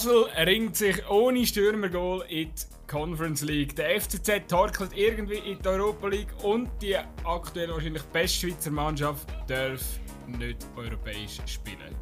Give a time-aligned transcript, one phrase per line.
[0.00, 3.76] Basel ringt sich ohne Stürmergoal in die Conference League.
[3.76, 9.28] Der FCZ torkelt irgendwie in die Europa League und die aktuell wahrscheinlich beste Schweizer Mannschaft
[9.46, 9.82] darf
[10.26, 11.94] nicht europäisch spielen.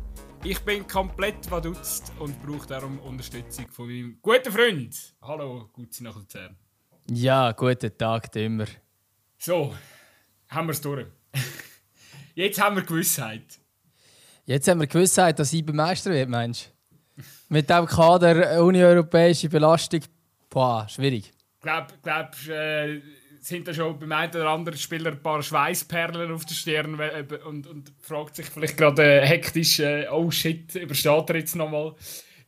[0.45, 4.95] Ich bin komplett verdutzt und brauche darum Unterstützung von meinem guten Freund.
[5.21, 6.57] Hallo, Gutzi nach Luzern.
[7.11, 8.67] Ja, guten Tag, Dümmer.
[9.39, 9.75] So,
[10.46, 11.07] haben wir es durch.
[12.36, 13.58] Jetzt haben wir Gewissheit.
[14.44, 16.78] Jetzt haben wir Gewissheit, dass ich beim Meister wird, meinst du?
[17.48, 20.00] Mit dem Kader unieuropäische Belastung,
[20.50, 21.32] boah, schwierig.
[21.57, 23.00] Ich glaube, glaub, äh,
[23.40, 27.00] sind da schon beim einen oder anderen Spieler ein paar Schweißperlen auf der Stirn
[27.46, 31.94] und, und fragt sich vielleicht gerade äh, hektisch, äh, oh shit, übersteht er jetzt nochmal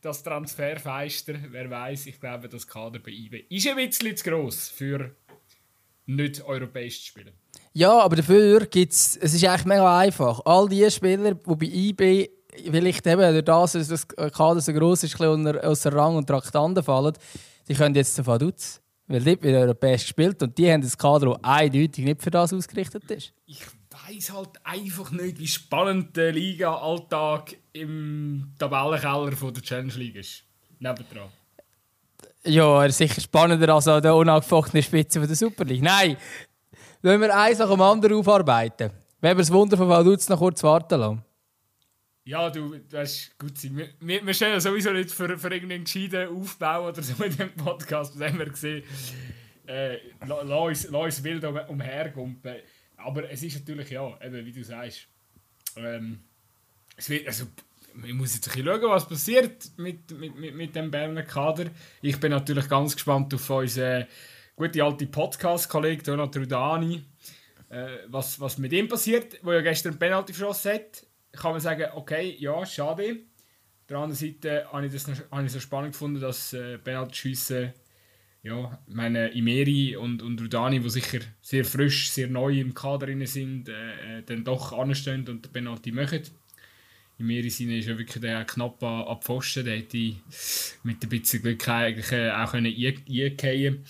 [0.01, 1.33] das Transferfeister?
[1.49, 5.15] Wer weiß, ich glaube, das Kader bei IB ist ein bisschen zu gross für
[6.05, 7.33] nicht europäisch zu spielen.
[7.73, 10.41] Ja, aber dafür gibt es, es ist eigentlich mega einfach.
[10.45, 15.03] All die Spieler, die bei IB vielleicht eben durch das, dass das Kader so gross
[15.03, 17.13] ist, ein bisschen außer Rang und Traktanten fallen,
[17.67, 18.81] die können jetzt zu Vaduz.
[19.07, 22.53] Weil dort wird europäisch gespielt und die haben das Kader, das eindeutig nicht für das
[22.53, 23.33] ausgerichtet ist.
[23.45, 30.15] Ich weiß halt einfach nicht, wie spannend der Liga-Alltag im Tabellenkeller von der Challenge League
[30.15, 30.43] ist.
[30.79, 31.29] Nebendran.
[32.45, 35.83] Ja, er ist sicher spannender als an der unangefochtenen Spitze von der Super League.
[35.83, 36.17] Nein,
[37.01, 38.91] wenn wir eins nach dem anderen aufarbeiten.
[39.19, 41.23] Wenn wir das Wunder von Vaduz noch kurz warten lassen.
[42.23, 43.53] Ja, du, ist gut.
[43.63, 47.35] Wir, wir, wir stehen ja sowieso nicht für, für irgendeinen gescheiten Aufbau oder so in
[47.35, 48.15] dem Podcast.
[48.15, 48.83] Das haben wir gesehen.
[49.65, 52.57] Äh, lass, uns, wild um, umhergumpen.
[52.97, 55.07] Aber es ist natürlich, ja, eben, wie du sagst,
[55.75, 56.19] ähm,
[56.95, 57.45] es wird, also,
[58.05, 61.71] ich muss jetzt ein bisschen schauen, was passiert mit, mit, mit, mit dem Berner Kader.
[62.03, 64.05] Ich bin natürlich ganz gespannt auf unseren
[64.55, 67.03] guten alten Podcast-Kollegen Donat Rudani,
[67.69, 71.07] äh, was, was mit ihm passiert, der ja gestern Penalty verschossen hat.
[71.31, 73.19] Kann man sagen, okay, ja, schade.
[73.81, 77.73] Auf der anderen Seite habe ich das habe ich so spannend gefunden, dass äh, Penalty-Schüsse
[78.43, 83.69] ja, meine Imeri und, und Rudani, die sicher sehr frisch, sehr neu im Kader sind,
[83.69, 86.23] äh, äh, dann doch anstehen und den Penalty machen.
[87.19, 90.15] Imeri seine ist ja wirklich der knapp an, an Pfosten, der hätte
[90.83, 93.85] mit ein bisschen Glück eigentlich äh, auch können eingehen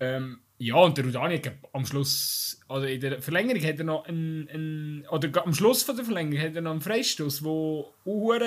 [0.00, 4.06] ähm, ja, und der Rudani hat am Schluss, also in der Verlängerung hat er noch
[4.06, 8.42] einen, einen oder am Schluss von der Verlängerung hat er noch einen Freistoß, wo uhren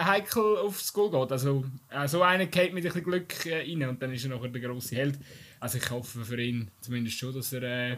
[0.00, 1.30] heikel aufs Goal geht.
[1.30, 4.30] Also äh, so einer geht mit ein bisschen Glück äh, rein und dann ist er
[4.30, 5.18] nachher der grosse Held.
[5.60, 7.96] Also ich hoffe für ihn zumindest schon, dass er äh,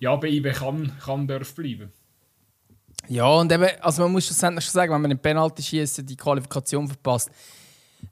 [0.00, 1.92] ja, bei IB kann, kann darf bleiben.
[3.08, 6.16] Ja, und eben, also man muss schlussendlich schon sagen, wenn man den Penalty schießt, die
[6.16, 7.30] Qualifikation verpasst,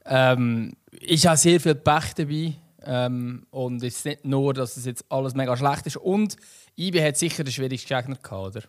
[0.04, 2.54] ähm, ist auch sehr viel Pech dabei.
[2.84, 5.96] Ähm, und es ist nicht nur, dass es jetzt alles mega schlecht ist.
[5.96, 6.36] Und
[6.78, 8.62] IB hat sicher den schwierigsten Gegner gehabt, oder?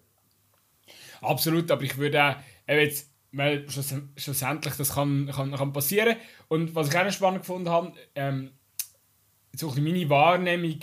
[1.21, 2.35] Absolut, aber ich würde auch,
[2.67, 6.17] jetzt, weil schlussendlich das kann, kann, kann passieren.
[6.47, 8.51] Und was ich auch spannend gefunden habe, ähm,
[9.53, 10.79] so meine Wahrnehmung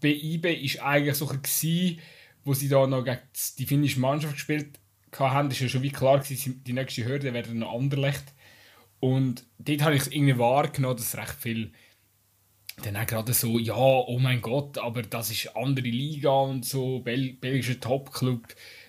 [0.00, 2.00] bei IB war eigentlich so gewesen,
[2.44, 3.20] wo sie da noch gegen
[3.58, 4.78] die finnische Mannschaft gespielt
[5.18, 8.24] haben, ist ja schon wie klar gewesen, die nächste Hürde wäre noch Anderlecht.
[9.00, 11.72] Und dort habe ich irgendwie wahrgenommen, dass recht viel
[12.82, 17.00] dann auch gerade so, ja, oh mein Gott, aber das ist andere Liga und so,
[17.00, 18.42] Bel belgischer Topclub,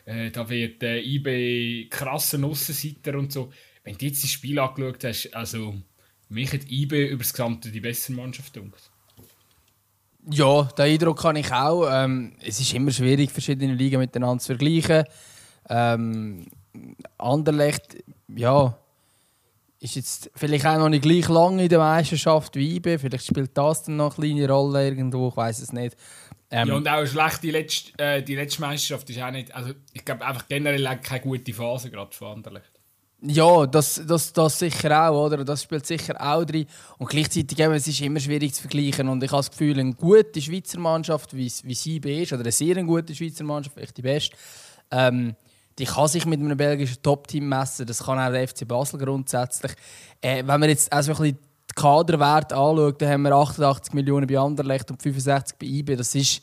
[0.06, 3.52] äh, da wird äh, IB krassen Aussenseiter und so.
[3.84, 5.76] Wenn du jetzt das Spiel angeschaut hast, also
[6.30, 8.92] mich hat IB über das Gesamte die bessere Mannschaft gedacht.
[10.32, 11.88] Ja, den Eindruck kann ich auch.
[11.88, 15.04] Ähm, es ist immer schwierig, verschiedene Ligen miteinander zu vergleichen.
[15.70, 16.48] Ähm,
[17.18, 18.04] Anderlecht,
[18.36, 18.78] ja,
[19.86, 22.98] ist jetzt vielleicht auch noch nicht gleich lange in der Meisterschaft wie IB.
[22.98, 25.96] Vielleicht spielt das dann noch eine kleine Rolle irgendwo, ich weiß es nicht.
[26.52, 29.54] Ähm, ja, und auch schlecht, die letzte, äh, die letzte Meisterschaft ist auch nicht.
[29.54, 32.72] Also, ich glaube einfach generell keine gute Phase gerade von Anderlecht.
[33.22, 35.44] Ja, das, das, das sicher auch, oder?
[35.44, 36.68] Das spielt sicher auch drin.
[36.98, 39.08] Und gleichzeitig eben, es ist immer schwierig zu vergleichen.
[39.10, 42.52] Und ich habe das Gefühl, eine gute Schweizer Mannschaft, wie, wie sie ist, oder eine
[42.52, 44.36] sehr gute Schweizer Mannschaft, vielleicht die beste,
[44.92, 45.36] ähm,
[45.78, 47.86] die kann sich mit einem belgischen Top-Team messen.
[47.86, 49.74] Das kann auch der FC Basel grundsätzlich.
[50.22, 54.28] Äh, wenn man jetzt also ein bisschen den Kaderwert anschaut, dann haben wir 88 Millionen
[54.28, 55.96] bei Anderlecht und 65 bei IB.
[55.96, 56.42] Das ist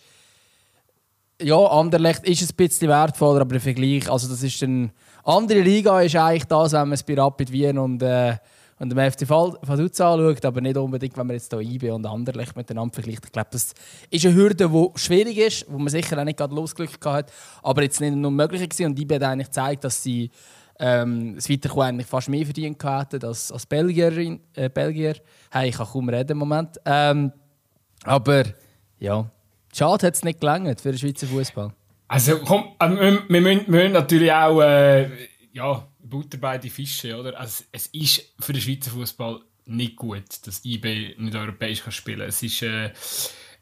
[1.41, 4.91] ja, Anderlecht ist ein bisschen wertvoller, aber im Vergleich, also das ist eine
[5.25, 8.37] andere Liga ist eigentlich das, wenn man es bei Rapid Wien und äh,
[8.83, 12.57] und dem FC Vaduz anschaut, aber nicht unbedingt, wenn man jetzt hier IB und Anderlecht
[12.57, 13.25] miteinander vergleicht.
[13.27, 13.75] Ich glaube, das
[14.11, 17.31] ist eine Hürde, die schwierig ist, wo man sicher auch nicht gerade Losglück hat,
[17.63, 18.87] aber jetzt nicht nur möglich war.
[18.87, 20.33] Und IB hat eigentlich gezeigt, dass sie
[20.81, 25.15] ähm, das Weiterkommen eigentlich fast mehr verdient hätten als, als Belgierin, äh, Belgier.
[25.53, 26.77] Hey, ich kann kaum reden im Moment.
[26.85, 27.31] Ähm,
[28.03, 28.43] aber
[28.99, 29.31] ja,
[29.73, 31.73] schade hat es nicht gelangt für den Schweizer Fußball.
[32.09, 34.61] Also komm, äh, wir, wir, müssen, wir müssen natürlich auch...
[34.61, 37.39] Äh ja, Butter bei die Fische, oder?
[37.39, 42.29] Also, es ist für den Schweizer Fußball nicht gut, dass IB nicht europäisch kann spielen.
[42.29, 42.91] Es äh,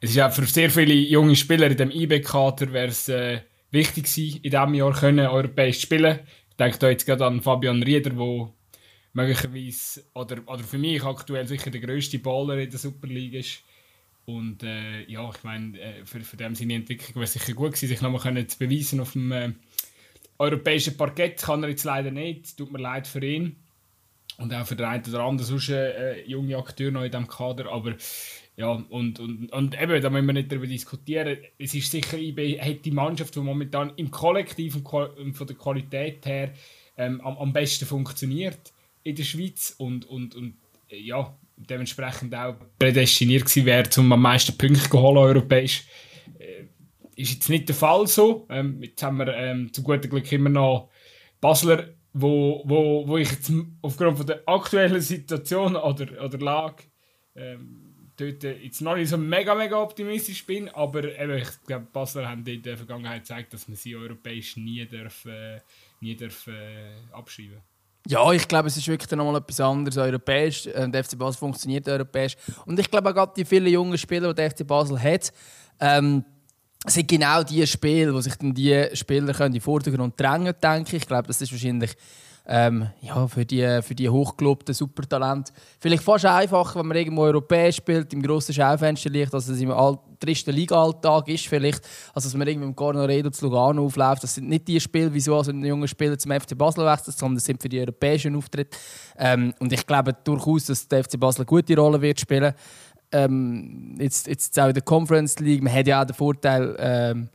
[0.03, 3.41] es ist auch für sehr viele junge Spieler in dem IB-Kader wäre es äh,
[3.71, 6.21] wichtig gewesen, in diesem Jahr können europäisch spielen.
[6.49, 8.51] Ich denke da jetzt gerade an Fabian Rieder, der
[9.13, 13.63] möglicherweise, oder, oder für mich aktuell sicher der grösste Baller in der Super League ist.
[14.25, 17.73] Und äh, ja, ich meine, äh, für, für dem seine Entwicklung wäre es sicher gut
[17.73, 19.57] gewesen, sich nochmal zu beweisen auf dem
[20.41, 21.43] äh, europäischen Parkett.
[21.43, 23.57] Kann er jetzt leider nicht, tut mir leid für ihn.
[24.39, 27.71] Und auch für den einen oder anderen sonst äh, junge Akteur noch in diesem Kader.
[27.71, 27.95] Aber
[28.57, 31.39] ja, und, und, und eben, da müssen wir nicht darüber diskutieren.
[31.59, 36.25] Es ist sicher, IB hat die Mannschaft, die momentan im Kollektiv und von der Qualität
[36.27, 36.53] her
[36.97, 38.73] ähm, am, am besten funktioniert
[39.03, 40.55] in der Schweiz und, und, und
[40.89, 45.85] ja, dementsprechend auch prädestiniert gewesen wäre, um am meisten Punkte zu holen, europäisch.
[47.21, 48.47] Ist jetzt nicht der Fall so.
[48.51, 50.91] Ähm, jetzt haben wir ähm, zum guten Glück immer noch
[51.41, 53.53] Basler, wo, wo, wo ich jetzt
[53.83, 56.85] aufgrund von der aktuellen Situation oder, oder Lage
[57.35, 57.91] ähm,
[58.21, 62.45] dort jetzt noch nicht so mega, mega optimistisch bin, aber eben, ich glaube, Basler haben
[62.47, 65.61] in der Vergangenheit gezeigt, dass man sie europäisch nie, darf, äh,
[66.01, 67.65] nie darf, äh, abschreiben darf.
[68.07, 70.67] Ja, ich glaube, es ist wirklich nochmal etwas anderes europäisch.
[70.67, 72.37] Äh, der FC Basel funktioniert europäisch.
[72.65, 75.33] Und ich glaube auch gerade die vielen jungen Spieler, die der FC Basel hat,
[75.81, 76.25] ähm,
[76.87, 81.03] sind genau die Spiele, wo sich dann die Spieler in den Vordergrund drängen denke ich.
[81.03, 81.95] Ich glaube, das ist wahrscheinlich
[82.47, 87.77] ähm, ja, für die, für die hochgelobten Supertalente vielleicht fast einfacher, wenn man irgendwo europäisch
[87.77, 89.73] spielt, im grossen Schaufenster liegt, als es im
[90.19, 91.83] tristen Liga-Alltag ist, vielleicht,
[92.13, 94.25] als dass man irgendwie im Cornoredo zu Lugano aufläuft.
[94.25, 97.37] Das sind nicht die Spiele, wieso also ein junger Spieler zum FC Basel wechselt, sondern
[97.37, 98.77] das sind für die europäischen Auftritte.
[99.17, 102.53] Ähm, und ich glaube durchaus, dass der FC Basel eine gute Rolle wird spielen.
[103.13, 107.29] Ähm, jetzt, jetzt auch in der Conference League, man hat ja auch den Vorteil, ähm,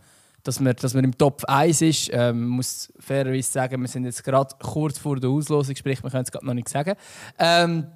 [0.44, 2.10] dass man, dass man im Top 1 ist.
[2.13, 6.24] Ähm, muss fairerweise sagen, wir sind jetzt gerade kurz vor der Auslosung, sprich, wir können
[6.24, 6.94] es gerade noch nicht sagen.
[7.39, 7.88] Ähm,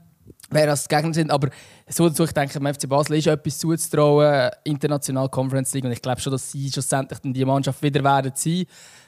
[0.50, 1.32] wer das Gegner sind.
[1.32, 1.50] Aber
[1.88, 5.86] so dazu, ich denke, dem FC Basel ist etwas zuzutrauen, international Conference League.
[5.86, 8.66] Und ich glaube schon, dass sie schlussendlich die Mannschaft wieder werden sein,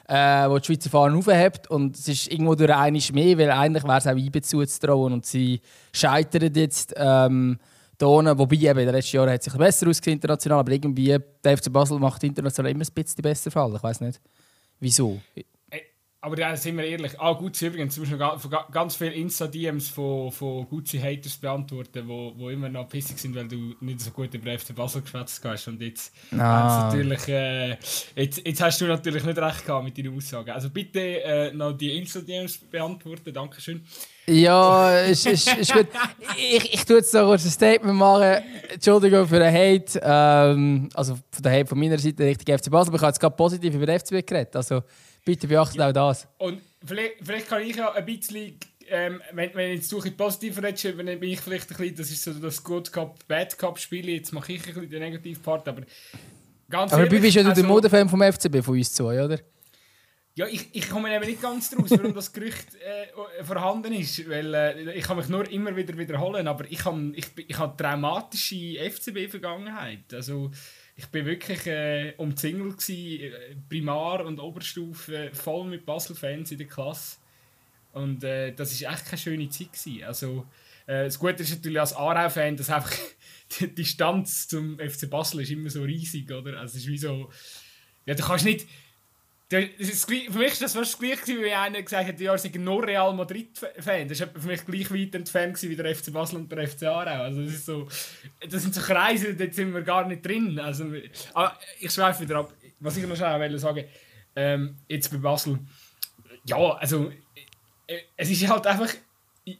[0.08, 1.68] äh, die die Schweizer Fahnen aufhebt.
[1.70, 5.12] Und es ist irgendwo durch einiges mehr, weil eigentlich wäre es auch IBE zuzutrauen.
[5.12, 5.60] Und sie
[5.92, 6.94] scheitern jetzt.
[6.96, 7.58] Ähm,
[8.02, 11.56] Tonen, wobei eben in den letzten Jahren hat sich besser ausgesehen international, aber irgendwie der
[11.56, 13.72] FC Basel macht international immer ein bisschen besser Fall.
[13.76, 14.20] Ich weiß nicht,
[14.80, 15.20] wieso.
[16.20, 17.20] Aber ja, sind wir ehrlich.
[17.20, 22.50] Ah, gut, übrigens, du musst noch ganz viele Insta-DMs von, von Gutzi-Haters beantworten, wo, wo
[22.50, 25.68] immer noch pissig sind, weil du nicht so gut über FC Basel geschwätzt hast.
[25.68, 26.90] Und jetzt, ah.
[26.92, 27.76] natürlich, äh,
[28.14, 30.50] jetzt, jetzt hast du natürlich nicht recht gehabt mit deinen Aussagen.
[30.50, 33.32] Also bitte äh, noch die Insta-DMs beantworten.
[33.32, 33.84] Dankeschön.
[34.26, 35.88] Ja, ist, ist, ist gut.
[36.36, 38.42] Ich, ich tue jetzt noch kurz ein Statement machen.
[38.72, 40.00] Entschuldigung für den Hate.
[40.02, 42.90] Ähm, also von der Hate von meiner Seite Richtung FC Basel.
[42.90, 44.54] Aber ich habe jetzt gerade positiv über den FCB geredet.
[44.54, 44.82] Also
[45.24, 45.88] bitte beachtet ja.
[45.88, 46.28] auch das.
[46.38, 48.58] Und vielleicht, vielleicht kann ich ja ein bisschen,
[48.88, 52.22] ähm, wenn, wenn jetzt suche positiv redest, dann bin ich vielleicht ein bisschen, das ist
[52.22, 54.08] so das Good Cup, Bad Cup Spiel.
[54.08, 55.66] Jetzt mache ich ein bisschen den negativen Part.
[55.66, 55.82] Aber
[56.70, 59.40] ganz Aber ehrlich, du bist ja also, der Modefan vom FCB von uns zu, oder?
[60.34, 64.26] Ja, ich, ich komme eben nicht ganz draus, warum das Gerücht äh, vorhanden ist.
[64.30, 67.76] Weil äh, ich kann mich nur immer wieder wiederholen, aber ich habe ich, ich hab
[67.76, 70.12] traumatische FCB-Vergangenheit.
[70.14, 70.50] Also
[70.96, 76.66] ich bin wirklich äh, umzingelt gewesen, äh, Primar- und Oberstufe, voll mit Basel-Fans in der
[76.66, 77.18] Klasse.
[77.92, 80.04] Und äh, das ist echt keine schöne Zeit gewesen.
[80.04, 80.46] Also
[80.86, 82.96] äh, das Gute ist natürlich als Aarau-Fan, dass einfach
[83.60, 86.58] die Distanz zum FC Basel ist immer so riesig, oder?
[86.58, 87.30] Also es ist wie so...
[88.06, 88.66] Ja, du kannst nicht
[89.58, 94.08] für mich ist das fast gleich, wie einer gesagt hat, ja, ich nur Real Madrid-Fan.
[94.08, 97.22] Das war für mich gleich weit entfernt wie der FC Basel und der FC Aarau.
[97.22, 97.88] Also das, ist so,
[98.48, 100.58] das sind so Kreise, da sind wir gar nicht drin.
[100.58, 100.86] Also,
[101.34, 102.54] aber ich schweife wieder ab.
[102.80, 103.84] Was ich noch schnell sagen
[104.34, 105.58] ähm, jetzt bei Basel,
[106.44, 107.12] ja, also
[107.86, 108.88] äh, es ist halt einfach,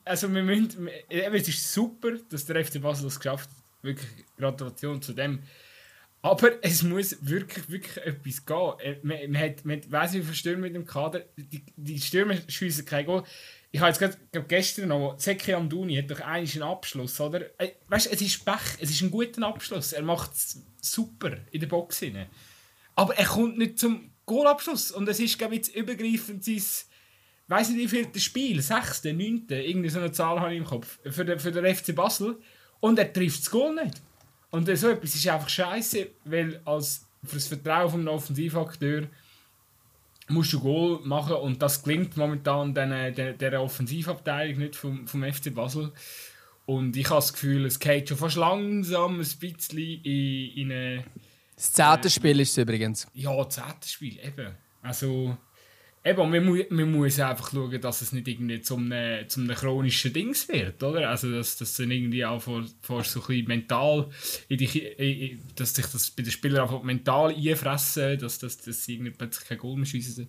[0.04, 3.56] also wir müssen, es ist super, dass der FC Basel das geschafft hat.
[3.82, 4.08] Wirklich
[4.38, 5.42] Gratulation zu dem.
[6.24, 8.72] Aber es muss wirklich, wirklich etwas gehen.
[8.78, 11.24] Äh, man, man hat, man weiss, wie viele Stürmer mit dem Kader.
[11.36, 13.24] Die, die Stürmer schiessen kein Goal.
[13.72, 17.40] Ich habe jetzt gerade gestern noch, Zeki Amduni hat doch eigentlich einen Abschluss, oder?
[17.58, 19.92] Äh, weißt du, es ist Pech, es ist ein guter Abschluss.
[19.92, 22.28] Er macht es super in der Box hinein.
[22.94, 24.92] Aber er kommt nicht zum Goalabschluss.
[24.92, 26.62] Und es ist, glaube ich, jetzt übergreifend sein,
[27.48, 30.64] weiß nicht wie viel das Spiel, sechste, neunte, irgendwie so eine Zahl habe ich im
[30.64, 32.38] Kopf, für den, für den FC Basel.
[32.78, 34.00] Und er trifft das Goal nicht.
[34.52, 39.08] Und so etwas ist einfach scheiße, weil als für das Vertrauen von einem Offensivakteur
[40.28, 45.24] musst du Goal machen und das klingt momentan der, der, der Offensivabteilung nicht vom, vom
[45.24, 45.90] FC Basel.
[46.66, 51.04] Und ich habe das Gefühl, es geht schon fast langsam ein bisschen in, in eine.
[51.56, 53.06] Das zehnte Spiel ist es übrigens.
[53.14, 54.54] Ja, das zehnte Spiel, eben.
[54.82, 55.36] Also,
[56.04, 60.48] Eben, man, muss, einfach schauen, dass es nicht irgendwie zum einem, zum einem chronischen Dings
[60.48, 61.08] wird, oder?
[61.08, 64.10] Also, dass das dann irgendwie auch vor, vor so ein mental,
[64.48, 68.84] in die, in, dass sich das bei den Spielern einfach mental einfressen, dass, dass, dass
[68.84, 70.28] sie irgendwie plötzlich kein Goal mehr schiessen,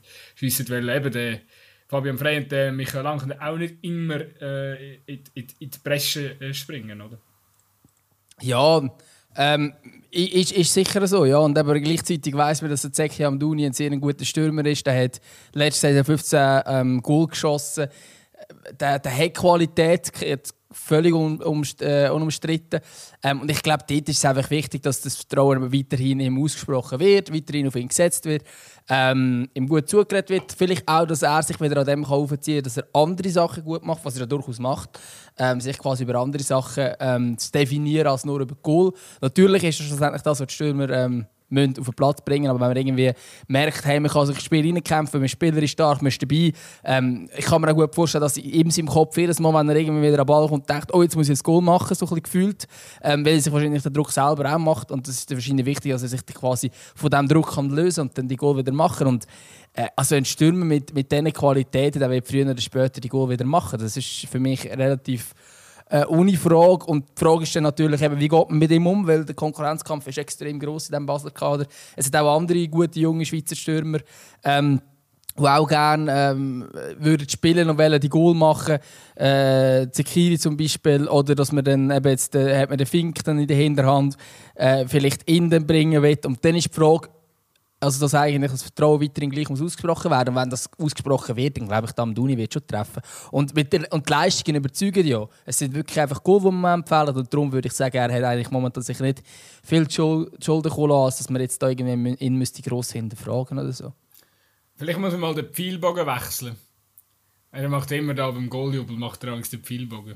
[0.70, 1.42] weil eben der
[1.88, 6.39] Fabian Frey und der Michael Lang auch nicht immer äh, in, in, in die Bresche
[6.39, 7.20] äh, springen, oder?
[8.42, 8.89] Ja,
[9.38, 9.74] ähm,
[10.12, 11.38] ist, ist sicher so, ja.
[11.38, 14.86] Und aber gleichzeitig weiss man, dass der Zeki Amdouni ein sehr guter Stürmer ist.
[14.86, 15.20] Der hat
[15.54, 17.88] letztes Jahr 15 ähm, Goal geschossen.
[18.80, 20.12] Der, der hat Qualität,
[20.74, 22.82] völlig un, um, äh, unumstritten.
[23.24, 27.00] Ähm, und ich glaube, dort ist es einfach wichtig, dass das Vertrauen weiterhin ihm ausgesprochen
[27.00, 28.44] wird, weiterhin auf ihn gesetzt wird,
[28.89, 30.51] ähm, ihm gut zugeredet wird.
[30.51, 33.86] Vielleicht auch, dass er sich wieder an dem aufziehen kann, dass er andere Sachen gut
[33.86, 35.00] macht, was er ja durchaus macht.
[35.38, 38.94] Ähm, sich quasi über andere Sachen ähm, zu definieren als nur über Goal.
[39.22, 42.60] Natürlich ist das schlussendlich das, was die Stürmer ähm, müssen auf den Platz bringen Aber
[42.60, 43.12] wenn man irgendwie
[43.48, 46.52] merkt, hey, man kann sich ins Spiel reinkämpfen, man ist spielerisch stark, man ist dabei.
[46.84, 49.76] Ähm, ich kann mir auch gut vorstellen, dass in seinem Kopf jedes Mal, wenn er
[49.76, 52.06] irgendwie wieder an den Ball kommt, denkt, oh, jetzt muss ich ein Goal machen, so
[52.06, 52.68] ein bisschen gefühlt.
[53.02, 54.92] Ähm, weil er sich wahrscheinlich den Druck selber auch macht.
[54.92, 58.18] Und das ist wahrscheinlich wichtig, dass er sich quasi von diesem Druck kann lösen und
[58.18, 59.28] dann die Goal wieder machen und
[59.74, 63.30] äh, also ein Stürmer mit, mit diesen Qualitäten, der wird früher oder später die Goal
[63.30, 63.80] wieder machen.
[63.80, 65.34] Das ist für mich relativ
[65.94, 66.86] äh, ohne Frage.
[66.86, 69.36] Und die Frage ist dann natürlich, eben, wie geht man mit ihm um, weil der
[69.36, 71.68] Konkurrenzkampf ist extrem groß in diesem Basler Kader.
[71.96, 74.00] Es sind auch andere gute junge Schweizer Stürmer.
[74.44, 74.82] Ähm,
[75.38, 76.70] die auch gerne ähm,
[77.00, 78.78] würden spielen und wollen die Goal machen.
[79.16, 81.08] Äh, Zekiri zum Beispiel.
[81.08, 84.16] Oder dass man dann eben jetzt, äh, hat man den Fink dann in der Hinterhand
[84.56, 86.20] äh, vielleicht in den bringen will.
[86.26, 87.10] Und dann ist die Frage,
[87.84, 90.30] also dass eigentlich das Vertrauen weiterhin gleich muss ausgesprochen werden.
[90.30, 93.02] Und wenn das ausgesprochen wird, dann glaube ich, der Duni wird schon treffen.
[93.32, 95.28] Und, mit der, und die Leistungen überzeugen ja.
[95.46, 97.16] Es sind wirklich einfach Goal, die man empfehlen.
[97.16, 99.22] Und darum würde ich sagen, er hat eigentlich momentan sich nicht
[99.63, 103.94] viel Schulden kommen lassen, dass man jetzt da irgendwie ihn müsste gross hinterfragen oder so.
[104.75, 106.56] Vielleicht muss man mal den Pfeilbogen wechseln.
[107.52, 110.16] Er macht immer da beim Goaljubel macht er Angst den Pfeilbogen.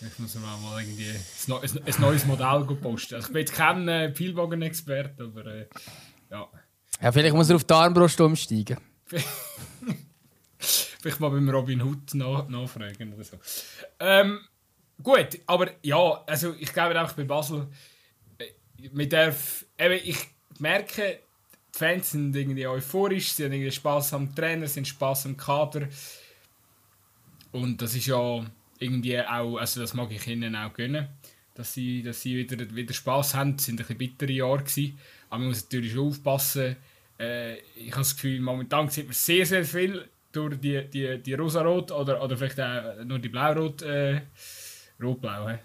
[0.00, 3.14] Ich muss mal, mal irgendwie ein, neues Modell posten.
[3.14, 5.66] Also ich bin jetzt kein äh, Pfeilbogen-Experte, aber äh,
[6.30, 6.48] ja.
[7.00, 8.78] Ja, vielleicht muss er auf die Armbrust umsteigen.
[10.58, 13.38] vielleicht mal beim Robin Hood nach nachfragen oder so.
[14.00, 14.40] Ähm,
[15.02, 17.68] gut, aber ja, also ich glaube einfach bei Basel,
[18.38, 18.48] äh,
[18.92, 19.34] mit der,
[19.78, 20.18] eben, ich
[20.58, 21.20] merke,
[21.74, 25.36] die Fans sind irgendwie euphorisch, sie haben irgendwie Spaß am Trainer, sie haben Spaß am
[25.36, 25.88] Kader.
[27.52, 28.44] Und das ist ja
[28.78, 31.08] irgendwie auch, also das mag ich ihnen auch gönnen,
[31.54, 33.56] dass sie, dass sie wieder, wieder Spaß haben.
[33.58, 34.98] Es waren ein bisschen bittere Jahre gewesen.
[35.28, 36.76] Aber man muss natürlich aufpassen.
[37.18, 41.34] Äh, ich habe das Gefühl, momentan sieht man sehr, sehr viel durch die, die, die
[41.34, 43.82] rosa-rot oder, oder vielleicht auch nur die blau-rot.
[43.82, 44.22] Äh,
[45.00, 45.58] Rot-blau, hä?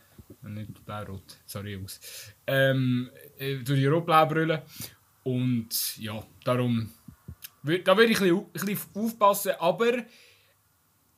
[0.44, 2.00] Nicht blau-rot, sorry Jungs.
[2.48, 4.63] Ähm, äh, durch die rot-blau-Brille.
[5.24, 6.92] Und ja, darum.
[7.63, 9.51] Da würde ich ein bisschen, aufpassen.
[9.60, 9.92] Aber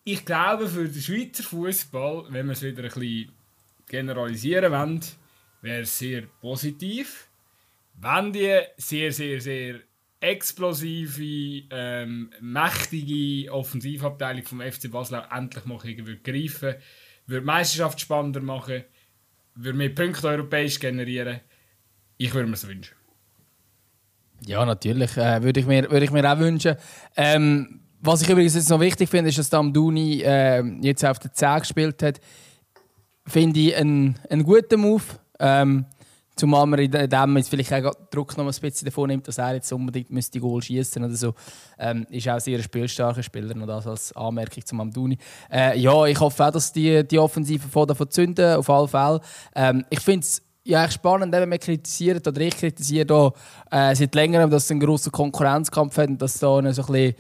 [0.04, 3.32] ich glaube, für den Schweizer Fußball, wenn wir es wieder ein bisschen
[3.88, 5.02] generalisieren wollen,
[5.62, 7.28] wäre es sehr positiv
[8.02, 9.76] wenn die sehr, sehr, sehr
[10.20, 16.76] explosive, ähm, mächtige Offensivabteilung vom FC Basel auch endlich mal würde greifen
[17.32, 18.84] würde die Meisterschaft spannender machen,
[19.56, 21.40] würde mehr Punkte europäisch generieren.
[22.18, 22.96] Ich würde mir das wünschen.
[24.46, 25.18] Ja, natürlich.
[25.18, 26.76] Äh, würde, ich mir, würde ich mir auch wünschen.
[27.16, 31.34] Ähm, was ich übrigens jetzt noch wichtig finde, ist, dass Damduni äh, jetzt auf der
[31.34, 32.20] 10 gespielt hat.
[33.28, 35.04] Finde ich einen, einen guten Move.
[35.40, 35.86] Ähm,
[36.36, 39.56] Zumal man in dem jetzt vielleicht auch Druck noch ein bisschen davon nimmt, dass er
[39.56, 41.34] jetzt unbedingt müsste Goal schießen oder so.
[41.78, 45.18] Ähm, ist auch sehr ein spielstarker Spieler, noch das als Anmerkung zum Amduni.
[45.52, 49.22] Äh, ja, ich hoffe auch, dass die, die Offensive von davon zünden, auf alle Fälle.
[49.56, 53.32] Ähm, ich finde es ja, spannend, wenn wir kritisieren oder ich kritisiere da
[53.72, 57.16] äh, seit längerem, dass es einen grossen Konkurrenzkampf hat und dass da so ein bisschen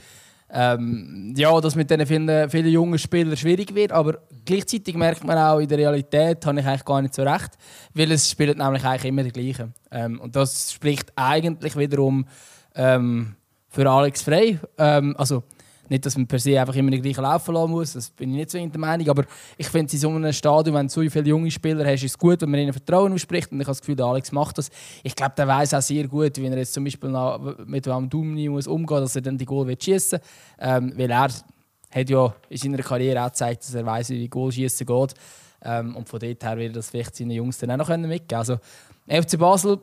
[0.53, 3.91] ähm, ja, dass mit diesen vielen, vielen jungen Spielern schwierig wird.
[3.91, 7.51] Aber gleichzeitig merkt man auch, in der Realität habe ich eigentlich gar nicht so recht,
[7.93, 9.74] weil es spielt nämlich eigentlich immer die gleichen.
[9.91, 12.25] Ähm, und das spricht eigentlich wiederum
[12.75, 13.36] ähm,
[13.70, 14.60] für Alex Frey.
[14.77, 15.43] Ähm, also,
[15.91, 18.38] nicht, dass man per se einfach immer den gleichen laufen lassen muss, das bin ich
[18.38, 19.07] nicht so in der Meinung.
[19.10, 19.25] Aber
[19.57, 22.17] ich finde, in so einem Stadion, wenn du so viele junge Spieler hast, ist es
[22.17, 23.51] gut, wenn man ihnen Vertrauen ausspricht.
[23.51, 24.69] Und ich habe das Gefühl, der Alex macht das.
[25.03, 27.10] Ich glaube, der weiß auch sehr gut, wie er jetzt zum Beispiel
[27.65, 30.27] mit einem Dumni muss umgehen dass er dann die Goal schießen will.
[30.60, 31.29] Ähm, weil er
[31.91, 35.13] hat ja in seiner Karriere auch gezeigt, dass er weiß, wie Goal schießen geht.
[35.63, 38.57] Ähm, und von dort her wird das vielleicht seine Jungs dann auch noch mitgeben Also,
[39.07, 39.77] FC Basel,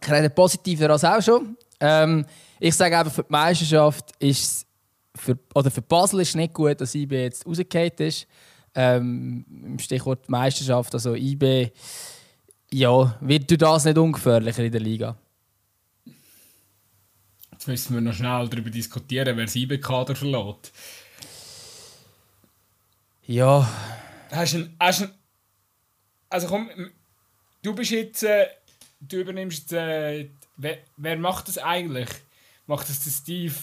[0.00, 1.56] ich rede positiver als auch schon.
[1.80, 2.26] Ähm,
[2.60, 4.66] ich sage einfach, für die Meisterschaft ist es
[5.14, 8.26] für, oder für Basel ist es nicht gut, dass IB jetzt rausgefallen ist.
[8.74, 11.70] Ähm, Im Stichwort Meisterschaft, also IB,
[12.72, 15.16] ja, wird durch das nicht ungefährlicher in der Liga?
[17.52, 20.72] Jetzt müssen wir noch schnell darüber diskutieren, wer sie Kader verlässt.
[23.26, 23.68] Ja.
[24.30, 25.10] Hast du einen,
[26.30, 26.70] also komm,
[27.62, 28.46] du bist jetzt, äh,
[29.00, 32.08] du übernimmst äh, wer, wer, macht das eigentlich?
[32.66, 33.54] Macht das der Steve?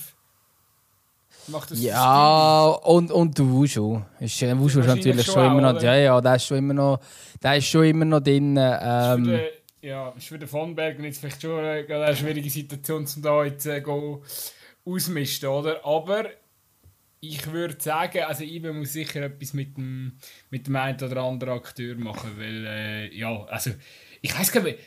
[1.48, 4.01] Macht das ja, und, und der Wushu.
[4.19, 6.74] Ist, äh, Wushu ist natürlich schon, schon immer noch, ja, ja, der ist schon immer
[6.74, 7.00] noch,
[7.41, 8.58] der ist schon immer noch drin.
[8.58, 9.39] Ähm,
[9.81, 13.43] ja, ist für den Von Bergen jetzt vielleicht schon eine, eine schwierige Situation, um da
[13.46, 13.84] jetzt äh,
[14.86, 15.86] ausmisten, oder?
[15.86, 16.25] Aber
[17.22, 20.13] ich würde sagen, also IBE muss sicher etwas mit dem,
[20.50, 23.72] mit dem einen oder anderen Akteur machen, weil, äh, ja, also,
[24.22, 24.79] ich weiß gar nicht,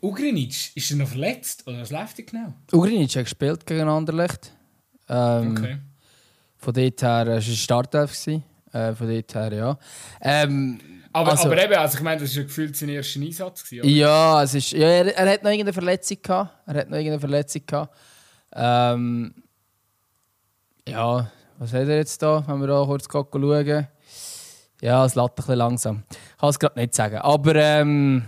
[0.00, 2.54] Ugrinic, ist er noch verletzt oder was läuft genau?
[2.72, 4.52] Ugrinic hat gespielt gegen Anderlecht.
[5.08, 5.78] Ähm, okay.
[6.56, 8.26] Von dort her, es war ein Startelf.
[8.26, 9.78] Äh, von dort her, ja.
[10.20, 10.80] Ähm,
[11.12, 13.64] aber, also, aber eben, also ich meine, das war gefühlt sein erster Einsatz.
[13.64, 16.50] Gewesen, ja, es ist, ja er, er hat noch irgendeine Verletzung gehabt.
[16.66, 17.96] Er hat noch irgendeine Verletzung gehabt.
[18.54, 19.34] Ähm,
[20.86, 23.88] ja, was hat er jetzt da, wenn wir da kurz schauen?
[24.80, 26.04] Ja, es lädt ein bisschen langsam.
[26.10, 27.16] Ich kann es gerade nicht sagen.
[27.16, 28.24] Aber ähm,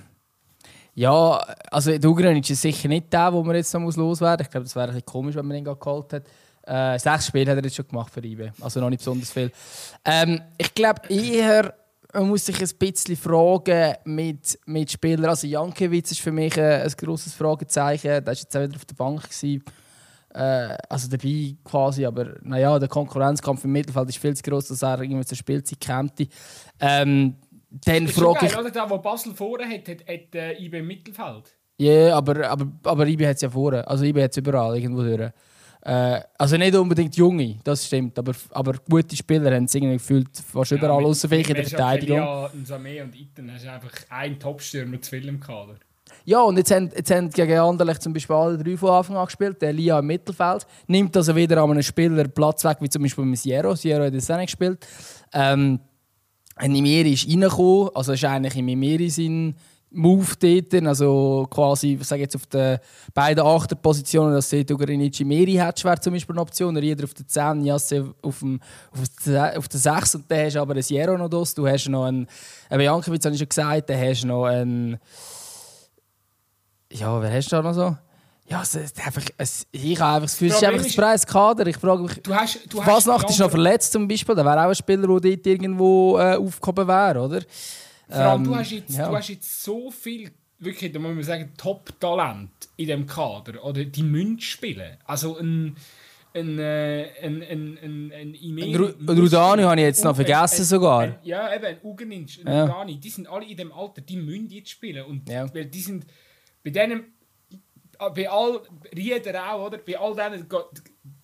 [0.94, 1.36] ja,
[1.70, 4.46] also Dugranic ist sicher nicht der, wo man jetzt noch loswerden muss.
[4.46, 6.24] Ich glaube, das wäre ein bisschen komisch, wenn man ihn geholt hat.
[6.66, 8.52] Äh, sechs Spiele hat er jetzt schon gemacht für IBE.
[8.60, 9.50] Also noch nicht besonders viel.
[10.04, 11.74] Ähm, ich glaube eher
[12.12, 15.26] man muss sich ein bisschen fragen mit, mit Spielern.
[15.26, 18.08] Also Jankiewicz ist für mich ein, ein grosses Fragezeichen.
[18.08, 19.22] Der war jetzt auch wieder auf der Bank.
[19.22, 19.62] Gewesen.
[20.32, 24.82] Äh, also dabei quasi, aber naja, der Konkurrenzkampf im Mittelfeld ist viel zu groß, dass
[24.82, 26.10] er irgendwie zur Spielzeit käme.
[26.78, 27.36] Ähm,
[27.70, 28.56] dann ist frage ich...
[28.56, 31.56] Oder der, wo Basel vorne hat, hat, hat äh, IB im Mittelfeld.
[31.78, 33.86] Ja, yeah, aber, aber, aber IB hat es ja vorne.
[33.88, 35.32] Also IB hat es überall irgendwo durch.
[35.82, 40.28] Äh, also nicht unbedingt junge, das stimmt, aber, aber gute Spieler haben es irgendwie gefühlt
[40.36, 42.18] fast überall, ja, außer vielleicht in der Verteidigung.
[42.18, 45.76] Ja, Samé und Iten hast einfach einen Topstürmer zu viel im Kader.
[46.24, 49.24] Ja, und jetzt haben, jetzt haben gegen Anderlecht zum Beispiel alle drei von Anfang an
[49.24, 49.62] gespielt.
[49.62, 53.24] Der Lia im Mittelfeld nimmt also wieder an einem Spieler Platz weg, wie zum Beispiel
[53.24, 53.74] mit Sierra.
[53.74, 54.86] Sierra hat das auch nicht gespielt.
[55.32, 55.80] Ähm,
[56.60, 59.54] Nimiri ist reingekommen, also ist eigentlich im Nimiri sein
[59.92, 62.78] Move dort, also quasi, ich sage jetzt auf den
[63.12, 67.26] beiden Achterpositionen, dass Seto Grinici Meri hat, wäre zum Beispiel eine Option, jeder auf der
[67.26, 68.60] 10, Jasse auf, dem,
[68.92, 72.04] auf, der 6 und dann hast du aber ein Jero noch das, du hast noch
[72.04, 72.28] einen,
[72.70, 74.98] eben Jankovic habe ich schon gesagt, dann hast du noch einen,
[76.92, 77.96] ja, wer hast du da noch so?
[78.50, 81.66] Ja, es ist einfach, es, ich habe einfach das Gefühl, es ist einfach das Preiskader.
[81.68, 84.68] Ich frage mich, du hast, du Fasnacht ist noch verletzt zum Beispiel, da wäre auch
[84.68, 87.42] ein Spieler, der dort irgendwo äh, aufgehoben wäre, oder?
[88.10, 89.08] Vor allem, ähm, du, hast jetzt, ja.
[89.08, 93.64] du hast jetzt so viel, wirklich, da muss man sagen, Top-Talent in diesem Kader.
[93.64, 94.96] Oder die müssen spielen.
[95.04, 95.76] Also ein.
[96.32, 101.18] Ein, äh, ein, ein, ein, ein, ein Rudani habe ich jetzt noch vergessen sogar.
[101.24, 102.66] Ja, eben, ein Ugeninsch, ein ja.
[102.66, 105.04] Rudani, die sind alle in dem Alter, die müssen jetzt spielen.
[105.06, 105.52] Und ja.
[105.52, 106.06] weil die sind
[106.62, 107.14] bei denen,
[108.14, 108.60] bei all
[108.94, 109.78] Rieder auch, oder?
[109.78, 110.46] Bei all denen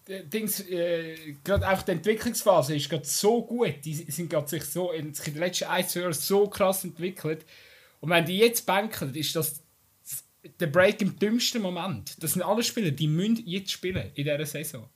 [0.08, 3.84] Dings, äh, gerade auch die Entwicklungsphase ist gerade so gut.
[3.84, 7.44] Die sind gerade sich so in, den letzten ein, zwei Jahren so krass entwickelt.
[8.00, 9.62] Und wenn die jetzt banken, ist das
[10.60, 12.22] der Break im dümmsten Moment.
[12.22, 14.88] Das sind alle Spieler, die müssen jetzt spielen in dieser Saison.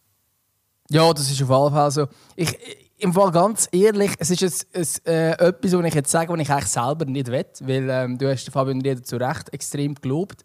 [0.91, 2.07] Ja, das ist auf jeden Fall so.
[2.37, 2.57] Ich,
[2.99, 6.41] Im Fall ganz ehrlich, es ist jetzt, es, äh, etwas, was ich jetzt sage, was
[6.41, 10.45] ich eigentlich selber nicht will, weil ähm, du hast Fabian Rieder zu Recht extrem gelobt.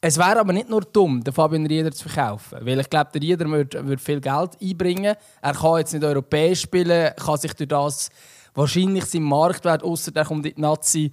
[0.00, 2.58] Es wäre aber nicht nur dumm, den Fabian Rieder zu verkaufen.
[2.62, 5.16] Weil ich glaube, der Rieder würde, würde viel Geld einbringen.
[5.42, 8.10] Er kann jetzt nicht europäisch spielen, kann sich durch das
[8.54, 11.10] wahrscheinlich seinen Marktwert, außer der kommt die Nazi,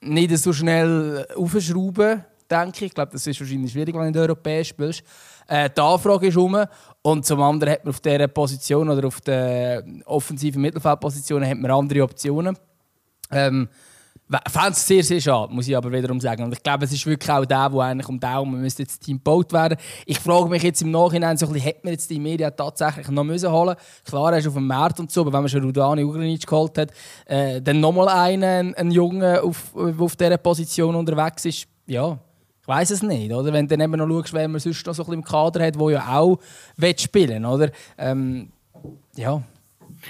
[0.00, 2.82] nicht so schnell aufschrauben, denke ich.
[2.82, 5.02] Ich glaube, das ist wahrscheinlich schwierig, wenn du europäisch spielst.
[5.48, 6.64] Äh, die Anfrage ist rum.
[7.02, 11.72] Und zum anderen hat man auf dieser Position oder auf der offensiven Mittelfeldposition hat man
[11.72, 12.56] andere Optionen.
[13.32, 13.68] Ähm,
[14.30, 16.42] Es sehr, sehr schade, muss ich aber wiederum sagen.
[16.44, 19.16] Und ich glaube, es ist wirklich auch der, der eigentlich um Daumen müsste jetzt Team
[19.16, 19.78] gebaut werden.
[20.04, 23.50] Ich frage mich jetzt im Nachhinein, so hätte man jetzt die Media tatsächlich noch müssen
[23.50, 26.46] holen Klar, er ist auf dem Markt und so, aber wenn man schon Rudani Ugrinic
[26.46, 26.92] geholt hat,
[27.24, 32.18] äh, dann nochmal einen, einen Jungen, auf, auf dieser Position unterwegs ist, ja,
[32.60, 33.50] ich weiß es nicht, oder?
[33.50, 35.66] Wenn du dann eben noch schaust, wer man sonst noch so ein bisschen im Kader
[35.66, 36.38] hat, der ja auch
[36.98, 37.70] spielen will, oder?
[37.96, 38.50] Ähm,
[39.16, 39.42] ja,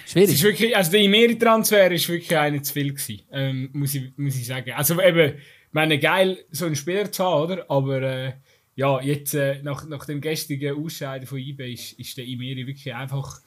[0.07, 0.31] Schwierig.
[0.31, 4.37] ist wirklich, also der Imeri-Transfer war wirklich einer zu viel gewesen, ähm, muss, ich, muss
[4.37, 4.73] ich sagen.
[4.73, 7.71] Also eben, ich meine, geil, so einen Spieler zu haben, oder?
[7.71, 8.33] Aber äh,
[8.75, 12.95] ja, jetzt äh, nach, nach dem gestrigen Ausscheiden von eBay ist, ist der Imeri wirklich
[12.95, 13.41] einfach.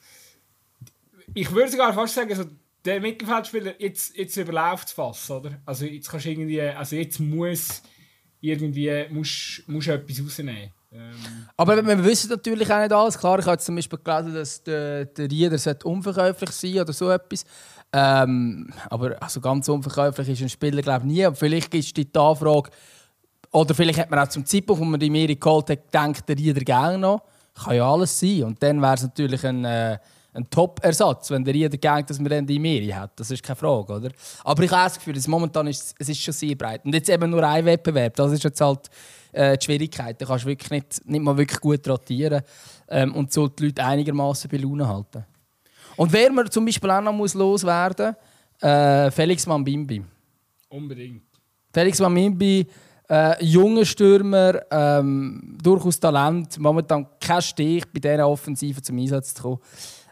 [1.34, 2.44] Ich würde sogar fast sagen, so,
[2.84, 5.60] der Mittelfeldspieler, jetzt, jetzt überläuft es fast, oder?
[5.64, 7.82] Also jetzt kannst du irgendwie, also jetzt muss
[8.40, 10.70] irgendwie, musst, musst etwas rausnehmen.
[10.92, 13.18] Ähm, aber wir wissen natürlich auch nicht alles.
[13.18, 17.44] Klar, ich habe zum Beispiel gelesen, dass der, der Rieder unverkäuflich sein oder so etwas.
[17.92, 21.26] Ähm, aber also ganz unverkäuflich ist ein Spieler glaube ich nie.
[21.26, 22.70] Und vielleicht ist die Anfrage,
[23.52, 26.36] oder vielleicht hat man auch zum Zeitpunkt, wo man die Miri geholt hat, gedacht, der
[26.36, 27.22] Rieder gerne noch.
[27.54, 28.44] kann ja alles sein.
[28.44, 29.98] Und dann wäre es natürlich ein, äh,
[30.34, 33.12] ein Top-Ersatz, wenn der jeder denkt, dass man dann die Meere hat.
[33.16, 34.10] Das ist keine Frage, oder?
[34.44, 36.84] Aber ich habe das Gefühl, dass momentan ist es ist schon sehr breit.
[36.84, 38.88] Und jetzt eben nur ein Wettbewerb, das ist jetzt halt
[39.32, 40.20] äh, die Schwierigkeit.
[40.20, 42.42] Da kannst du wirklich nicht, nicht mal wirklich gut rotieren
[42.88, 45.24] ähm, und so die Leute einigermaßen bei Laune halten.
[45.96, 48.14] Und wer man zum Beispiel auch noch muss loswerden
[48.60, 50.04] muss, äh, Felix Mambimbi.
[50.68, 51.22] Unbedingt.
[51.72, 52.66] Felix Mambimbi,
[53.08, 59.42] äh, junger Stürmer, ähm, durchaus Talent, momentan kein Stich bei dieser Offensive zum Einsatz zu
[59.42, 59.58] kommen.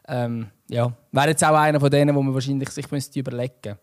[0.08, 3.78] Ähm, ja, wäre jetzt auch einer von denen, wo man wahrscheinlich sich müsste überlegen müsste.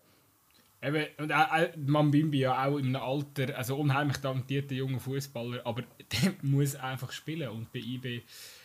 [0.80, 5.82] Eben, und äh, Mambimbi ja auch im Alter, also unheimlich talentierter junger Fußballer, aber
[6.22, 8.22] der muss einfach spielen und bei IB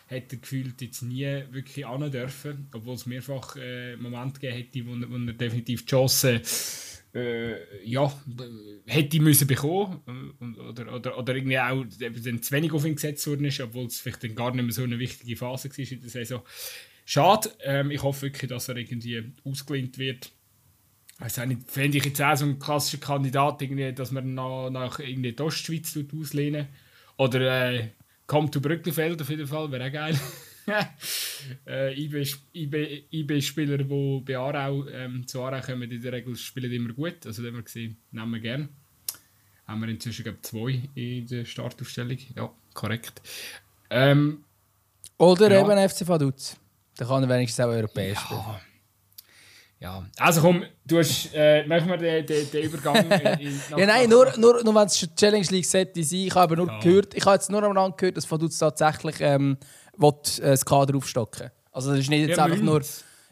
[0.08, 5.10] hat er gefühlt jetzt nie wirklich an dürfen, obwohl es mehrfach äh, Momente gegeben hätte,
[5.10, 6.42] wo, wo er definitiv die Chance
[7.16, 8.12] äh, ja,
[8.86, 13.26] hätte müssen bekommen äh, oder, oder, oder irgendwie auch dann zu wenig auf ihn gesetzt
[13.28, 16.02] worden ist, obwohl es vielleicht dann gar nicht mehr so eine wichtige Phase war in
[16.02, 16.42] der Saison.
[17.06, 20.32] Schade, ähm, ich hoffe wirklich, dass er irgendwie ausgelehnt wird.
[21.20, 25.32] Nicht, fände ich jetzt auch so einen klassischen Kandidat, irgendwie, dass man nach, nach irgendwie
[25.32, 26.68] die Ostschweiz auslehnen
[27.18, 27.90] Oder äh,
[28.28, 30.20] kommt zu Brückenfeld auf jeden Fall, wäre auch geil.
[31.68, 37.26] äh, IB-Spieler, die bei Aarau ähm, zu Aarau kommen, in der Regel spielen immer gut.
[37.26, 38.70] Also, den wir gesehen, nehmen wir gerne.
[39.68, 42.18] Haben wir inzwischen glaube zwei in der Startaufstellung.
[42.36, 43.22] Ja, korrekt.
[43.90, 44.44] Ähm,
[45.18, 45.62] Oder ja.
[45.62, 46.58] eben FC Vaduz.
[46.98, 48.26] Da kann er wenigstens auch europäisch ja.
[48.26, 48.73] spielen.
[49.84, 53.06] Ja, also komm, du hast, äh, machen wir den, den, den Übergang.
[53.06, 56.20] In, in ja, nein, nur, nur, nur wenn es Challenge League sollte sein.
[56.20, 56.80] Ich habe nur ja.
[56.80, 59.58] gehört, ich habe jetzt nur am gehört, dass Vaduz tatsächlich ähm,
[59.98, 62.82] will, äh, das Kader aufstocken Also das ist nicht jetzt ja, einfach nur...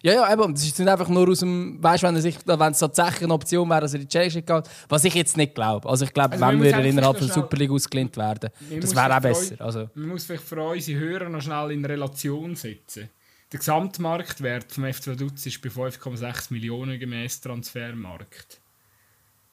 [0.04, 0.54] Ja, ja, eben.
[0.54, 1.82] Das ist nicht einfach nur aus dem...
[1.82, 4.48] Weißt du, wenn, wenn es tatsächlich eine Option wäre, dass er in die Challenge League
[4.48, 5.88] geht, was ich jetzt nicht glaube.
[5.88, 8.50] Also ich glaube, also wenn wir innerhalb der Super League ausgelehnt werden,
[8.82, 9.56] das wäre auch besser.
[9.60, 9.90] Also.
[9.94, 13.10] Man muss vielleicht für unsere Hörer noch schnell in Relation setzen.
[13.52, 18.62] Der Gesamtmarktwert vom FC Vaduz ist bei 5,6 Millionen gemäß Transfermarkt.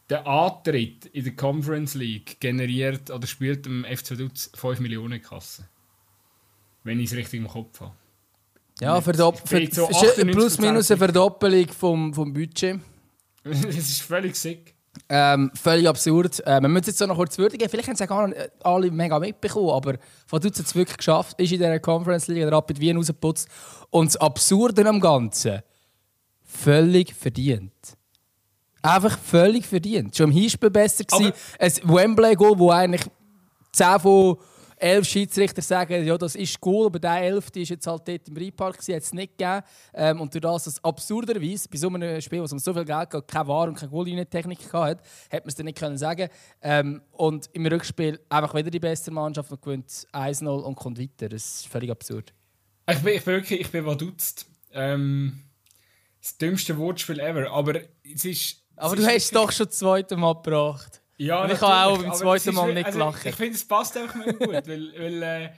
[0.08, 5.68] Der Antritt in der Conference League generiert oder spielt dem FC Vaduz 5 Millionen Kasse.
[6.84, 7.94] Wenn ich es richtig im Kopf habe.
[8.80, 12.78] Ja, verdopp für, so plus minus eine Verdoppelung vom, vom Budget.
[13.42, 14.77] das ist völlig sick.
[15.10, 16.40] Ähm, völlig absurd.
[16.46, 17.66] Äh, wir müssen jetzt noch kurz würdigen.
[17.68, 19.94] Vielleicht haben es ja gar nicht alle mega mitbekommen, aber
[20.28, 23.48] Vaduz hat es wirklich geschafft, ist in dieser Conference League der Rapid Wien rausgeputzt.
[23.90, 25.62] Und das Absurde am Ganzen,
[26.44, 27.72] völlig verdient.
[28.82, 30.14] Einfach völlig verdient.
[30.14, 31.32] Schon im Hinspiel besser gewesen.
[31.58, 33.02] Ein Wembley-Goal, wo eigentlich
[33.72, 34.36] 10 von
[34.80, 38.36] elf Schiedsrichter sagen, ja, das ist cool, aber der elfte ist jetzt halt dort im
[38.36, 39.62] Rheinpark, hat es nicht gegeben.
[39.94, 42.84] Ähm, und durch das, dass absurderweise bei so einem Spiel, wo es um so viel
[42.84, 46.28] Geld geht, keine War- und keine Goal-Technik hatte, hat man es dann nicht können sagen
[46.62, 51.28] ähm, Und im Rückspiel einfach wieder die beste Mannschaft und gewinnt 1-0 und kommt weiter.
[51.28, 52.32] Das ist völlig absurd.
[52.90, 54.46] Ich bin, ich bin wirklich, ich bin verdutzt.
[54.72, 55.44] Ähm,
[56.20, 58.62] das dümmste Wortspiel ever, aber es ist...
[58.76, 61.02] Aber du hast es doch schon das zweite Mal gebracht.
[61.18, 63.26] Ja, und ich habe auch beim zweiten Mal nicht also, gelacht.
[63.26, 65.50] Ich finde, es passt einfach nicht gut, weil, weil äh,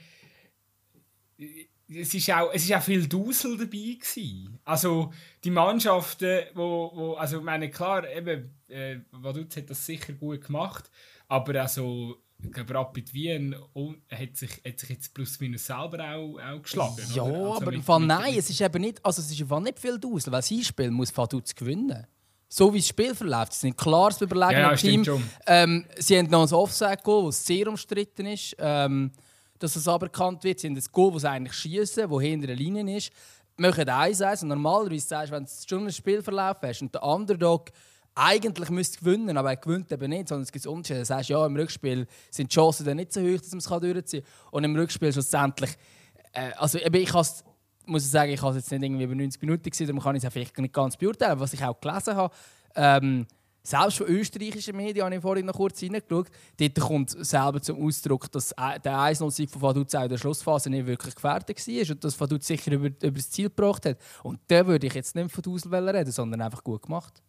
[1.87, 4.59] es ist auch, es ist auch viel Dusel dabei gewesen.
[4.65, 10.13] Also die Mannschaften, wo, wo also ich meine klar, eben äh, Vaduz hat das sicher
[10.13, 10.89] gut gemacht,
[11.27, 13.55] aber also ich glaube, Rapid Wien
[14.09, 16.95] hat sich, hat sich jetzt plus minus selber auch, auch geschlagen.
[17.13, 19.99] Ja, also aber mit, mit nein, es ist eben nicht, also es ist nicht viel
[19.99, 22.07] Dusel, weil das Hinspiel muss Vaduz gewinnen
[22.53, 23.53] so wie das Spiel verläuft.
[23.53, 25.05] Sie sind klar das überlegene ja, Team.
[25.47, 28.55] Ähm, sie haben noch ein Offside-Goal, das sehr umstritten ist.
[28.59, 29.11] Ähm,
[29.61, 30.59] dass es aberkannt wird.
[30.59, 33.11] Sie haben ein Goal, das eigentlich schießen, das hinter der Linie ist.
[33.57, 37.69] Machen 1-1 und normalerweise sagst du, wenn du schon ein Spielverlauf hast und der Underdog
[38.15, 40.99] eigentlich müsste gewinnen, aber er gewinnt eben nicht, sondern es gibt Unterschiede.
[40.99, 43.65] Du sagst, ja, im Rückspiel sind die Chancen dann nicht so hoch, dass man es
[43.65, 44.49] durchziehen kann.
[44.51, 45.71] Und im Rückspiel schlussendlich,
[46.33, 46.99] äh, also ich habe
[47.91, 50.23] muss ich sagen, ich habe jetzt nicht irgendwie über 90 Minuten gesehen, darum kann ich
[50.23, 51.39] es vielleicht nicht ganz beurteilen.
[51.39, 52.33] Was ich auch gelesen habe,
[52.75, 53.27] ähm,
[53.63, 56.29] selbst von österreichischen Medien habe ich vorhin noch kurz reingeschaut.
[56.57, 61.13] Dort kommt selber zum Ausdruck, dass der 1-0-Sieg von Vaduz in der Schlussphase nicht wirklich
[61.13, 63.97] gefährdet war und dass Vaduz sicher über, über das Ziel gebracht hat.
[64.23, 67.21] Und da würde ich jetzt nicht von Dusel reden, sondern einfach gut gemacht.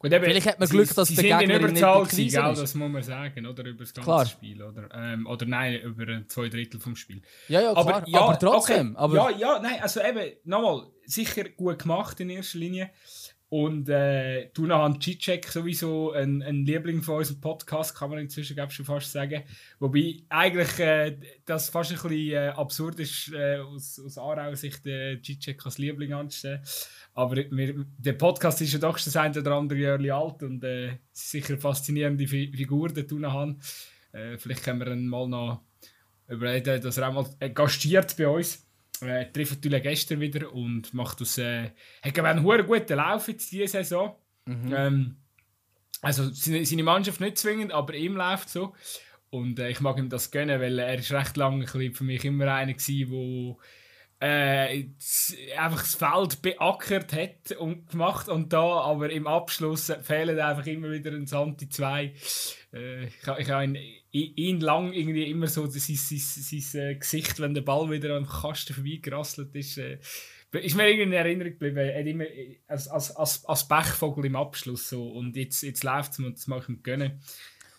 [0.00, 2.34] Gut, eben, Vielleicht hat man Glück, dass sie, der Gegner nicht gewesen, ist.
[2.34, 3.66] Das muss man sagen, oder?
[3.66, 4.24] Über das ganze klar.
[4.24, 4.62] Spiel.
[4.62, 7.20] Oder, ähm, oder nein, über zwei Drittel vom Spiel.
[7.48, 7.76] Ja, ja.
[7.76, 8.96] Aber, ja, aber trotzdem.
[8.96, 8.98] Okay.
[8.98, 12.90] Aber ja, ja, nein, also eben, nochmal, sicher gut gemacht in erster Linie.
[13.50, 18.72] Und äh, Dunahan Cicek sowieso ein, ein Liebling von unserem Podcast, kann man inzwischen glaub,
[18.72, 19.42] schon fast sagen.
[19.80, 24.86] Wobei eigentlich äh, das fast ein bisschen äh, absurd ist, äh, aus, aus Aarauer Sicht
[24.86, 26.62] äh, Cicek als Liebling anzustellen.
[27.20, 30.96] Aber wir, der Podcast ist ja doch schon ein oder andere Jahre alt und äh,
[31.12, 33.60] sicher eine faszinierende Figur, der Dunahan.
[34.12, 35.60] Äh, vielleicht können wir ihn mal noch
[36.28, 38.66] überlegt, dass er auch mal äh, gastiert bei uns.
[39.02, 41.36] Äh, trifft natürlich gestern wieder und macht aus.
[41.36, 44.16] Äh, hat einen hohen guten Lauf jetzt diese Saison.
[44.46, 44.74] Mhm.
[44.74, 45.16] Ähm,
[46.00, 48.74] also seine, seine Mannschaft nicht zwingend, aber ihm läuft so.
[49.28, 52.50] Und äh, ich mag ihm das gönnen, weil er ist recht lange für mich immer
[52.54, 53.58] einer gewesen, wo
[54.20, 54.84] äh,
[55.56, 60.90] einfach das Feld beackert hat und gemacht und da, aber im Abschluss fehlen einfach immer
[60.90, 62.12] wieder ein Santi 2.
[62.74, 63.78] Äh, ich, ich habe ihn,
[64.10, 68.14] ihn lang irgendwie immer so sein, sein, sein, sein äh, Gesicht, wenn der Ball wieder
[68.14, 69.98] am Kasten vorbeigerasselt ist, äh,
[70.52, 71.78] ist mir irgendwie in Erinnerung geblieben.
[71.78, 75.82] Er hat immer äh, als, als, als, als Pechvogel im Abschluss so und jetzt, jetzt
[75.82, 77.22] läuft es und das mache ich ihm gönnen.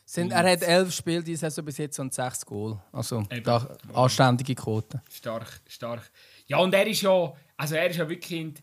[0.05, 2.81] Sind, er hat elf Spiele diese Saison bis jetzt und sechs Goal.
[2.91, 5.01] Also da, anständige Quote.
[5.09, 6.11] Stark, stark.
[6.51, 8.55] Ja, und er ist ja, also er ist ja wirklich,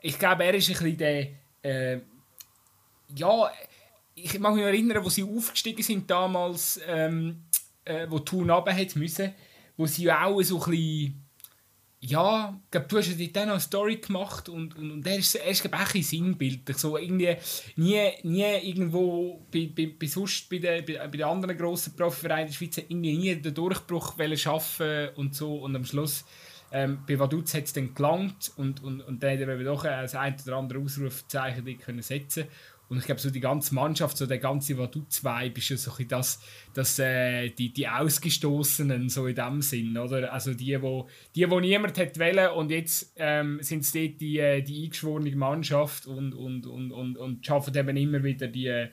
[0.00, 1.28] ich glaube, er ist ein bisschen der,
[1.62, 2.00] äh,
[3.14, 3.48] ja,
[4.16, 7.44] ich mag mich erinnern, wo sie aufgestiegen sind damals, ähm,
[7.84, 9.32] äh, wo Thun runter müssen,
[9.76, 11.22] wo sie ja auch so ein bisschen
[12.00, 15.36] ja, glaub, du hast ja dort auch eine Story gemacht und, und, und er ist,
[15.36, 16.76] er ist glaub, auch ein sinnbildlich.
[16.76, 17.36] So irgendwie
[17.76, 22.48] nie, nie irgendwo bei, bei, bei, sonst bei, den, bei, bei anderen grossen Profivereinen in
[22.48, 26.24] der Schweiz irgendwie nie den Durchbruch schaffen und so und am Schluss
[26.72, 30.14] ähm, bei Vaduz hat es dann gelangt und, und, und dann hat er doch das
[30.14, 32.46] ein oder andere Ausrufzeichen können setzen
[32.88, 36.06] und ich glaube, so die ganze Mannschaft, so der ganze Vaduz-Vibe ist ja so ein
[36.06, 36.40] das,
[36.72, 40.32] das, äh, die, die Ausgestoßenen, so in dem Sinn, oder?
[40.32, 44.38] Also die, wo, die, wo niemand hat wollen und jetzt ähm, sind es dort die,
[44.38, 48.86] äh, die eingeschworene Mannschaft und, und, und, und, und schaffen eben immer wieder die,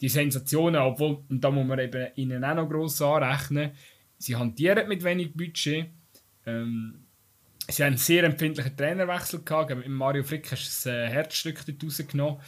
[0.00, 3.72] die Sensationen, obwohl, und da muss man eben ihnen auch noch gross anrechnen,
[4.16, 5.86] sie hantieren mit wenig Budget,
[6.46, 7.04] ähm,
[7.70, 11.64] sie haben einen sehr empfindlichen Trainerwechsel gehabt, mit Mario Frick hast du ein äh, Herzstück
[11.82, 12.40] rausgenommen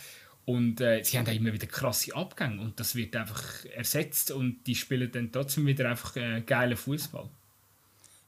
[0.45, 4.67] und äh, sie haben auch immer wieder krasse Abgänge und das wird einfach ersetzt und
[4.67, 7.29] die spielen dann trotzdem wieder einfach äh, geilen Fußball.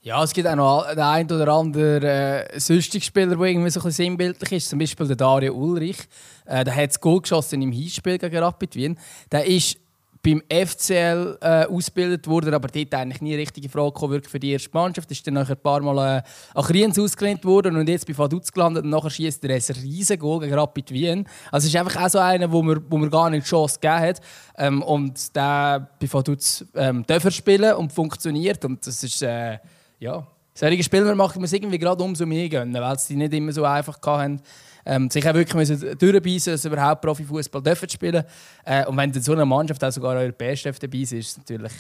[0.05, 3.81] Ja, es gibt auch noch den einen oder anderen äh, sonstigen Spieler, der irgendwie so
[3.81, 4.69] ein bisschen sinnbildlich ist.
[4.69, 5.97] Zum Beispiel der Dario Ulrich.
[6.45, 8.99] Äh, der hat das Goal geschossen im Hinspiel gegen Rapid Wien.
[9.33, 9.79] Der ist
[10.25, 14.71] beim FCL äh, ausgebildet wurde, aber dort eigentlich nie richtige Frage gekommen, für die erste
[14.73, 15.11] Mannschaft.
[15.11, 16.23] Ist dann ein paar Mal äh,
[16.55, 20.19] an Kriens ausgelehnt worden und jetzt bei Vaduz gelandet und nachher schießt er ein riesen
[20.19, 21.29] Goal gegen Rapid Wien.
[21.53, 24.01] Also ist einfach auch so einer, wo man, wo man gar nicht die Chance gegeben
[24.01, 24.21] hat.
[24.57, 29.59] Ähm, und der bei Vaduz ähm, darf spielen und funktioniert und das ist, äh,
[29.99, 30.27] ja...
[30.55, 33.65] Solche Spieler macht man es irgendwie gerade umso mehr gönnen, weil sie nicht immer so
[33.65, 34.41] einfach hatten
[34.87, 38.25] ähm, sich auch wirklich müssen durchbeissen dass sie überhaupt Profifußball dürfen spielen
[38.65, 41.73] äh, Und wenn in so einer Mannschaft auch sogar B-Chef dabei ist, ist es natürlich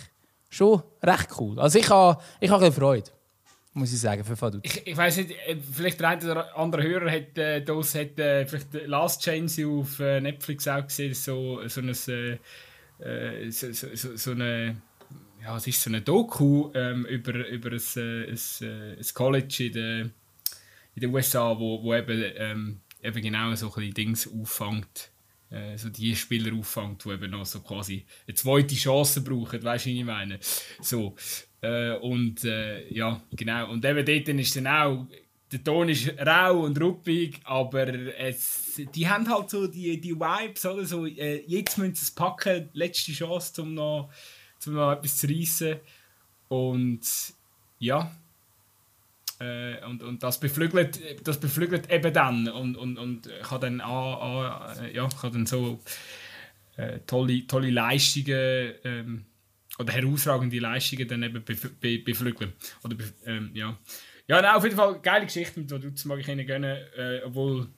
[0.48, 1.58] schon recht cool.
[1.60, 3.10] Also ich habe ich ha Freude
[3.74, 4.60] muss ich sagen, für Faduz.
[4.62, 8.18] Ich, ich weiß nicht, äh, vielleicht der eine oder andere Hörer hat, äh, das hat
[8.18, 12.38] äh, vielleicht Last Chance auf äh, Netflix auch gesehen, so, so, ein, äh,
[13.04, 14.76] äh, so, so, so eine
[15.44, 19.72] ja, es ist so eine Doku ähm, über, über ein, ein, ein, ein College in
[19.72, 20.12] den,
[20.94, 25.10] in den USA, wo, wo eben ähm, eben genau so ein Dings auffängt,
[25.50, 29.86] äh, so die Spieler auffängt, die eben noch so quasi eine zweite Chance brauchen, weißt
[29.86, 30.38] du, was ich meine?
[30.80, 31.14] So,
[31.60, 35.06] äh, und äh, ja, genau, und eben dort ist dann auch,
[35.52, 37.86] der Ton ist rau und ruppig, aber
[38.18, 42.10] es, die haben halt so die, die Vibes, oder so, äh, jetzt müssen sie es
[42.10, 44.10] packen, letzte Chance, um noch,
[44.66, 45.76] um noch etwas zu reissen
[46.48, 47.00] und
[47.78, 48.10] ja,
[49.40, 53.90] äh, und, und das beflügelt, das beflügelt eben dann und, und, und kann dann, an,
[53.90, 55.80] an, ja, kann dann so
[56.76, 59.24] äh, tolle, tolle Leistungen ähm,
[59.78, 62.52] oder herausragende Leistungen dann eben bef be beflügeln.
[62.82, 63.76] Oder bef ähm, ja.
[64.26, 67.68] Ja, nein, auf jeden Fall geile Geschichte mit Vaduz mag ich Ihnen gönnen, äh, obwohl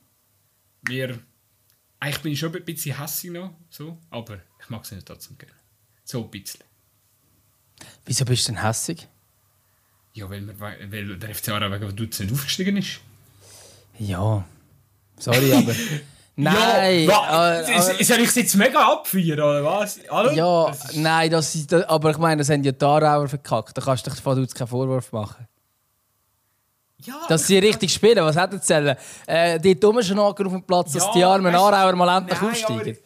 [0.83, 1.19] wir
[1.99, 5.37] eigentlich bin ich schon ein bisschen hässlich noch, so, aber ich mag es nicht trotzdem
[5.37, 5.55] gerne.
[6.03, 6.66] So ein bisschen.
[8.05, 9.07] Wieso bist du denn hässlich?
[10.13, 13.01] Ja, weil, weil der FC Aarau wegen Dutz nicht aufgestiegen ist.
[13.99, 14.43] Ja,
[15.19, 15.73] sorry, aber...
[16.39, 17.07] Nein!
[17.07, 19.99] Ja, äh, äh, soll ich jetzt mega abfeiern, oder was?
[20.09, 20.31] Hallo?
[20.31, 23.75] Ja, das nein, das ist, aber ich meine, das haben ja die Aarauer verkackt.
[23.75, 25.47] Da kannst du dich von Dutz keinen Vorwurf machen.
[26.99, 28.95] Ja, dass sie richtig spielen, was hätten sie sollen?
[29.25, 32.51] Äh, die dummen schon auf dem Platz, dass ja, die armen Aarauer mal endlich nein,
[32.51, 32.97] aufsteigen.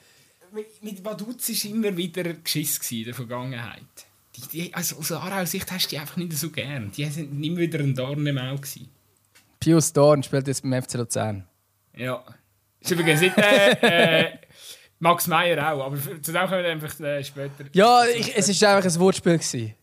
[0.51, 5.45] Mit, mit Vaduz war immer wieder Geschiss in der Vergangenheit die, die, also aus Aarau
[5.45, 6.91] Sicht hast du die einfach nicht so gern.
[6.95, 8.67] Die sind immer wieder ein Dorn im Auge.
[9.59, 11.45] Pius Dorn spielt jetzt beim FC Luzern.
[11.95, 12.23] Ja.
[12.79, 14.37] Ist übrigens nicht äh, äh,
[14.99, 17.65] Max Meyer auch, aber zu dem kommen wir einfach äh, später.
[17.73, 19.33] Ja, ich, es war einfach ein Wortspiel.
[19.33, 19.75] Gewesen.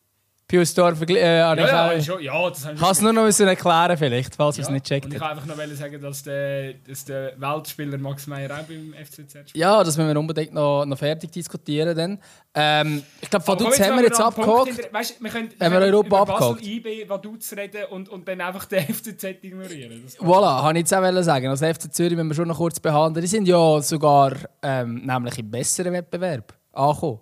[0.49, 4.35] Pius Dorf äh, ja, ja, schon, ja, das Kannst du nur noch müssen erklären vielleicht,
[4.35, 5.05] falls ja, es nicht checkt.
[5.05, 8.95] Und ich wollte einfach noch sagen, dass der, dass der Weltspieler Max Meyer auch beim
[8.95, 9.55] FCZ spielt.
[9.55, 11.95] Ja, das müssen wir unbedingt noch, noch fertig diskutieren.
[11.95, 12.19] Dann.
[12.55, 14.91] Ähm, ich glaube, Vaduz haben wir jetzt abgehakt.
[14.91, 18.65] Weißt, wir können, haben wir Europa über Basel, IB, Vaduz reden und, und dann einfach
[18.65, 20.03] den FCZ ignorieren.
[20.19, 21.49] Voilà, habe ich jetzt auch sagen.
[21.49, 23.23] Als FC Zürich müssen wir schon noch kurz behandeln.
[23.23, 24.33] Die sind ja sogar
[24.63, 27.21] ähm, nämlich im besseren Wettbewerb angekommen.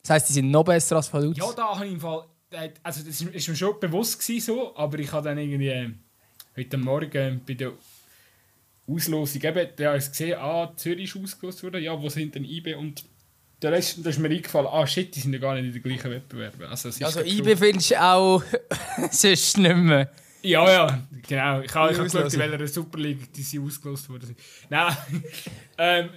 [0.00, 1.36] Das heisst, die sind noch besser als Vaduz.
[1.36, 2.22] Ja, da habe ich im Fall
[2.82, 5.90] also das ist mir schon bewusst gewesen, so, aber ich habe dann irgendwie äh,
[6.56, 7.72] heute Morgen bei der
[8.88, 12.44] Auslosung eben, da habe ich gesehen, ah, Zürich ist ausgelost worden, ja, wo sind denn
[12.44, 13.04] IB und
[13.60, 15.82] der Rest, da ist mir eingefallen, ah shit, die sind ja gar nicht in den
[15.82, 16.66] gleichen Wettbewerben.
[16.66, 18.42] Also, also IB findest du auch
[19.10, 20.10] sonst nicht mehr.
[20.42, 21.60] Ja, ja, genau.
[21.60, 24.36] Ich habe, geschaut, in welcher Super League die sie ausgelost wurden.
[24.68, 24.96] Nein.
[25.78, 26.10] ähm,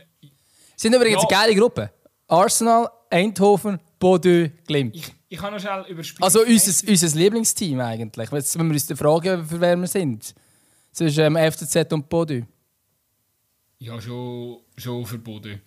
[0.76, 1.30] sind übrigens ja.
[1.30, 1.92] eine geile Gruppe.
[2.28, 4.96] Arsenal, Eindhoven, Bordeaux, Glimt.
[4.96, 6.24] Ich, ich kann noch schnell überspielen.
[6.24, 8.32] Also unser, unser Lieblingsteam eigentlich.
[8.32, 10.34] Jetzt müssen wir uns fragen, für wer wir sind.
[10.92, 12.46] Zwischen ähm, FCZ und Bordeaux.
[13.78, 15.60] Ja, schon, schon für Bordeaux.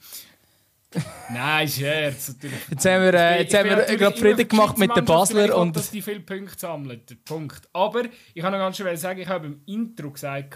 [1.30, 2.34] Nein, Scherz.
[2.70, 5.56] Jetzt haben wir, äh, jetzt haben wir gerade Frieden gemacht mit den Basler.
[5.56, 7.00] Und dass die viele Punkte sammeln.
[7.24, 7.68] Punkt.
[7.72, 8.02] Aber
[8.34, 10.54] ich kann noch ganz schön sagen, ich habe im Intro gesagt,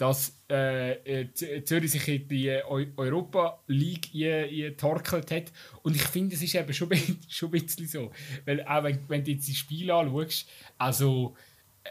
[0.00, 0.92] dass äh,
[1.24, 2.50] äh Zürich sich in die
[2.96, 5.52] Europa League getorkelt hat.
[5.82, 6.88] Und ich finde, es ist eben schon,
[7.28, 8.10] schon ein bisschen so.
[8.46, 11.36] Weil auch wenn, wenn du jetzt die Spiele anschaust, also
[11.84, 11.90] äh,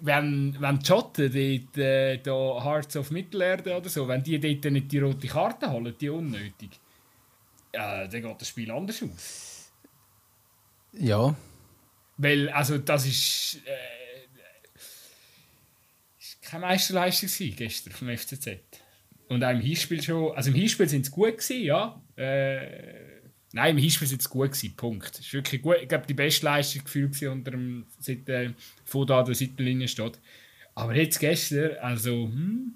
[0.00, 4.72] wenn, wenn die Schotten dort, äh, da Hearts of Mittelerde oder so, wenn die dort
[4.72, 6.70] nicht die rote Karte holen, die unnötig,
[7.72, 9.72] äh, dann geht das Spiel anders aus.
[10.94, 11.36] Ja.
[12.16, 13.60] Weil, also das ist...
[13.66, 14.01] Äh,
[16.52, 18.58] keine Meisterleistung gestern vom FCZ.
[19.28, 20.36] Und auch im Hinspiel schon.
[20.36, 22.02] Also im Hinspiel sind sie gut gewesen, ja.
[22.16, 25.14] Äh, nein, im Hinspiel sind sie gut gewesen, Punkt.
[25.14, 25.76] Es ist wirklich gut.
[25.80, 28.52] Ich glaube, die beste Leistung gefühlt unter dem, seit äh,
[28.84, 30.20] Foda an der Seitenlinie steht.
[30.74, 32.74] Aber jetzt gestern, also, hm,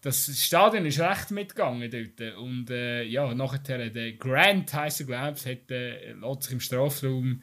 [0.00, 2.36] das Stadion ist recht mitgegangen dort.
[2.38, 7.42] Und äh, ja, nachher der Grant heisst er, glaube ich, hat, äh, sich im Strafraum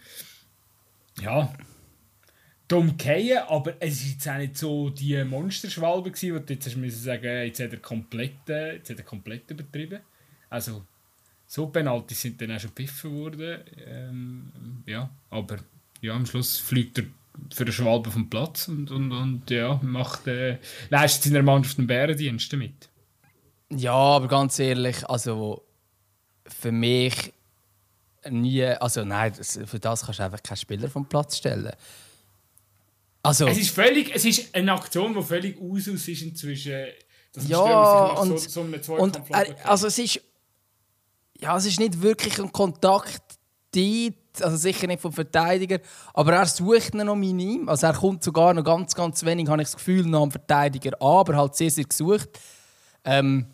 [1.21, 1.54] ja,
[2.69, 6.77] dumm gehen, aber es war jetzt auch nicht so die Monsterschwalbe, gewesen, wo du jetzt
[6.77, 9.99] müssen sagen, jetzt hat er komplett, äh, jetzt hat er komplett übertrieben.
[10.49, 10.84] Also,
[11.47, 13.60] so Penalty sind dann auch schon gepfiffen worden.
[13.86, 15.58] Ähm, ja, aber
[16.01, 17.05] ja, am Schluss fliegt er
[17.53, 21.88] für den Schwalbe vom Platz und, und, und ja, macht, äh, leistet seiner Mannschaft einen
[21.88, 22.89] Bärendienst damit.
[23.71, 25.63] Ja, aber ganz ehrlich, also
[26.47, 27.34] für mich
[28.29, 31.73] nie, also nein, für das kannst du einfach keinen Spieler vom Platz stellen.
[33.21, 36.86] Also, es ist völlig, es ist eine Aktion, die völlig Usus ist inzwischen.
[37.34, 40.21] Das ja, und, so, so und er, also es ist,
[41.39, 43.21] ja, es ist nicht wirklich ein Kontakt
[43.71, 45.79] dort, also sicher nicht vom Verteidiger,
[46.13, 49.62] aber er sucht ihn noch minim, also er kommt sogar noch ganz, ganz wenig, habe
[49.62, 52.29] ich das Gefühl, nach dem Verteidiger an, aber halt sehr, sehr gesucht.
[53.03, 53.45] Ähm,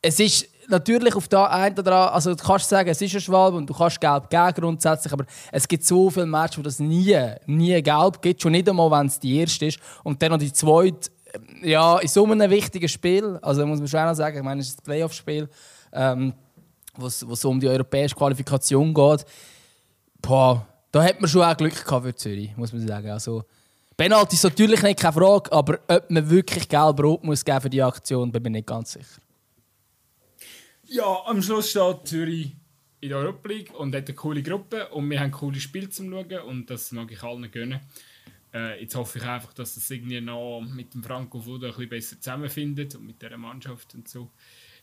[0.00, 3.56] es ist natürlich auf da ein oder also du kannst sagen, es ist ein Schwalbe
[3.56, 7.16] und du kannst gelb geben grundsätzlich, aber es gibt so viele Matches, wo das nie,
[7.46, 9.78] nie gelb gibt, schon nicht einmal, wenn es die erste ist.
[10.02, 11.10] Und dann noch die zweite,
[11.62, 14.60] äh, ja, in so einem wichtigen Spiel, also muss man schon auch sagen, ich meine,
[14.60, 15.48] es ist ein Playoff-Spiel,
[15.92, 16.34] ähm,
[16.96, 19.24] wo es um die europäische Qualifikation geht.
[20.22, 23.10] Boah, da hat man schon auch Glück gehabt für Zürich, muss man sagen.
[23.10, 23.42] Also,
[23.96, 27.70] Penalty ist natürlich nicht keine Frage, aber ob man wirklich gelb rot muss geben für
[27.70, 29.20] die Aktion, bin ich nicht ganz sicher.
[30.86, 32.52] Ja, am Schluss steht Zürich
[33.00, 36.10] in der Europa League und hat eine coole Gruppe und wir haben coole Spiele zum
[36.10, 37.80] Schauen und das mag ich allen gönnen.
[38.52, 41.88] Äh, jetzt hoffe ich einfach, dass das irgendwie noch mit dem Franco Foda ein bisschen
[41.88, 44.30] besser zusammenfindet und mit dieser Mannschaft und so.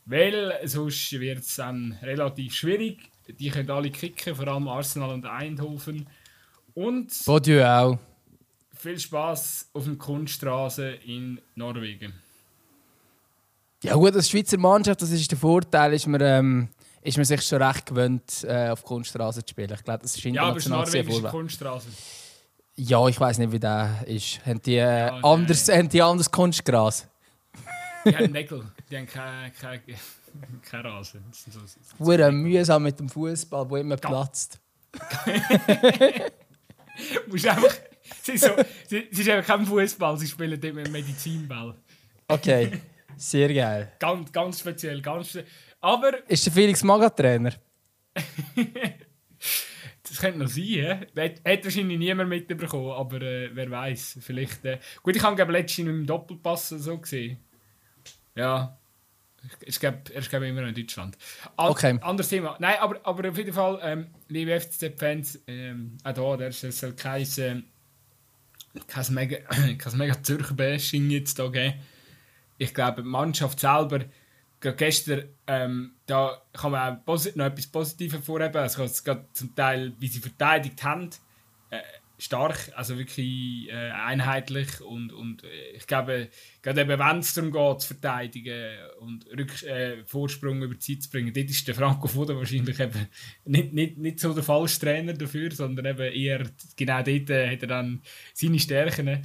[0.06, 3.10] Weil sonst wird es dann relativ schwierig.
[3.28, 6.08] Die können alle kicken, vor allem Arsenal und Eindhoven.
[6.74, 8.00] Und Bodieu auch.
[8.76, 12.14] Viel Spaß auf der Kunststraße in Norwegen.
[13.84, 16.70] Ja gut, als Schweizer Mannschaft, das ist der Vorteil, ist man, ähm,
[17.02, 19.72] ist man sich schon recht gewöhnt, äh, auf Kunststraße zu spielen.
[19.74, 21.88] Ich glaube, das ist international ja, aber sehr Kunststraße.
[22.76, 24.46] Ja, ich weiß nicht, wie der ist.
[24.46, 27.08] Haben die, äh, ja, anders, haben die anders Kunstgras?
[28.06, 29.82] Die haben Nägel, die haben keine, keine,
[30.70, 31.24] keine Rasen.
[31.32, 31.60] So,
[32.00, 34.60] so, mühsam mit dem Fußball, der immer platzt.
[37.28, 37.74] musst einfach,
[38.28, 38.52] ist, so,
[38.90, 41.76] es ist einfach kein Fußball, sie spielen immer Medizinball.
[42.28, 42.80] Okay.
[43.22, 43.92] Sehr geil.
[44.00, 45.00] Ganz, ganz speziell.
[45.00, 45.38] Ganz,
[45.80, 46.28] aber...
[46.28, 47.54] Ist der Felix Maga Trainer?
[50.04, 51.00] das könnte noch sein, ja?
[51.00, 54.66] Hat, hat wahrscheinlich niemand mitbekommen, aber äh, wer weiß, vielleicht...
[54.66, 54.80] Äh.
[55.04, 57.38] Gut, ich habe letztens im Doppelpass so gesehen.
[58.34, 58.76] Ja.
[59.62, 61.16] Ich glaube, er ist glaub, immer noch in Deutschland.
[61.58, 62.00] An Okay.
[62.02, 62.58] Anderes Thema.
[62.60, 66.94] Nein, aber, aber auf jeden Fall, ähm, liebe FCZ-Fans, ähm, auch da, der es soll
[66.94, 67.62] kein, äh,
[68.88, 69.38] kein mega,
[69.78, 71.76] kein mega Zürcher Bashing jetzt da geben.
[72.62, 74.06] Ich glaube, die Mannschaft selber,
[74.60, 78.58] gerade gestern, ähm, da kann man auch noch etwas Positives hervorheben.
[78.58, 81.10] Also es geht zum Teil, wie sie verteidigt haben,
[81.72, 81.80] äh,
[82.20, 86.30] stark, also wirklich äh, einheitlich und, und äh, ich glaube,
[86.62, 91.02] gerade eben, wenn es darum geht, zu verteidigen und Rück äh, Vorsprung über die Zeit
[91.02, 93.08] zu bringen, dort ist der Franco Foda wahrscheinlich eben
[93.46, 96.44] nicht, nicht, nicht so der falsche Trainer dafür, sondern eben eher
[96.76, 98.04] genau dort äh, hat er dann
[98.36, 99.24] seine Stärken.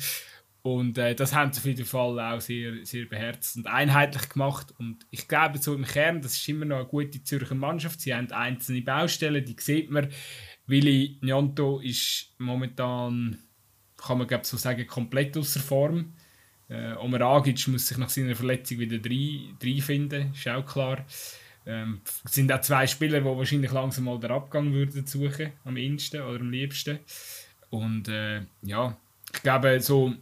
[0.67, 4.75] Und äh, das haben sie auf jeden Fall auch sehr, sehr beherzt und einheitlich gemacht.
[4.81, 8.01] Und ich glaube, so im Kern, das ist immer noch eine gute Zürcher Mannschaft.
[8.01, 10.09] Sie haben einzelne Baustellen, die sieht man.
[10.67, 13.39] Willi Nyanto ist momentan,
[13.97, 16.15] kann man glaube so sagen, komplett außer Form.
[16.69, 21.07] Äh, Omer Agic muss sich nach seiner Verletzung wieder reinfinden, ist auch klar.
[21.65, 25.77] Ähm, es sind auch zwei Spieler, die wahrscheinlich langsam mal den Abgang würden suchen, am
[25.77, 26.99] ehesten oder am liebsten.
[27.71, 28.97] Und äh, ja,
[29.33, 30.13] ich glaube, so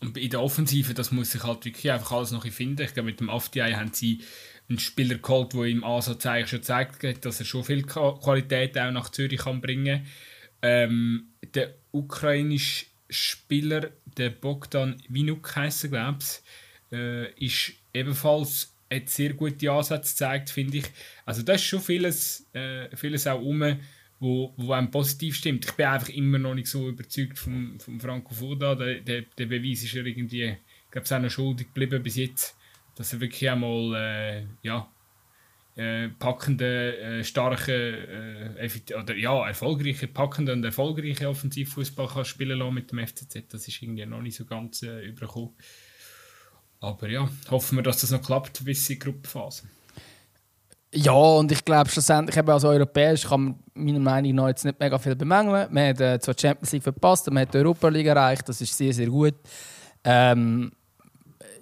[0.00, 2.82] in der Offensive, das muss sich halt wirklich einfach alles noch finden.
[2.82, 4.22] Ich glaube, mit dem Afdiay haben sie
[4.68, 8.18] einen Spieler geholt, der im Ansatz eigentlich schon gezeigt hat, dass er schon viel Qua-
[8.22, 10.06] Qualität auch nach Zürich kann bringen
[10.62, 19.08] ähm, Der ukrainische Spieler, der Bogdan Winuk heisst er, glaube ich, äh, ist ebenfalls hat
[19.08, 20.86] sehr gute Ansätze gezeigt, finde ich.
[21.24, 23.78] Also da ist schon vieles, äh, vieles auch rum,
[24.20, 25.64] wo, wo einem positiv stimmt.
[25.64, 28.74] Ich bin einfach immer noch nicht so überzeugt vom, vom Franco Foda.
[28.74, 32.16] Der, der, der Beweis ist er irgendwie, ich glaube, es auch noch schuldig geblieben bis
[32.16, 32.56] jetzt,
[32.94, 34.88] dass er wirklich einmal äh, ja,
[35.76, 42.92] äh, packende, äh, starke, äh, oder ja, erfolgreiche, packende und erfolgreiche Offensivfußball spielen lassen mit
[42.92, 43.44] dem FCZ.
[43.48, 45.54] Das ist irgendwie noch nicht so ganz äh, übergekommen.
[46.80, 49.68] Aber ja, hoffen wir, dass das noch klappt bis in die Gruppenphase.
[50.92, 54.80] Ja, und ich glaube schlussendlich eben als Europäisch kann man meiner Meinung nach jetzt nicht
[54.80, 55.68] mega viel bemängeln.
[55.70, 58.60] Man hat äh, zwar die Champions League verpasst, man hat die Europa League erreicht, das
[58.60, 59.34] ist sehr, sehr gut.
[60.02, 60.72] Ähm,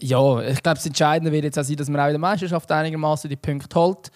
[0.01, 2.71] ja, ich glaube, das Entscheidende wird jetzt auch sein, dass man auch in der Meisterschaft
[2.73, 4.11] einigermaßen die Punkte holt.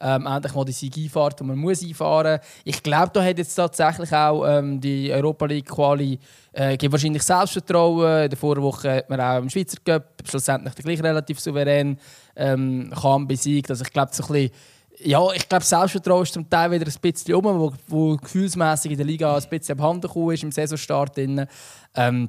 [0.00, 2.38] Ähm, endlich mal die Sieg einfahrt und man muss einfahren.
[2.62, 6.18] Ich glaube, da hat jetzt tatsächlich auch ähm, die Europa League Quali
[6.58, 8.24] äh, gibt wahrscheinlich Selbstvertrauen.
[8.24, 11.98] In der Vorwoche hat man auch im Schweizer Cup schlussendlich gleich relativ souverän
[12.34, 13.70] ähm, kann besiegt.
[13.70, 14.34] Also ich glaube, so
[15.00, 19.06] ja, ich Selbstvertrauen ist zum Teil wieder ein bisschen um, wo, wo gefühlsmäßig in der
[19.06, 21.16] Liga ein bisschen abhanden ist im Saisonstart.
[21.18, 22.28] Ähm,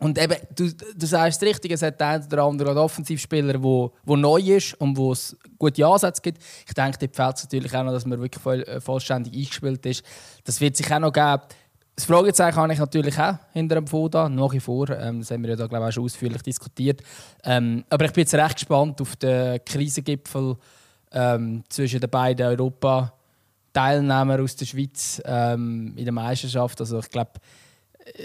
[0.00, 3.92] und eben, du, du sagst es richtig, es hat einen oder anderen Offensivspieler, der wo,
[4.02, 6.42] wo neu ist und wo es gute Ansätze gibt.
[6.66, 9.86] Ich denke, dort fehlt es natürlich auch noch, dass man wirklich voll, äh, vollständig eingespielt
[9.86, 10.02] ist.
[10.42, 11.42] Das wird sich auch noch geben.
[12.00, 14.88] Das Fragezeichen habe ich natürlich auch hinter dem Foda, nach wie vor.
[14.88, 17.02] Ähm, das haben wir ja da, glaube ich, auch schon ausführlich diskutiert.
[17.44, 20.56] Ähm, aber ich bin jetzt recht gespannt auf den Krisengipfel
[21.12, 26.80] ähm, zwischen den beiden Europa-Teilnehmern aus der Schweiz in der Meisterschaft.
[26.80, 27.32] Also ich glaube,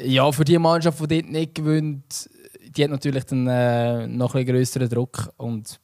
[0.05, 2.29] ja, für die Mannschaft, die dort nicht gewinnt,
[2.77, 5.33] die hat natürlich dann äh, noch ein größeren Druck.
[5.35, 5.81] Und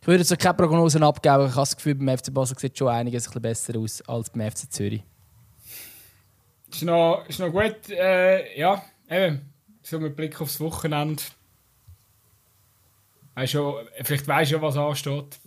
[0.00, 2.88] ich würde jetzt keine Prognosen abgeben, ich habe das Gefühl, beim FC Basel sieht schon
[2.88, 5.02] einiges ein bisschen besser aus als beim FC Zürich.
[6.76, 9.50] Ist noch, ist noch gut, äh, ja, eben,
[9.80, 11.22] so mit Blick aufs Wochenende.
[13.34, 15.40] Weißt schon, vielleicht weißt du ja, was ansteht.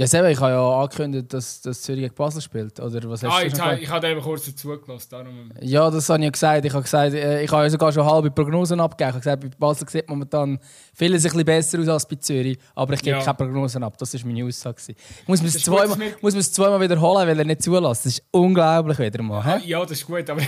[0.00, 2.80] Ja, selber, ich habe ja angekündigt, dass, dass Zürich gegen Basel spielt.
[2.80, 3.82] Oder was hast Ah, du ich, gesagt?
[3.82, 5.08] ich habe eben kurz dazugelassen.
[5.10, 6.64] Darum, Ja, das habe ich ja gesagt.
[6.64, 9.10] Ich habe, gesagt, äh, ich habe ja sogar schon halbe Prognosen abgegeben.
[9.20, 10.58] Ich habe gesagt, bei Basel sieht momentan
[10.94, 12.58] vieles ein bisschen besser aus als bei Zürich.
[12.74, 13.22] Aber ich gebe Ja.
[13.22, 13.98] keine Prognosen ab.
[13.98, 14.76] Das war meine Aussage.
[14.88, 14.96] Ich
[15.28, 18.06] muss mir es zweimal, muss mir es zweimal wiederholen, weil er nicht zulässt.
[18.06, 19.44] Das ist unglaublich wieder mal.
[19.44, 19.60] hä?
[19.66, 20.40] ja, das ist gut, aber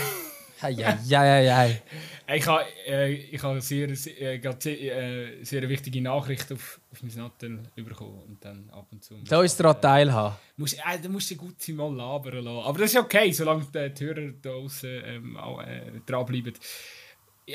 [0.63, 1.83] Hei, hei, hei, hei.
[2.35, 7.03] Ich habe, äh, ich habe sehr, sehr, äh, sehr, äh, sehr wichtige Nachricht auf, auf
[7.03, 8.23] mein Nattel bekommen.
[8.27, 9.15] Und dann ab und zu.
[9.25, 10.37] Da ist daran teilhaben.
[10.57, 12.67] Musst, äh, da musst du gut sein, mal labern lassen.
[12.67, 16.55] Aber das ist okay, solange die, Hörer da draußen ähm, äh, dranbleiben.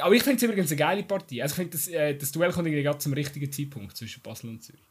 [0.01, 1.41] Aber ich finde es übrigens eine geile Partie.
[1.41, 4.63] Also ich finde, das, äh, das Duell kommt gerade zum richtigen Zeitpunkt zwischen Basel und
[4.63, 4.81] Zürich.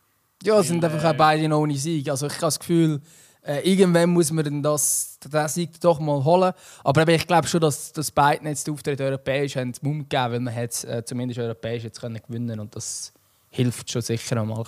[0.42, 2.08] Ja, es sind einfach auch äh, beide noch ohne Sieg.
[2.08, 3.00] Also ich habe das Gefühl,
[3.46, 6.52] äh, irgendwann muss man das, den Sieg doch mal holen.
[6.82, 10.32] Aber eben, ich glaube schon, dass, dass beide jetzt den Auftritt europäisch haben Mumm gegeben,
[10.32, 13.12] weil man äh, zumindest europäisch jetzt können gewinnen und das
[13.50, 14.64] hilft schon sicher einmal.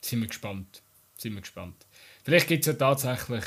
[0.00, 0.82] Sind wir gespannt.
[1.16, 1.86] Sind wir gespannt.
[2.24, 3.44] Vielleicht gibt es ja tatsächlich.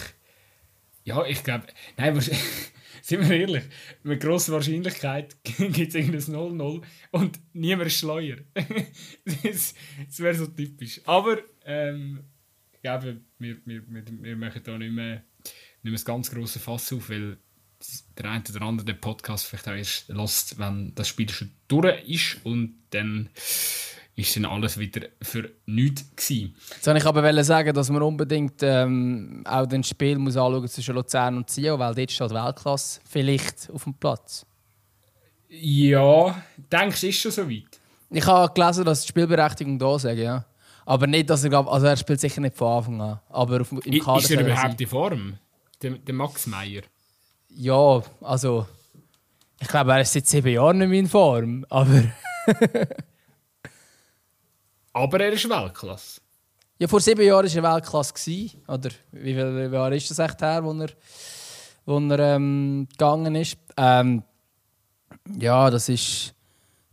[1.04, 1.68] Ja, ich glaube.
[1.98, 2.20] Nein,
[3.02, 3.64] sind wir ehrlich.
[4.04, 6.82] Mit grosser Wahrscheinlichkeit gibt es irgendein 0-0
[7.12, 8.38] und niemand ist schleuer.
[9.44, 9.74] das
[10.08, 11.02] das wäre so typisch.
[11.06, 12.24] Aber ähm,
[12.82, 16.92] glaube, wir, wir, wir, wir machen da nicht mehr, nicht mehr das ganz grosse Fass
[16.94, 17.38] auf, weil
[18.18, 22.08] der eine oder andere den Podcast vielleicht auch erst lässt, wenn das Spiel schon durch
[22.08, 23.30] ist und dann
[24.16, 26.56] ist dann alles wieder für nichts gewesen.
[26.70, 30.96] Jetzt wollte ich aber sagen, dass man unbedingt ähm, auch das Spiel muss anschauen zwischen
[30.96, 34.46] Luzern und Zio, weil dort steht Weltklasse vielleicht auf dem Platz.
[35.50, 37.80] Ja, denkst du, ist schon so weit?
[38.10, 40.46] Ich habe gelesen, dass die Spielberechtigung da ist, ja.
[40.92, 43.20] Aber nicht, dass er, also er spielt sicher nicht von Anfang an.
[43.30, 45.38] Aber auf, im Kader ist er überhaupt in Form?
[45.82, 46.82] Der, der Max Meyer?
[47.48, 48.68] Ja, also
[49.58, 52.04] ich glaube, er ist seit sieben Jahren nicht mehr in Form, aber...
[54.92, 56.20] aber er ist Weltklasse.
[56.78, 58.50] Ja, vor sieben Jahren war er Weltklasse.
[58.68, 60.90] Oder wie viele Jahre ist das echt her, wo er,
[61.86, 63.58] wo er ähm, gegangen ist?
[63.78, 64.24] Ähm,
[65.40, 66.36] ja, das ist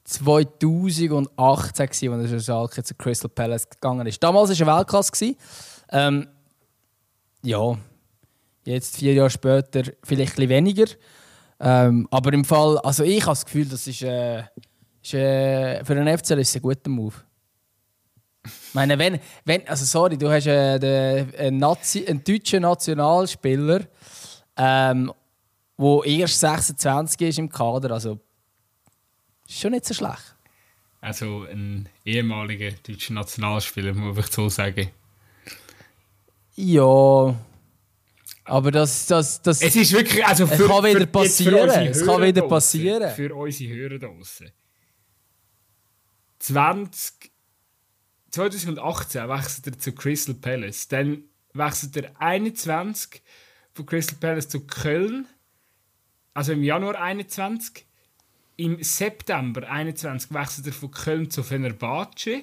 [0.09, 4.23] 2018, als er Schalke zu Crystal Palace gegangen ist.
[4.23, 5.37] Damals war er Weltklasse.
[5.91, 6.27] Ähm,
[7.43, 7.77] ja,
[8.65, 10.87] jetzt vier Jahre später vielleicht ein weniger.
[11.61, 14.45] Ähm, aber im Fall, also ich habe das Gefühl, das ist, äh,
[15.03, 17.15] ist äh, für einen FCL ist ein guter Move.
[18.45, 23.81] Ich meine, wenn, wenn, also sorry, du hast äh, den, einen, Nazi, einen deutschen Nationalspieler,
[24.57, 25.13] ähm,
[25.79, 28.19] der erst 26 ist im Kader, also
[29.49, 30.35] ist schon nicht so schlecht.
[31.01, 34.91] Also ein ehemaliger deutscher Nationalspieler, muss ich so sagen.
[36.57, 37.37] Ja,
[38.49, 41.69] aber das, das, das es ist wirklich, also für, es kann wieder passieren.
[41.87, 43.15] Es kann wieder passieren.
[43.15, 44.51] Für unsere Hörer draußen.
[46.39, 47.31] 20,
[48.31, 50.89] 2018 wechselt er zu Crystal Palace.
[50.89, 53.23] Dann wechselt er 21
[53.75, 55.27] von Crystal Palace zu Köln.
[56.33, 57.85] Also im Januar 21.
[58.61, 62.43] Im September 21 wechselt er von Köln zu Fenerbahce.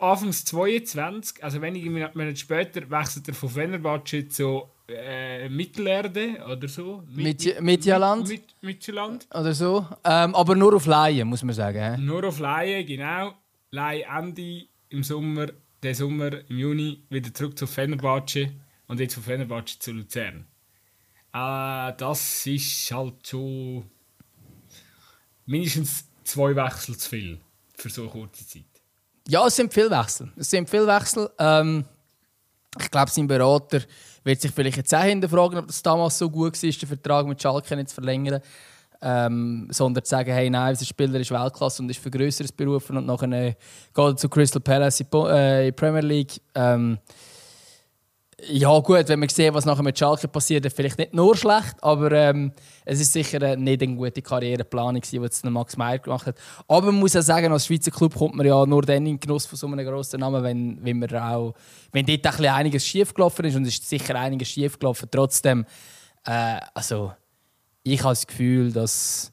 [0.00, 7.02] Anfangs 22, also wenige Monate später, wechselt er von Fenerbahce zu äh, Mittelerde oder so.
[7.14, 8.26] Mit, Mitjaland.
[8.62, 8.88] Mit.
[9.34, 9.86] Oder so.
[10.04, 11.96] Ähm, aber nur auf Laie, muss man sagen.
[11.96, 12.00] He?
[12.00, 13.34] Nur auf Laie, genau.
[13.72, 15.48] Laie Ende im Sommer,
[15.82, 18.52] der Sommer, im Juni, wieder zurück zu Fenerbahce
[18.86, 20.46] und jetzt von Fenerbahce zu Luzern.
[21.36, 23.84] Äh, das ist halt schon
[25.44, 27.40] mindestens zwei Wechsel zu viel
[27.74, 28.64] für so eine kurze Zeit.
[29.28, 30.32] Ja, es sind viele Wechsel.
[30.36, 31.28] Es sind viele Wechsel.
[31.38, 31.84] Ähm,
[32.80, 33.82] ich glaube, sein Berater
[34.24, 37.42] wird sich vielleicht jetzt auch hinterfragen, ob das damals so gut war, den Vertrag mit
[37.42, 38.40] Schalke nicht zu verlängern.
[39.02, 42.96] Ähm, sondern zu sagen, hey, nein, unser Spieler ist Weltklasse und ist für Größeres berufen
[42.96, 43.54] und nachher äh,
[43.94, 46.40] geht er zu Crystal Palace in die äh, Premier League.
[46.54, 46.98] Ähm,
[48.42, 52.12] ja, gut, wenn man sieht, was nachher mit Schalke passiert, vielleicht nicht nur schlecht, aber
[52.12, 52.52] ähm,
[52.84, 56.38] es ist sicher äh, nicht eine gute Karriereplanung, die jetzt Max Meyer gemacht hat.
[56.68, 59.20] Aber man muss auch sagen, als Schweizer Club kommt man ja nur dann in den
[59.20, 61.54] Genuss von so einem grossen Namen, wenn, wenn, man auch,
[61.92, 65.08] wenn dort ein einiges schiefgelaufen ist und es ist sicher einiges schiefgelaufen.
[65.10, 65.64] Trotzdem,
[66.26, 67.12] äh, also,
[67.84, 69.32] ich habe das Gefühl, dass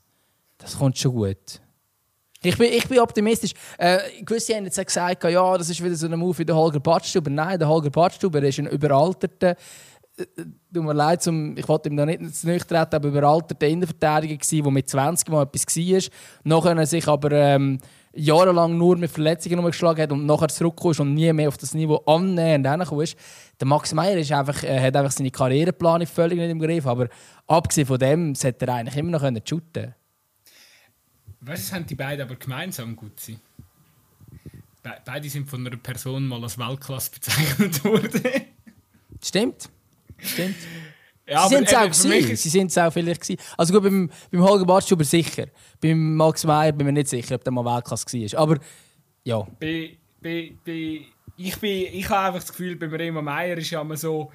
[0.58, 1.60] das kommt schon gut.
[2.46, 3.54] Ich bin, ich bin optimistisch.
[3.78, 6.80] Äh, gewisse haben jetzt gesagt, ja, das ist wieder so ein Move wie der Holger
[6.80, 7.30] Badstuber.
[7.30, 9.56] Nein, der Holger Badstuber ist ein überalterter,
[10.18, 10.26] äh,
[10.74, 14.64] tut mir leid, zum, ich wollte ihm da nicht zu nüchtern aber überalterter Innenverteidiger gewesen,
[14.64, 16.02] der mit 20 Mal etwas war.
[16.44, 17.80] Nachher sich aber ähm,
[18.14, 21.96] jahrelang nur mit Verletzungen umgeschlagen hat und nachher zurückgekommen und nie mehr auf das Niveau
[22.06, 23.18] annähernd hingekommen ist.
[23.60, 27.08] Der Max Meyer ist einfach, äh, hat einfach seine Karriereplanung völlig nicht im Griff, aber
[27.48, 29.96] abgesehen von dem sollte er eigentlich immer noch shooten können.
[31.46, 33.40] Weißt du, haben die beiden aber gemeinsam gut sein.
[34.82, 38.22] Be beide sind von einer Person mal als Weltklasse bezeichnet worden.
[39.22, 39.70] Stimmt.
[40.18, 40.56] Stimmt.
[41.26, 42.36] Ja, sie sind es auch gewesen.
[42.36, 43.42] Sie sind es auch vielleicht gewesen.
[43.58, 45.48] Also gut, beim, beim Holger Bartschuber sicher.
[45.82, 48.40] Beim Max Meyer bin ich mir nicht sicher, ob der mal Weltklasse war.
[48.40, 48.60] Aber
[49.24, 49.40] ja.
[49.60, 51.06] Bei, bei, bei,
[51.38, 54.32] ich, bin, ich habe einfach das Gefühl, beim Remo Meyer ist ja immer so,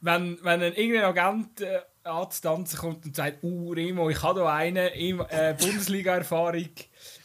[0.00, 4.52] wenn, wenn ein irgendein Agent äh, anzutanzen kommt und sagt, uh, Remo, ich habe hier
[4.52, 4.88] einen,
[5.28, 6.68] äh, Bundesliga-Erfahrung,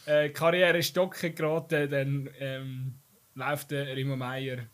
[0.06, 2.94] äh, Karriere stocken geraten, dann ähm,
[3.34, 4.66] läuft der Remo Meier,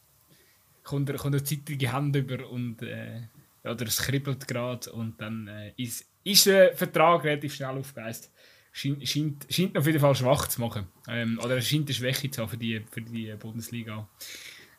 [0.82, 3.22] kommt er, kommt er zeitige Hand über und äh,
[3.64, 8.30] oder es kribbelt gerade und dann äh, ist, ist der Vertrag relativ schnell aufgegeist.
[8.72, 10.88] Scheint, scheint, scheint auf jeden Fall schwach zu machen.
[11.06, 14.08] Ähm, oder er scheint eine Schwäche zu haben für die, für die Bundesliga.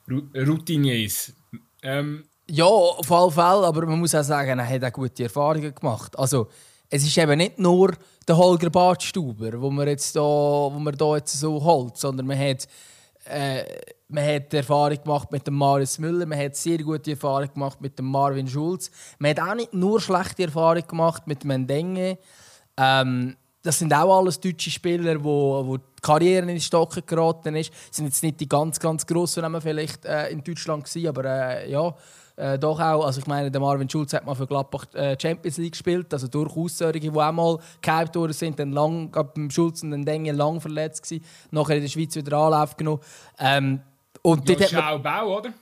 [0.09, 1.33] Routiniers.
[1.81, 5.73] Ähm, ja, auf alle Fälle, aber man muss auch sagen, er hat auch gute Erfahrungen
[5.73, 6.17] gemacht.
[6.17, 6.47] Also,
[6.89, 7.93] es ist eben nicht nur
[8.27, 12.37] der Holger Badstuber, wo man jetzt da, wo man da jetzt so holt, sondern man
[12.37, 12.67] hat,
[13.25, 13.63] äh,
[14.09, 17.97] man hat Erfahrung gemacht mit dem Marius Müller, man hat sehr gute Erfahrung gemacht mit
[17.97, 22.19] dem Marvin Schulz, man hat auch nicht nur schlechte Erfahrung gemacht mit Mendenge.
[22.77, 27.55] Ähm, das sind auch alles deutsche Spieler, wo, wo die Karriere in den Stocken geraten
[27.55, 27.71] ist.
[27.71, 31.23] Das sind jetzt nicht die ganz, ganz grossen Namen vielleicht äh, in Deutschland gewesen, aber
[31.25, 31.95] äh, ja,
[32.35, 33.05] äh, doch auch.
[33.05, 36.27] Also ich meine, der Marvin Schulz hat mal für Gladbach äh, Champions League gespielt, also
[36.27, 40.31] durchaus solche, die auch mal gehypt worden sind, dann lang, beim Schulz und dann Denge
[40.31, 43.01] lang verletzt gewesen, nachher in der Schweiz wieder Anlauf genommen.
[43.39, 43.81] Ähm,
[44.21, 45.53] und ja, Schaub auch, oder?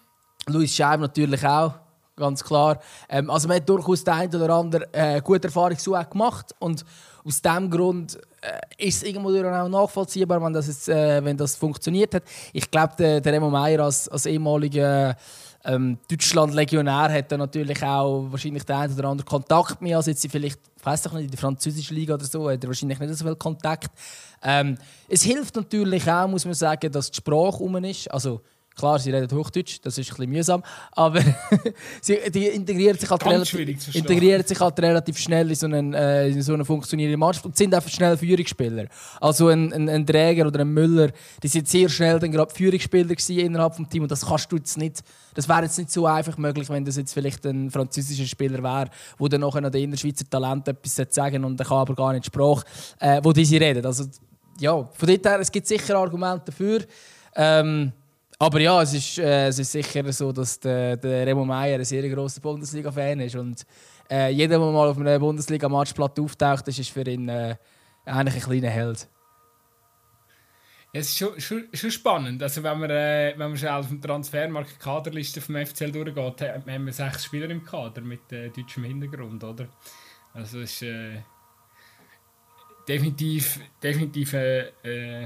[0.48, 1.74] Luis Schaub natürlich auch
[2.16, 2.80] ganz klar.
[3.10, 6.86] Ähm, also man hat durchaus den einen oder anderen äh, gute Erfahrung so gemacht und
[7.24, 11.56] aus diesem Grund äh, ist es irgendwo auch nachvollziehbar, wenn das, jetzt, äh, wenn das
[11.56, 12.24] funktioniert hat.
[12.54, 15.16] Ich glaube, der, der Remo Meier als, als ehemaliger
[15.64, 20.26] ähm, Deutschland-Legionär hat dann natürlich auch wahrscheinlich den einen oder anderen Kontakt mehr als jetzt
[20.30, 23.26] vielleicht, ich weiß nicht, in der französischen Liga oder so, hat er wahrscheinlich nicht so
[23.26, 23.92] viel Kontakt.
[24.44, 28.10] Ähm, es hilft natürlich auch, muss man sagen, dass die Sprache um ist.
[28.12, 28.42] Also,
[28.76, 30.64] Klar, sie reden Hochdeutsch, das ist ein bisschen mühsam,
[30.94, 31.22] aber
[32.02, 36.30] sie die integrieren, sich halt relativ, integrieren sich halt relativ schnell in so, einen, äh,
[36.30, 38.86] in so eine funktionierende Mannschaft und sind einfach schnell Führungsspieler.
[39.20, 41.10] Also ein, ein, ein Träger oder ein Müller,
[41.44, 44.78] die sind sehr schnell dann gerade Führungsspieler innerhalb des Teams und das kannst du jetzt
[44.78, 45.02] nicht,
[45.34, 48.90] das wäre jetzt nicht so einfach möglich, wenn das jetzt vielleicht ein französischer Spieler wäre,
[49.18, 52.26] wo dann nachher noch der Innerschweizer Talent etwas sagen und der kann aber gar nicht
[52.26, 52.66] Sprache,
[53.00, 53.86] äh, wo diese reden.
[53.86, 54.06] Also
[54.60, 56.86] ja, von dort her, es gibt sicher Argumente dafür.
[57.36, 57.92] Ähm,
[58.42, 61.86] aber ja, es ist, äh, es ist sicher so, dass der, der Remo Meier ein
[61.86, 63.36] sehr grosser Bundesliga-Fan ist.
[63.36, 63.68] Und
[64.10, 67.56] äh, jeder, der mal auf einem Bundesliga-Matchblatt auftaucht, ist, ist für ihn äh,
[68.04, 69.08] eigentlich ein kleiner Held.
[70.92, 72.42] Ja, es ist schon, schon, schon, spannend.
[72.42, 76.86] Also wenn man, äh, wenn man schon auf dem Transfermarkt Kaderliste vom FCL durchgeht, haben
[76.88, 79.68] wir sechs Spieler im Kader mit äh, deutschem Hintergrund, oder?
[80.34, 81.22] Also es ist äh,
[82.88, 85.26] definitiv, definitiv äh, äh,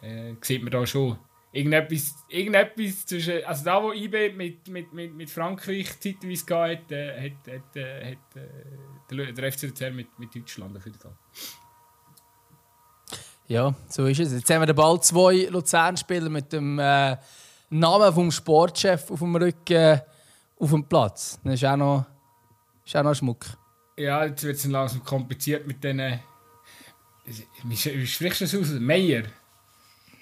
[0.00, 1.18] äh sieht man da schon
[1.54, 3.44] irgendetwas, irgendetwas zwischen.
[3.44, 8.12] Also da, wo IB mit, mit, mit, mit Frankreich zeitweise geht, äh, hat, hat, äh,
[8.12, 8.36] hat
[9.10, 11.16] äh, der, FC Luzern mit, mit Deutschland auf jeden Fall.
[13.46, 14.32] Ja, so ist es.
[14.32, 17.16] Jetzt haben wir bald zwei Luzern-Spieler mit dem äh,
[17.70, 20.00] Namen vom Sportchef auf dem Rücken äh,
[20.58, 21.38] auf dem Platz.
[21.44, 22.06] Das ist auch noch,
[22.84, 23.44] ist auch noch Schmuck.
[23.96, 26.20] Ja, jetzt wird es langsam kompliziert mit diesen.
[27.64, 28.80] Wie sprichst du das aus?
[28.80, 29.24] Meier?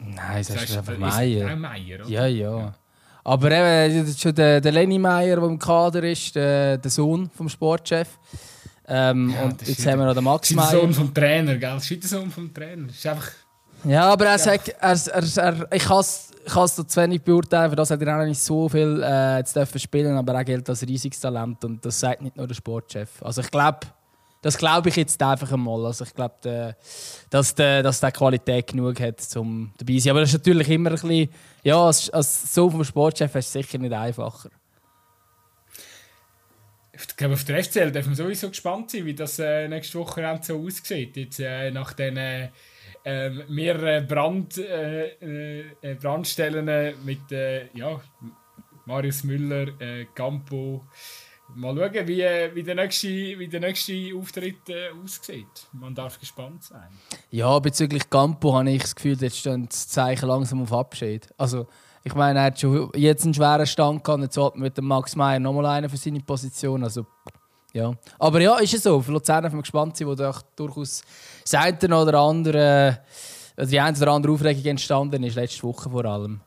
[0.05, 1.57] Nein, das, das ist einfach Meier.
[1.57, 2.09] Meier, oder?
[2.09, 2.59] Ja, ja.
[2.59, 2.75] ja.
[3.25, 7.49] Aber eben, schon der, der Lenny Meier, der im Kader ist, der, der Sohn vom
[7.49, 8.19] Sportchef.
[8.89, 10.71] Ähm, ja, und jetzt haben wir noch den Max Meier.
[10.71, 11.75] Der Sohn vom Trainer, gell?
[11.75, 12.89] Das ist der Sohn vom Trainer.
[12.89, 13.31] Das ist einfach...
[13.85, 17.91] Ja, aber er sagt, er, er, er, ich kann es zu wenig beurteilen, für das
[17.91, 21.19] hat er auch nicht so viel äh, zu dürfen spielen, aber er gilt als riesiges
[21.21, 23.23] Talent und das sagt nicht nur der Sportchef.
[23.23, 23.81] Also ich glaube,
[24.43, 25.87] das glaube ich jetzt einfach einmal.
[25.87, 26.77] Also ich glaube,
[27.31, 30.11] dass der, dass der Qualität genug hat, um dabei zu sein.
[30.11, 31.29] Aber das ist natürlich immer ein bisschen,
[31.63, 34.51] ja, als, als so vom Sportchef ist es sicher nicht einfacher.
[36.93, 40.39] Ich glaube, auf der FCL dürfen wir sowieso gespannt sein, wie das äh, nächste Woche
[40.43, 41.17] so aussieht.
[41.17, 42.51] Jetzt, äh, nach den äh,
[43.49, 48.01] mehreren Brand, äh, äh, Brandstellen mit äh, ja,
[48.87, 50.85] Marius Müller, äh, Campo,
[51.55, 52.25] Mal schauen, wie,
[52.55, 55.67] wie, der, nächste, wie der nächste Auftritt äh, aussieht.
[55.73, 56.89] Man darf gespannt sein.
[57.31, 61.29] Ja, bezüglich Campo habe ich das Gefühl, jetzt stehen das Zeichen langsam auf Abschied.
[61.37, 61.67] Also,
[62.05, 65.15] ich meine, er hat schon jetzt einen schweren Stand gehabt, jetzt hat mit dem Max
[65.15, 66.83] Meyer nochmal einen für seine Position.
[66.85, 67.07] Also,
[67.73, 67.93] ja.
[68.19, 69.01] Aber ja, ist es so.
[69.01, 71.03] Für Luzern sind wir gespannt sein, wo durchaus
[71.43, 73.01] das eine oder andere,
[73.57, 76.41] oder die eine oder andere Aufregung entstanden ist, letzte Woche vor allem.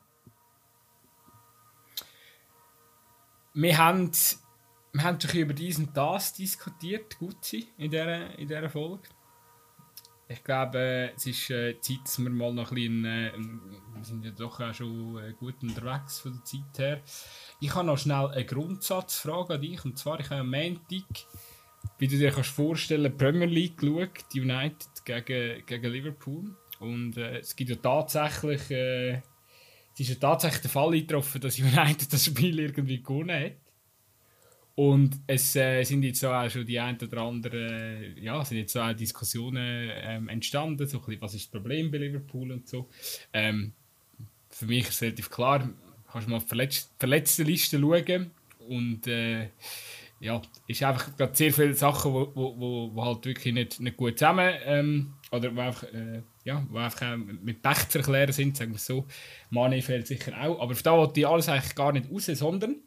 [3.53, 4.12] Wir haben
[4.95, 9.03] wir haben sich über diesen das diskutiert, Gutzi, in dieser, in dieser Folge.
[10.29, 13.31] Ich glaube, es ist äh, Zeit, dass wir mal noch ein bisschen, äh,
[13.93, 17.01] wir sind ja doch auch schon äh, gut unterwegs von der Zeit her.
[17.59, 21.03] Ich habe noch schnell eine Grundsatzfrage an dich, und zwar, ich habe am Montag,
[21.99, 26.55] wie du dir kannst vorstellen, Premier League geschaut, United gegen, gegen Liverpool.
[26.79, 29.21] Und äh, es gibt ja tatsächlich, äh,
[29.93, 33.64] es ist ja tatsächlich der Fall eingetroffen, dass United das Spiel irgendwie gewonnen hat.
[34.76, 38.91] Und es äh, sind jetzt auch schon die ein oder andere, ja, sind jetzt auch
[38.93, 42.89] Diskussionen ähm, entstanden, so ein bisschen, was ist das Problem bei Liverpool und so.
[43.32, 43.71] Ähm,
[44.49, 45.69] für mich ist es relativ klar,
[46.11, 48.32] kannst du mal die Verletz verletzte Liste schauen
[48.67, 49.49] und äh,
[50.19, 53.95] ja, ist einfach gerade sehr viele Sachen, wo, wo, wo, wo halt wirklich nicht, nicht
[53.95, 58.57] gut zusammen ähm, oder wo einfach, äh, ja, wo einfach mit Pech zu erklären sind,
[58.57, 59.05] sagen wir so.
[59.49, 62.78] Mane fehlt sicher auch, aber auf da wollte ich alles eigentlich gar nicht raus, sondern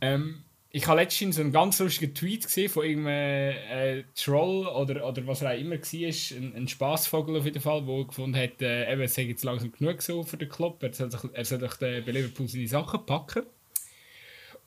[0.00, 5.26] ähm, ich habe letztens einen ganz lustigen Tweet gesehen von irgendeinem äh, Troll oder, oder
[5.26, 8.92] was er auch immer war, ein, ein Spaßvogel auf jeden Fall, der gefunden hat, äh,
[8.92, 11.58] eben, es sei jetzt langsam genug so für den Club, er soll, sich, er soll
[11.58, 13.44] doch bei Liverpool seine Sachen packen.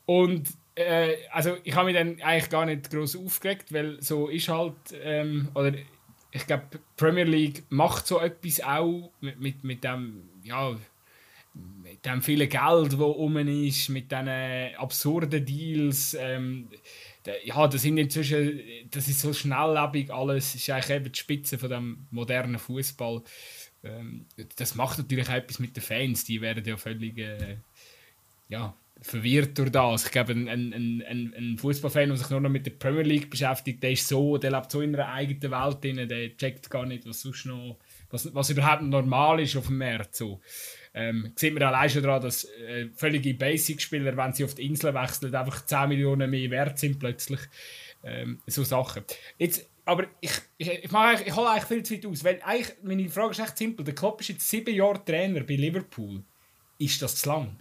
[0.04, 4.48] Und äh, also ich habe mich dann eigentlich gar nicht groß aufgeregt, weil so ist
[4.48, 4.74] halt,
[5.04, 5.72] ähm, oder
[6.32, 6.64] ich glaube,
[6.96, 10.74] Premier League macht so etwas auch mit, mit, mit dem, ja,
[12.04, 14.28] dem vielen Geld, das um ist, mit diesen
[14.76, 16.16] absurden Deals.
[16.18, 16.68] Ähm,
[17.44, 20.54] ja, das sind inzwischen, das ist so schnelllebig alles.
[20.54, 23.22] Ist eigentlich eben die Spitze von dem modernen Fußball.
[23.84, 24.26] Ähm,
[24.56, 26.24] das macht natürlich auch etwas mit den Fans.
[26.24, 27.58] Die werden ja völlig, äh,
[28.48, 30.06] ja, verwirrt durch das.
[30.06, 30.72] Ich glaube, ein, ein,
[31.02, 34.38] ein, ein Fußballfan, der sich nur noch mit der Premier League beschäftigt, der ist so,
[34.38, 37.78] der lebt so in einer eigenen Welt drin, der checkt gar nicht, was sonst noch,
[38.10, 40.18] was, was überhaupt normal ist auf dem März.
[40.18, 40.40] So.
[40.94, 44.92] Ähm, sieht man allein schon daran, dass äh, völlige Basic-Spieler, wenn sie auf die Insel
[44.92, 47.40] wechseln, einfach 10 Millionen mehr wert sind plötzlich.
[48.04, 49.04] Ähm, so Sachen.
[49.38, 52.24] Jetzt, aber ich, ich, ich, mache ich hole eigentlich viel zu weit aus.
[52.24, 53.84] Weil eigentlich, meine Frage ist echt simpel.
[53.84, 56.22] Der Klopp ist jetzt sieben Jahre Trainer bei Liverpool.
[56.78, 57.56] Ist das zu lang?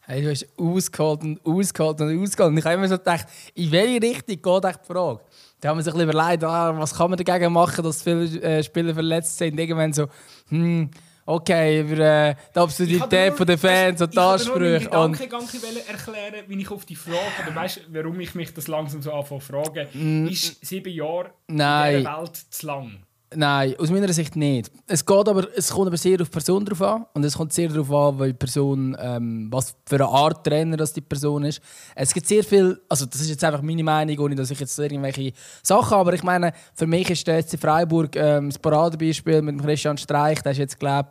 [0.00, 2.52] Hey, du hast ausgeholt und ausgeholt und ausgeholt.
[2.52, 5.20] Und ich habe immer so gedacht, in welche Richtung geht die Frage?
[5.60, 8.94] Da haben wir sich überlegt, ah, was kann man dagegen machen, dass viele äh, Spieler
[8.94, 9.58] verletzt sind.
[9.58, 10.06] Irgendwann so,
[10.48, 10.90] hm,
[11.28, 14.76] okay, über äh, die Absurdität der Fans und die Ansprüche.
[14.76, 18.66] Ich wollte nur erklären, wie ich auf die Frage, oder weißt warum ich mich das
[18.66, 21.94] langsam so anfange zu fragen, mm, ist sieben Jahre Nein.
[21.96, 23.07] in dieser Welt zu lang?
[23.34, 24.70] Nein, aus meiner Sicht nicht.
[24.86, 27.06] Es, geht aber, es kommt aber sehr auf die Person drauf an.
[27.12, 30.94] Und es kommt sehr darauf an, weil Person, ähm, was für eine Art Trainer das
[30.94, 31.60] die Person ist.
[31.94, 34.78] Es gibt sehr viel, also das ist jetzt einfach meine Meinung, ohne dass ich jetzt
[34.78, 39.60] irgendwelche Sachen aber ich meine, für mich ist der SC Freiburg ähm, das Paradebeispiel mit
[39.60, 40.40] Christian Streich.
[40.42, 41.10] Der ist jetzt, glaube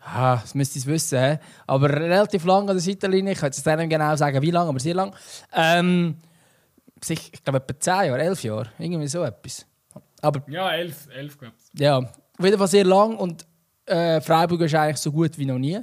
[0.00, 1.18] Ah, das müsste ich wissen.
[1.18, 1.38] He?
[1.66, 3.32] Aber relativ lang an der Seitenlinie.
[3.32, 5.14] Ich kann jetzt nicht genau sagen, wie lange, aber sehr lang.
[5.52, 6.16] Ähm,
[7.06, 8.68] ich glaube, etwa 10 Jahre, 11 Jahre.
[8.78, 9.66] Irgendwie so etwas.
[10.22, 11.80] Aber, ja, elf, elf glaube ich.
[11.80, 13.46] Ja, auf jeden Fall sehr lang und
[13.86, 15.80] äh, Freiburg ist eigentlich so gut wie noch nie.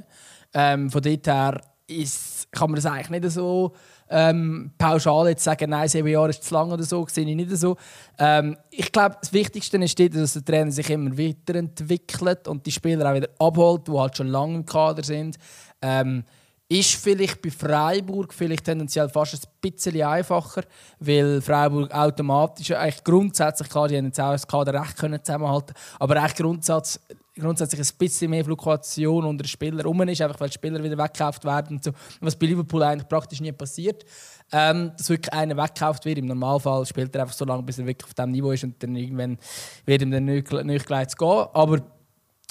[0.54, 3.74] Ähm, von dort her ist, kann man das eigentlich nicht so
[4.08, 7.50] ähm, pauschal jetzt sagen, nein, sieben Jahre ist zu lang oder so, sehe ich nicht
[7.56, 7.76] so.
[8.18, 13.10] Ähm, ich glaube, das Wichtigste ist, dass der Trainer sich immer weiterentwickelt und die Spieler
[13.10, 15.36] auch wieder abholt, die halt schon lange im Kader sind.
[15.82, 16.24] Ähm,
[16.68, 20.62] ist vielleicht bei Freiburg vielleicht tendenziell fast ein bisschen einfacher,
[20.98, 25.74] weil Freiburg automatisch, eigentlich grundsätzlich, klar, die haben jetzt auch das Kader recht können zusammenhalten
[26.00, 27.00] aber eigentlich grundsätzlich,
[27.38, 30.98] grundsätzlich ein bisschen mehr Fluktuation unter den Spielern rum ist, einfach weil die Spieler wieder
[30.98, 31.76] weggekauft werden.
[31.76, 31.92] Und so.
[32.20, 34.04] Was bei Liverpool eigentlich praktisch nie passiert.
[34.52, 36.18] Ähm, dass wirklich einer weggekauft wird.
[36.18, 38.82] Im Normalfall spielt er einfach so lange, bis er wirklich auf diesem Niveau ist und
[38.82, 39.38] dann irgendwann
[39.84, 41.46] wird ihm dann nicht, nicht gleich gehen.
[41.52, 41.82] Aber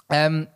[0.09, 0.47] ähm,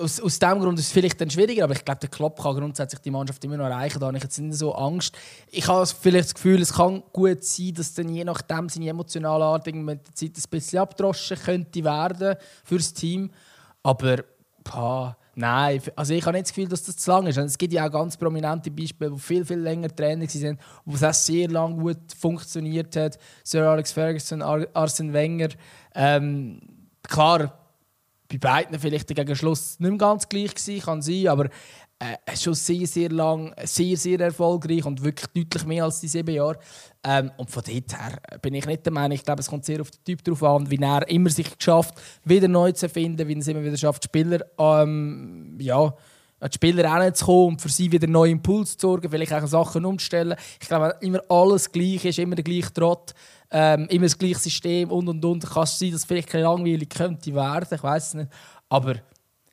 [0.00, 2.56] aus, aus diesem Grund ist es vielleicht dann schwieriger, aber ich glaube, der Klopp kann
[2.56, 4.00] grundsätzlich die Mannschaft immer noch erreichen.
[4.00, 5.16] Da habe ich jetzt nicht so Angst.
[5.50, 9.44] Ich habe vielleicht das Gefühl, es kann gut sein, dass dann je nachdem seine emotionale
[9.44, 13.30] Art mit der Zeit ein bisschen abdroschen könnte werden für das Team.
[13.82, 14.24] Aber
[14.64, 17.36] pah, nein, also ich habe nicht das Gefühl, dass das zu lang ist.
[17.36, 21.04] es gibt ja auch ganz prominente Beispiele, wo viel, viel länger Trainer waren, wo es
[21.04, 23.18] auch sehr lange gut funktioniert hat.
[23.44, 25.48] Sir Alex Ferguson, Ar Arsene Wenger.
[25.94, 26.60] Ähm,
[27.02, 27.65] klar,
[28.28, 31.48] bei beiden vielleicht gegen Schluss nicht mehr ganz gleich gewesen, kann sein, aber
[31.98, 36.34] äh, schon sehr, sehr lang, sehr, sehr erfolgreich und wirklich deutlich mehr als die sieben
[36.34, 36.58] Jahre.
[37.02, 39.80] Ähm, und von dort her bin ich nicht der Meinung, ich glaube, es kommt sehr
[39.80, 43.32] auf den Typ drauf an, wie er immer sich geschafft, wieder neu zu finden, wie
[43.32, 45.94] er es immer wieder schafft, Spieler, ähm, ja,
[46.42, 50.36] die Spieler hinzukommen und für sie wieder neue Impulse zu sorgen, vielleicht auch Sachen umzustellen.
[50.60, 53.14] Ich glaube, immer alles gleich ist, immer der gleiche Trott
[53.50, 55.48] ähm, immer das gleiche System und und und.
[55.48, 58.30] Kann es sein, dass es vielleicht ein langweilig könnte werden, ich weiß es nicht.
[58.68, 58.96] Aber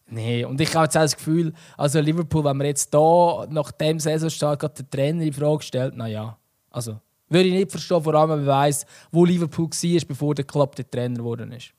[0.08, 3.72] nee, und ich habe jetzt auch das Gefühl, also Liverpool, wenn man jetzt da nach
[3.72, 6.38] dem Saisonstart gerade den Trainer in Frage stellt, naja,
[6.70, 10.46] also würde ich nicht verstehen, vor allem wenn man weiss, wo Liverpool war, bevor der
[10.46, 11.74] Club der Trainer geworden ist.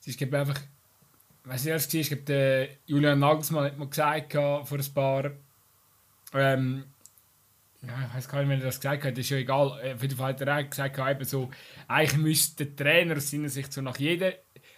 [0.00, 0.60] Es ist einfach,
[1.44, 5.30] weiß nicht, was war, ich glaube, der Julian Nagelsmann hat mal gesagt vor ein paar
[6.34, 6.84] ähm,
[7.86, 9.72] ja, ich weiß gar nicht, wenn er das gesagt hat, ist ja egal.
[9.72, 11.50] Auf jeden Fall hat er gesagt, eben so,
[11.88, 14.34] eigentlich müsste der Trainer aus seiner Sicht so nach jedem.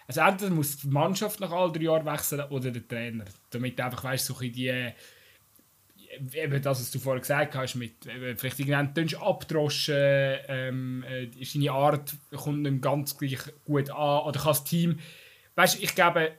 [0.07, 3.25] Also entweder muss die Mannschaft nach all drei Jahren wechseln oder der Trainer.
[3.51, 4.91] Damit du einfach weißt, so die.
[6.33, 9.95] Eben das, was du vorher gesagt hast, mit eben, vielleicht irgendwann abdroschen,
[10.47, 14.99] ähm, äh, seine Art kommt nicht ganz gleich gut an oder kann das Team.
[15.55, 16.31] Weißt ich glaube,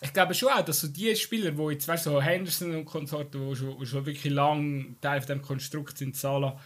[0.00, 3.48] ich glaube schon auch, dass so die Spieler, die jetzt, weißt so Henderson und Konsorten,
[3.48, 6.58] die schon, schon wirklich lang Teil von diesem Konstrukt sind, Sala,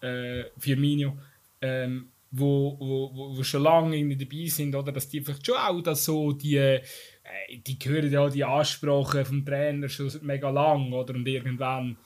[0.00, 1.18] äh, Firmino,
[1.60, 5.80] ähm, wo, wo, wo, schon lange irgendwie dabei sind, oder, dass die vielleicht schon auch
[5.80, 6.82] dass so die, äh,
[7.50, 11.96] die hören ja die Ansprache vom Trainer schon mega lang, oder, und irgendwann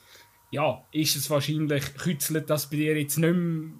[0.51, 3.71] ja, ist es wahrscheinlich, kützelt das bei dir jetzt nicht mehr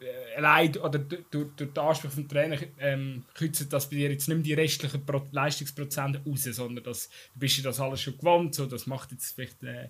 [0.00, 4.28] äh, allein, oder durch, durch den Anspruch vom Trainer, ähm, kützelt das bei dir jetzt
[4.28, 8.16] nicht mehr die restlichen Pro Leistungsprozente raus, sondern das, du bist ja das alles schon
[8.16, 9.88] gewohnt, so, das macht jetzt vielleicht, äh,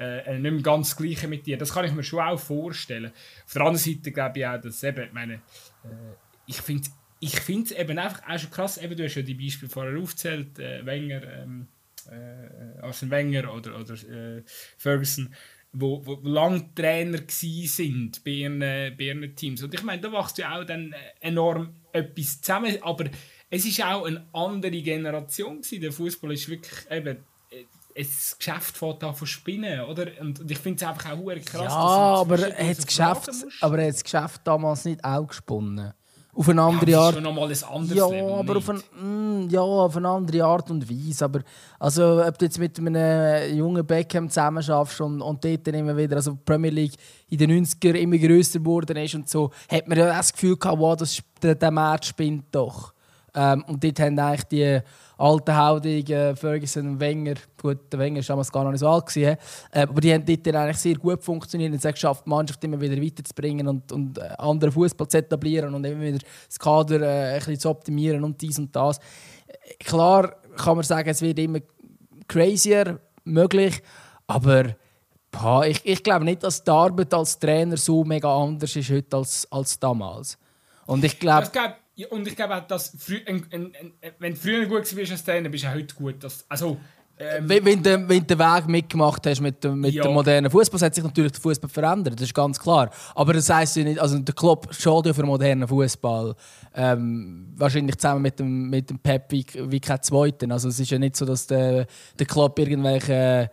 [0.00, 1.56] äh, nicht mehr ganz das Gleiche mit dir.
[1.56, 3.12] Das kann ich mir schon auch vorstellen.
[3.44, 6.14] Auf der anderen Seite glaube ich auch, dass eben, meine, äh,
[6.46, 6.88] ich finde
[7.20, 10.58] ich es eben einfach auch schon krass, eben, du hast ja die Beispiele vorher aufgezählt,
[10.58, 11.68] äh, Wenger, ähm,
[12.10, 14.42] äh, Arsene Wenger oder, oder äh,
[14.78, 15.34] Ferguson,
[15.72, 19.62] wo, wo lange Trainer sind bei ihren, bei ihren Teams.
[19.62, 23.06] Und ich meine, da wächst ja auch dann enorm etwas zusammen, aber
[23.48, 25.80] es ist auch eine andere Generation gewesen.
[25.80, 27.18] Der Fußball ist wirklich eben
[27.94, 30.06] das Geschäft fängt an zu spinnen, oder?
[30.20, 31.64] Und, und ich finde es einfach auch krass.
[31.64, 35.92] Ja, aber hat das Geschäft, aber hat das Geschäft damals nicht auch gesponnen?
[36.32, 37.14] Auf eine andere ja, Art.
[37.14, 38.82] Schon nochmal ein anderes ja, Level, aber auf, ein,
[39.46, 41.24] mm, ja, auf eine andere Art und Weise.
[41.24, 41.40] Aber
[41.78, 45.96] also, ob du jetzt mit einem jungen Beckham zusammen schaffst und, und dort dann immer
[45.96, 46.94] wieder, also die Premier League
[47.28, 50.78] in den 90er immer grösser geworden ist und so, hat man ja das Gefühl gehabt,
[50.78, 52.92] wow, das, der, der Match spinnt doch.
[53.34, 54.80] Ähm, und dort haben eigentlich die
[55.16, 59.06] alten Haudungen, Ferguson und Wenger, gut, der Wenger war damals gar noch nicht so alt,
[59.06, 59.36] gewesen,
[59.72, 62.80] äh, aber die haben dort eigentlich sehr gut funktioniert und es geschafft, die Mannschaft immer
[62.80, 67.32] wieder weiterzubringen und, und äh, anderen Fußball zu etablieren und immer wieder das Kader äh,
[67.34, 68.98] ein bisschen zu optimieren und dies und das.
[69.80, 71.60] Klar kann man sagen, es wird immer
[72.26, 73.82] crazier möglich,
[74.26, 74.74] aber
[75.30, 79.16] boah, ich, ich glaube nicht, dass die Arbeit als Trainer so mega anders ist heute
[79.16, 80.38] als, als damals.
[80.86, 81.48] Und ich glaube...
[82.00, 85.12] Ja, und ich glaube auch, dass frü ein, ein, ein, wenn du früher gut warst
[85.12, 86.24] als Trainer, bist du auch heute gut.
[86.24, 86.78] Dass, also,
[87.18, 90.04] ähm, wenn, wenn, du, wenn du den Weg mitgemacht hast mit, mit ja.
[90.04, 92.88] dem modernen Fußball, hat sich natürlich der Fußball verändert, das ist ganz klar.
[93.14, 96.34] Aber das heisst ja nicht, also der Club schaut ja für modernen Fußball.
[96.74, 100.52] Ähm, wahrscheinlich zusammen mit dem, mit dem Pep wie, wie kein Zweiten.
[100.52, 101.86] Also es ist ja nicht so, dass der,
[102.18, 103.50] der Club irgendwelche.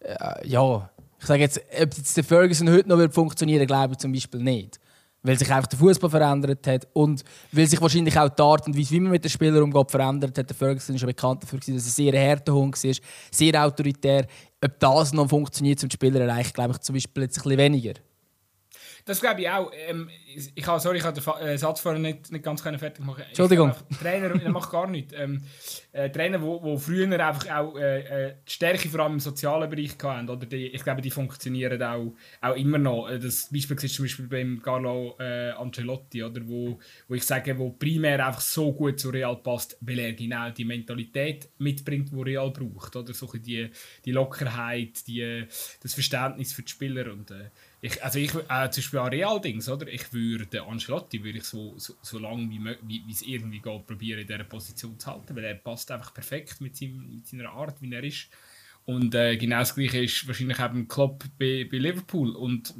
[0.00, 3.98] Äh, ja, ich sage jetzt, ob jetzt der Ferguson heute noch wird funktionieren, glaube ich
[4.00, 4.80] zum Beispiel nicht
[5.26, 8.78] weil sich einfach der Fußball verändert hat und weil sich wahrscheinlich auch die Art und
[8.78, 10.48] Weise, wie man mit den Spielern umgeht, verändert hat.
[10.48, 12.94] Der Ferguson ist schon bekannt dafür, dass er sehr härter Hund war,
[13.30, 14.26] sehr autoritär.
[14.64, 17.58] Ob das noch funktioniert, um die Spieler erreicht, glaube ich zum Beispiel jetzt ein bisschen
[17.58, 17.94] weniger.
[19.06, 19.70] Das glaube ich auch.
[19.88, 20.10] Ähm,
[20.56, 23.22] ich habe, sorry, ich habe den äh, Satz vorher nicht, nicht ganz fertig machen.
[23.28, 23.72] Entschuldigung.
[24.00, 25.14] Trainer, der macht gar nichts.
[25.16, 25.42] Ähm,
[25.92, 29.70] äh, Trainer, wo, wo früher einfach auch äh, äh, die Stärke vor allem im sozialen
[29.70, 33.08] Bereich hatten, oder die, ich glaube, die funktionieren auch, auch immer noch.
[33.08, 37.56] Äh, das Beispiel ist zum Beispiel beim Carlo äh, Ancelotti, oder, wo, wo ich sage,
[37.56, 42.22] wo primär einfach so gut zu Real passt, weil er genau die Mentalität mitbringt, die
[42.22, 43.70] Real braucht, oder so die,
[44.04, 45.46] die Lockerheit, die,
[45.80, 47.32] das Verständnis für die Spieler und
[47.80, 49.86] ich, also ich, äh, zum Beispiel an Real-Dings, oder?
[49.88, 52.60] Ich würde Ancelotti würde ich so, so, so lange wie,
[53.06, 56.60] wie, es irgendwie geht, probieren in dieser Position zu halten, weil er passt einfach perfekt
[56.60, 58.28] mit, seinem, mit seiner Art, wie er ist.
[58.86, 62.30] Und äh, genau das Gleiche ist wahrscheinlich ein Klopp bei, bei Liverpool.
[62.30, 62.74] Und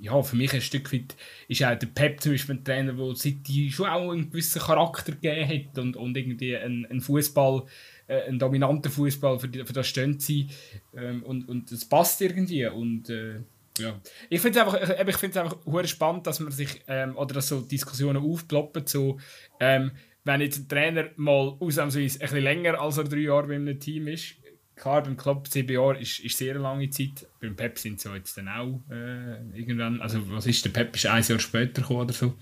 [0.00, 1.14] ja, für mich ein Stück weit
[1.48, 5.12] ist auch der Pep zum Beispiel ein Trainer, der die schon auch einen gewissen Charakter
[5.12, 7.62] gegeben hat und, und irgendwie ein, ein Fußball,
[8.08, 10.48] äh, ein dominanter Fußball für, für das stehen sie.
[10.94, 12.66] Ähm, und, und das passt irgendwie.
[12.66, 13.40] Und äh,
[13.78, 14.00] ja.
[14.28, 17.60] Ich finde es einfach, ich find's einfach spannend, dass man sich, ähm, oder dass so
[17.60, 19.18] Diskussionen aufploppen, so,
[19.60, 19.92] ähm,
[20.24, 23.78] wenn jetzt ein Trainer mal ausnahmsweise ein bisschen länger als er drei Jahre bei einem
[23.78, 24.34] Team ist,
[24.74, 28.36] klar, beim Club sieben Jahre ist, ist sehr lange Zeit, beim Pep sind so jetzt
[28.36, 32.12] dann auch äh, irgendwann, also was ist, der Pep ist ein Jahr später gekommen oder
[32.12, 32.34] so?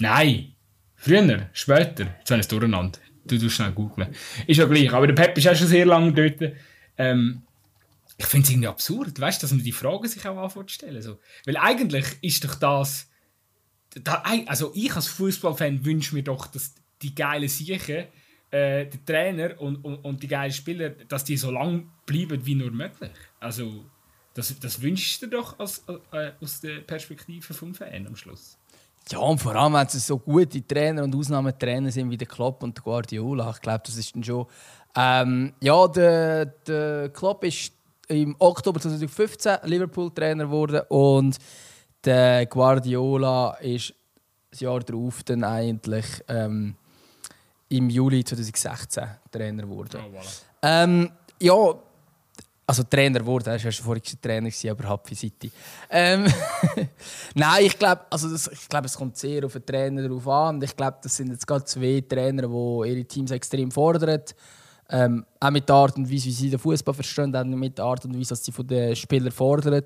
[0.00, 0.52] Nein,
[0.96, 4.14] früher, später, jetzt habe ich es durcheinander, du tust schnell googeln.
[4.46, 6.52] Ist ja gleich, aber der Pep ist auch schon sehr lange dort,
[6.98, 7.42] ähm,
[8.18, 11.02] ich finde es irgendwie absurd, weißt, dass man die Fragen sich auch anfängt stellen.
[11.02, 11.18] So.
[11.44, 13.08] Weil eigentlich ist doch das,
[14.02, 18.06] da, also ich als Fußballfan wünsche mir doch, dass die geilen Siechen,
[18.50, 22.54] äh, der Trainer und, und, und, die geilen Spieler, dass die so lang bleiben wie
[22.54, 23.10] nur möglich.
[23.40, 23.84] Also
[24.34, 28.56] das, das wünschst du doch als, äh, aus der Perspektive vom Fan am Schluss.
[29.10, 32.62] Ja, und vor allem, wenn es so gute Trainer und Ausnahmetrainer sind wie der Klopp
[32.62, 33.50] und der Guardiola.
[33.50, 34.46] Ich glaube, das ist dann schon.
[34.96, 37.72] Ähm, ja, der, der Klopp ist
[38.08, 41.36] im Oktober 2015 Liverpool-Trainer geworden und
[42.04, 43.94] der Guardiola ist
[44.50, 46.76] das Jahr darauf dann eigentlich ähm,
[47.68, 50.00] im Juli 2016 Trainer geworden.
[50.00, 50.42] Oh, voilà.
[50.62, 51.74] ähm, ja,
[52.68, 55.50] also Trainer wurde, er war schon vorher Trainer, aber halb für City.
[55.88, 56.26] Ähm,
[57.34, 58.28] Nein, ich glaube, also
[58.68, 60.56] glaub, es kommt sehr auf den Trainer drauf an.
[60.56, 64.20] Und ich glaube, das sind jetzt gerade zwei Trainer, die ihre Teams extrem fordern.
[64.88, 67.84] Ähm, auch mit der Art und Weise, wie sie den Fußball verstehen, auch mit der
[67.84, 69.82] Art und Weise, was sie von den Spielern fordern.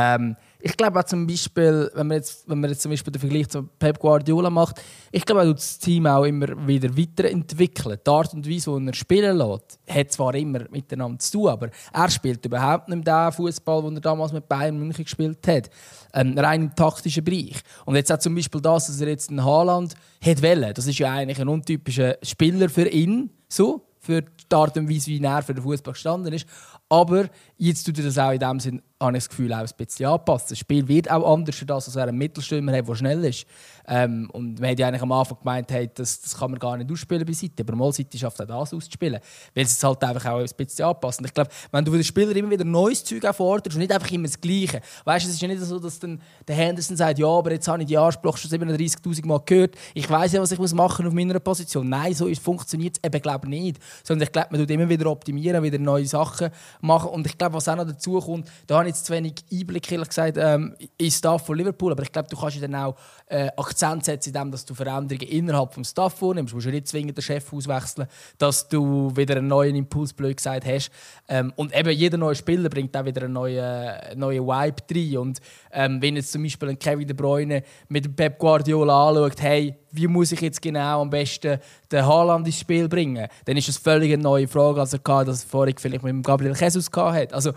[0.00, 3.18] Ähm, ich glaube auch zum Beispiel, wenn man jetzt, wenn man jetzt zum Beispiel den
[3.18, 4.80] Vergleich zu Pep Guardiola macht,
[5.10, 7.98] ich glaube, er das Team auch immer wieder weiterentwickeln.
[8.06, 11.70] Die Art und Weise, wie er spielen lässt, hat zwar immer miteinander zu tun, aber
[11.92, 15.68] er spielt überhaupt nicht den Fußball, den er damals mit Bayern München gespielt hat.
[16.14, 17.60] Ähm, rein im taktischen Bereich.
[17.84, 20.74] Und jetzt auch zum Beispiel das, dass er jetzt in Haaland hat wollen.
[20.74, 23.30] Das ist ja eigentlich ein untypischer Spieler für ihn.
[23.48, 26.46] So für die Art und Weise, wie er für den Fußball gestanden ist.
[26.88, 27.28] Aber
[27.58, 30.06] jetzt tut er das auch in dem Sinn, habe ich das Gefühl, auch ein bisschen
[30.06, 30.46] anpassen.
[30.50, 33.46] Das Spiel wird auch anders, als er einen Mittelstürmer hat, der schnell ist.
[33.86, 36.76] Ähm, und man hat ja eigentlich am Anfang gemeint, hey, das, das kann man gar
[36.76, 37.62] nicht ausspielen bei Seite.
[37.62, 39.20] Aber mal Seite schafft auch das auszuspielen.
[39.54, 41.24] Weil es halt einfach auch ein bisschen anpassen.
[41.24, 44.26] Ich glaube, wenn du den Spieler immer wieder neues Zeug forderst und nicht einfach immer
[44.26, 44.80] das Gleiche.
[45.04, 47.68] Weißt du, es ist ja nicht so, dass dann der Henderson sagt, ja, aber jetzt
[47.68, 49.76] habe ich die Ansprache schon 37.000 Mal gehört.
[49.94, 51.88] Ich weiß ja, was ich muss machen auf meiner Position.
[51.88, 53.78] Nein, so funktioniert es eben glaube nicht.
[54.04, 56.50] Sondern ich glaube, man tut immer wieder optimieren, wieder neue Sachen
[56.80, 57.10] machen.
[57.10, 59.88] Und ich glaube, was auch noch dazu kommt, da habe ich jetzt zu wenig Einblick
[59.88, 61.92] gesagt, ähm, in Staff von Liverpool.
[61.92, 62.96] Aber ich glaube, du kannst dann auch
[63.26, 66.52] äh, Akzent setzen, indem dass du Veränderungen innerhalb des Staff vornimmst.
[66.52, 68.06] Du musst ja nicht zwingend den Chef auswechseln,
[68.38, 70.90] dass du wieder einen neuen Impuls, blöd gesagt, hast.
[71.28, 75.18] Ähm, und eben jeder neue Spieler bringt auch wieder einen neuen, neuen Vibe rein.
[75.18, 75.40] Und
[75.72, 80.06] ähm, wenn jetzt zum Beispiel ein Kevin De Bruyne mit Pep Guardiola anschaut, hey, wie
[80.06, 81.58] muss ich jetzt genau am besten
[81.90, 85.26] den Haaland ins Spiel bringen, dann ist das völlig eine neue Frage, als er hatte,
[85.26, 87.34] das vorher vielleicht mit Gabriel Jesus hatte.
[87.34, 87.52] Also,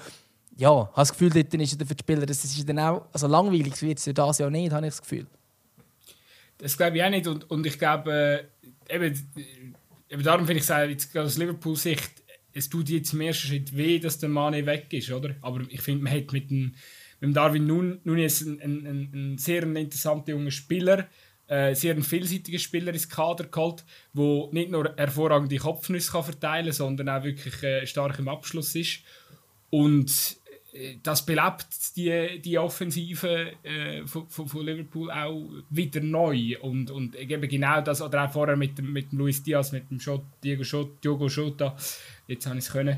[0.57, 3.27] ja, ich habe das Gefühl, dort ist für die Spieler, das ist dann auch, also
[3.27, 5.27] langweilig wird es ja das ja nicht, habe ich das Gefühl.
[6.57, 8.47] Das glaube ich auch nicht und, und ich glaube,
[8.89, 9.29] äh, eben,
[10.09, 12.21] eben darum finde ich es jetzt aus Liverpool-Sicht,
[12.53, 15.35] es tut jetzt im ersten Schritt weh, dass der Mane weg ist, oder?
[15.41, 16.75] Aber ich finde, man hat mit dem,
[17.19, 21.07] mit dem Darwin Nunes einen, einen, einen sehr interessanten jungen Spieler,
[21.51, 23.83] äh, sehr ein vielseitiger Spieler ins Kader geholt,
[24.13, 28.73] der nicht nur hervorragende Kopfnüsse kann verteilen kann, sondern auch wirklich äh, stark im Abschluss
[28.75, 29.01] ist.
[29.69, 30.39] Und
[31.03, 36.57] das belebt die, die Offensive äh, von, von, Liverpool auch wieder neu.
[36.61, 39.89] Und, und eben genau das, oder auch vorher mit dem, mit dem Luis Diaz, mit
[39.91, 41.75] dem Schott, Diego Schott, Diogo Jota,
[42.27, 42.97] jetzt habe ich es können,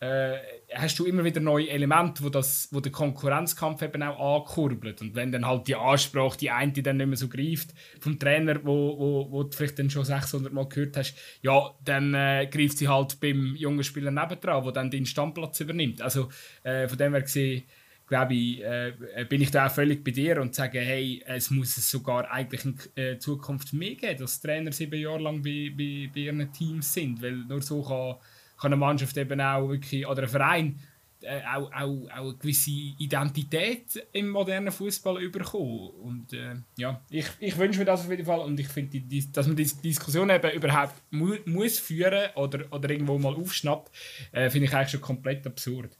[0.00, 0.36] äh,
[0.74, 5.00] hast du immer wieder neue Elemente, wo, das, wo der Konkurrenzkampf eben auch ankurbelt.
[5.00, 8.64] Und wenn dann halt die Ansprache, die eine dann nicht mehr so greift, vom Trainer,
[8.64, 12.78] wo, wo, wo du vielleicht dann schon 600 Mal gehört hast, ja, dann äh, greift
[12.78, 16.02] sie halt beim jungen Spieler nebendran, der dann den Stammplatz übernimmt.
[16.02, 16.28] Also
[16.62, 17.64] äh, von dem her gesehen,
[18.06, 18.92] glaube ich, äh,
[19.28, 22.64] bin ich da auch völlig bei dir und sage, hey, es muss es sogar eigentlich
[22.64, 26.92] in äh, Zukunft mehr geben, dass Trainer sieben Jahre lang bei, bei, bei ihren Teams
[26.92, 28.16] sind, weil nur so kann
[28.64, 30.80] kann eine Mannschaft eben auch wirklich, oder ein Verein
[31.22, 35.90] äh, auch, auch, auch eine gewisse Identität im modernen Fußball bekommen.
[36.02, 39.00] Und äh, ja, ich, ich wünsche mir das auf jeden Fall und ich finde,
[39.32, 43.90] dass man diese Diskussion eben überhaupt mu muss führen oder, oder irgendwo mal aufschnappt,
[44.32, 45.96] äh, finde ich eigentlich schon komplett absurd.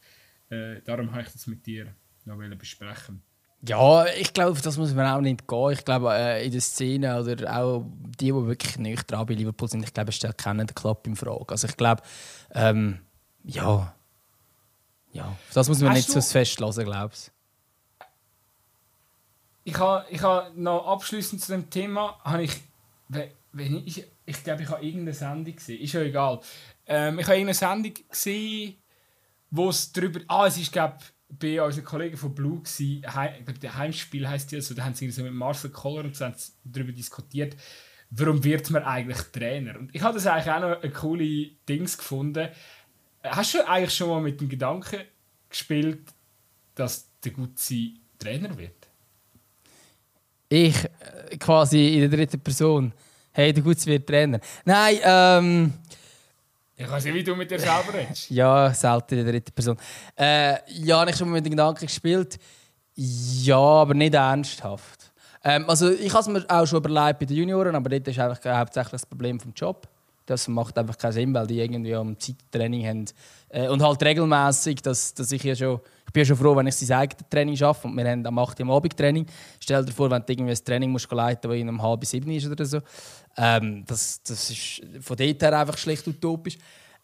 [0.51, 1.95] Äh, darum habe ich das mit dir
[2.25, 3.23] noch besprechen.
[3.67, 5.71] Ja, ich glaube, das muss man auch nicht gehen.
[5.71, 7.85] Ich glaube, äh, in der Szene oder auch
[8.21, 11.07] die, die wirklich nicht dran bei Liverpool sind, ich glaube, es stellt keinen den Club
[11.07, 11.47] in Frage.
[11.49, 12.03] Also ich glaube,
[12.55, 13.01] ähm,
[13.45, 13.95] ja,
[15.13, 17.31] ja, das muss man Hast nicht so festlassen, glaube ich.
[19.67, 22.53] Ich habe ich ha noch abschließend zu dem Thema, habe ich,
[23.53, 26.41] wenn ich, ich glaube, ich habe irgendeine Sendung gesehen, ist ja egal.
[26.87, 28.77] Ähm, ich habe irgendeine Sendung gesehen,
[29.51, 30.99] wo es darüber, ah, es ist glaube
[31.39, 34.95] bei unseren Kollegen von Blue gewesen, ich glaube, der Heimspiel heißt ja so, da haben
[34.95, 36.27] sie so mit Marcel Koller und so
[36.65, 37.57] darüber diskutiert,
[38.11, 39.79] warum wird man eigentlich Trainer?
[39.79, 42.49] Und ich habe das eigentlich auch noch ein coole Dings gefunden.
[43.23, 45.01] Hast du eigentlich schon mal mit dem Gedanken
[45.49, 46.01] gespielt,
[46.75, 48.89] dass der Gutzi Trainer wird?
[50.49, 52.93] Ich äh, quasi in der dritten Person.
[53.33, 54.39] Hey, der Gutzi wird Trainer.
[54.65, 55.73] Nein, ähm
[56.77, 58.31] ich weiß nicht, wie du mit dir selber redest.
[58.31, 59.77] ja, selten in der dritten Person.
[60.17, 62.39] Äh, ja, habe ich mal mit den Gedanken gespielt.
[62.97, 65.13] Ja, aber nicht ernsthaft.
[65.45, 68.19] Ähm, also ich habe es mir auch schon überlegt bei den Junioren, aber dort ist
[68.19, 69.87] einfach hauptsächlich das Problem vom Job.
[70.27, 73.05] Das macht einfach keinen Sinn, weil die irgendwie am Zeittraining haben.
[73.51, 76.67] Äh, und halt regelmäßig, dass, dass ich ja schon, ich bin ja schon froh, wenn
[76.67, 77.87] ich sein eigenes Training schaffe.
[77.87, 78.59] Und wir haben am 8.
[78.61, 79.27] Uhr Abend Training.
[79.61, 82.31] Stell dir vor, wenn du irgendwie ein Training musst leiten musst, das um halb sieben
[82.31, 82.79] ist oder so.
[83.37, 86.57] Ähm, das, das ist von dort her einfach schlecht utopisch.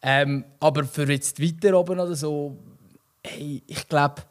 [0.02, 2.56] Ähm, aber für jetzt weiter oben oder so,
[3.24, 4.22] hey, ich glaube,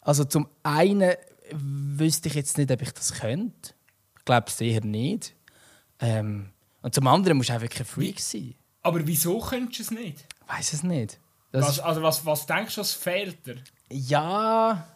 [0.00, 1.14] also zum einen
[1.52, 3.74] wüsste ich jetzt nicht, ob ich das könnte.
[4.18, 5.34] Ich glaube sicher nicht.
[6.00, 6.50] Ähm,
[6.82, 8.54] und zum anderen musst du einfach kein Freak sein.
[8.82, 10.24] Aber wieso könntest du es nicht?
[10.42, 11.18] Ich weiß es nicht.
[11.52, 13.56] Was, also was, was denkst du, was fehlt dir?
[13.90, 14.86] Ja.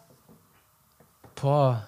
[1.35, 1.87] Boah.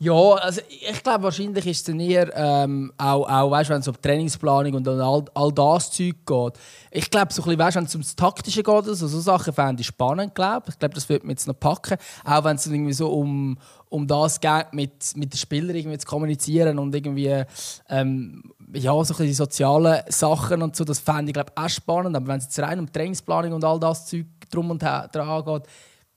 [0.00, 4.00] Ja, also ich glaube, wahrscheinlich ist es eher ähm, auch, auch weißt, wenn es um
[4.00, 6.52] Trainingsplanung und all, all das Zeug geht.
[6.92, 10.66] Ich glaube, so wenn es ums Taktische geht, also so Sachen fände ich spannend, glaube
[10.68, 10.78] ich.
[10.78, 11.98] glaube, das würde man jetzt noch packen.
[12.24, 16.06] Auch wenn es irgendwie so um, um das geht, mit, mit den Spielern irgendwie zu
[16.06, 17.42] kommunizieren und irgendwie
[17.88, 18.42] ähm,
[18.74, 22.14] ja, so die sozialen Sachen und so, das fände ich glaube auch spannend.
[22.14, 25.62] Aber wenn es jetzt rein um Trainingsplanung und all das Zeug drum und dran geht,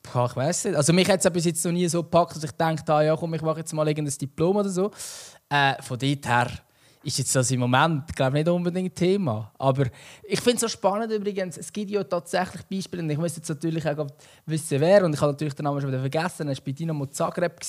[0.02, 0.76] Boah, ich weiß nicht.
[0.76, 3.16] Also mich hat es bis jetzt noch nie so gepackt, dass ich denke, ah, ja,
[3.16, 4.92] komm, ich mache jetzt mal irgendein Diplom oder so.
[5.50, 6.48] Äh, von dort her,
[7.04, 9.52] ist jetzt das im Moment glaube nicht unbedingt Thema.
[9.58, 9.86] Aber
[10.24, 13.50] ich finde es so spannend übrigens, es gibt ja tatsächlich Beispiele, und ich muss jetzt
[13.50, 14.08] natürlich auch
[14.46, 17.06] wissen, wer, und ich habe natürlich den Namen schon wieder vergessen, er war bei Dynamo
[17.08, 17.60] Zagreb.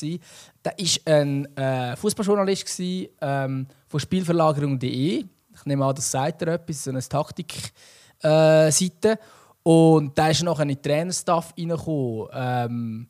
[0.62, 5.24] Da war ein äh, Fußballjournalist ähm, von Spielverlagerung.de.
[5.54, 9.10] Ich nehme an, das sagt er etwas, so eine Taktik-Seite.
[9.10, 9.16] Äh,
[9.62, 12.28] und da ist nachher in den Trainerstaff reingekommen.
[12.32, 13.06] Ähm,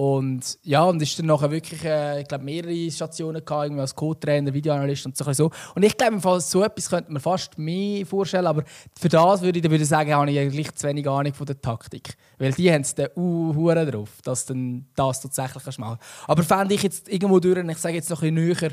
[0.00, 3.94] und ja, und ist dann nachher wirklich, äh, ich glaube, mehrere Stationen gehabt, irgendwie als
[3.94, 5.50] Co-Trainer, Videoanalyst und so.
[5.74, 8.64] Und ich glaube, so etwas könnte man fast mehr vorstellen, aber
[8.98, 12.14] für das würde ich, würde sagen, habe ich eigentlich zu wenig Ahnung von der Taktik.
[12.38, 16.30] Weil die haben es dann uh, drauf, dass du das tatsächlich machen kannst.
[16.30, 18.72] Aber fände ich jetzt irgendwo durch, ich sage jetzt noch ein bisschen näher,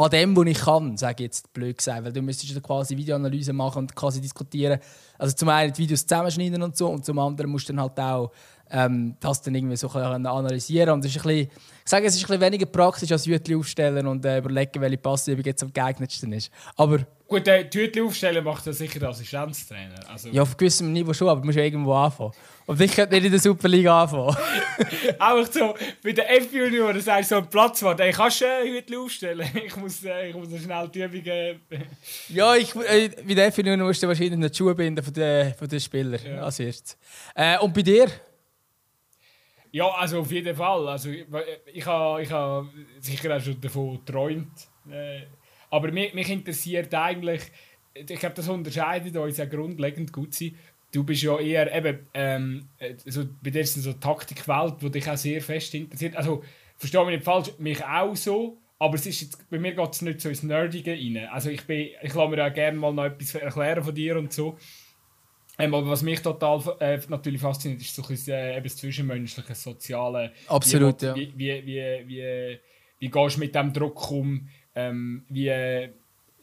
[0.00, 2.04] an dem, was ich kann, sage ich jetzt blöd gesagt.
[2.04, 4.80] Weil du müsstest quasi Videoanalyse machen und quasi diskutieren.
[5.18, 7.98] Also zum einen die Videos zusammenschneiden und so und zum anderen musst du dann halt
[7.98, 8.30] auch
[8.70, 11.50] ähm, das dann irgendwie so analysieren und es ist ein bisschen,
[11.84, 14.98] ich sage, es ist ein bisschen weniger praktisch als Hütchen aufstellen und äh, überlegen, welche
[14.98, 16.50] Passübung jetzt am geeignetsten ist.
[16.76, 17.00] Aber
[17.30, 20.00] Gut, äh, die Hütchen aufstellen macht ja sicher der Assistenztrainer.
[20.08, 20.30] Also.
[20.30, 22.32] Ja, auf gewissem Niveau schon, aber du musst ja irgendwo anfangen.
[22.66, 24.36] Und ich könnte nicht in der Superliga anfangen.
[25.20, 28.96] Auch so, bei der F-Junior, da sagst so ein Platzwart, ey, kannst du äh, Hütchen
[28.96, 29.48] aufstellen?
[29.64, 31.26] ich muss, äh, ich muss schnell die Übungen...
[31.26, 31.54] Äh,
[32.30, 35.68] ja, ich, äh, bei der F-Junior musst du wahrscheinlich eine Schuhe binden von den, von
[35.68, 36.42] den Spielern ja.
[36.42, 36.98] als erstes.
[37.36, 38.08] Äh, und bei dir?
[39.72, 40.88] Ja, also auf jeden Fall.
[40.88, 42.68] Also, ich, habe ich ha
[42.98, 44.68] sicher auch schon davon geträumt.
[44.90, 45.22] Äh,
[45.70, 47.42] aber mich, mich interessiert eigentlich,
[47.94, 50.36] ich glaube, das unterscheidet uns ja grundlegend gut.
[50.92, 52.68] Du bist ja eher eben, ähm,
[53.06, 56.16] also bei dir ist es so Taktikwelt, die dich auch sehr fest interessiert.
[56.16, 56.42] Also,
[56.76, 60.02] verstehe mich nicht falsch, mich auch so, aber es ist jetzt, bei mir geht es
[60.02, 61.28] nicht so ins Nerdige rein.
[61.30, 64.56] Also ich, ich lasse mir ja gerne mal noch etwas erklären von dir und so.
[65.60, 69.54] Ähm, aber was mich total äh, natürlich fasziniert, ist so ein äh, eben das Zwischenmenschliche,
[69.54, 70.32] Soziale.
[70.48, 71.14] Absolut, wie, ja.
[71.14, 72.58] Wie, wie, wie, wie,
[72.98, 74.48] wie gehst du mit dem Druck um?
[74.74, 75.90] Ähm, wie,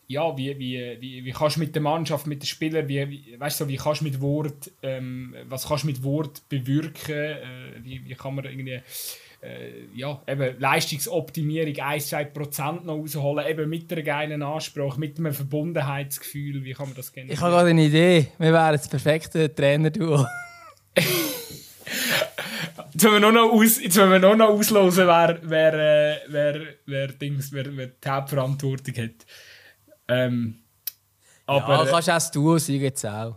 [0.10, 3.40] ja, wie, wie, wie, wie kannst du mit der Mannschaft, mit den Spielern, wie, wie,
[3.40, 7.14] weißt du, wie kannst du mit Wort, ähm, was kannst du mit Wort bewirken?
[7.14, 8.82] Äh, wie, wie kann man irgendwie
[9.48, 16.64] äh, ja, eben Leistungsoptimierung 1-2% noch rausholen, eben mit einer geilen Ansprache, mit einem Verbundenheitsgefühl.
[16.64, 17.34] Wie kann man das generieren?
[17.34, 18.28] Ich habe gerade eine Idee.
[18.38, 20.26] Wir wären das perfekte Trainer-Duo.
[22.94, 26.62] Jetzt wollen wir noch, aus, jetzt wollen wir nur noch auslosen, wer, wer, äh, wer,
[26.88, 29.26] wer, Dings, wer, wer die Hauptverantwortung hat.
[30.08, 30.64] Ähm,
[31.46, 33.36] aber, ja, kannst du auch das Duo sein, jetzt auch.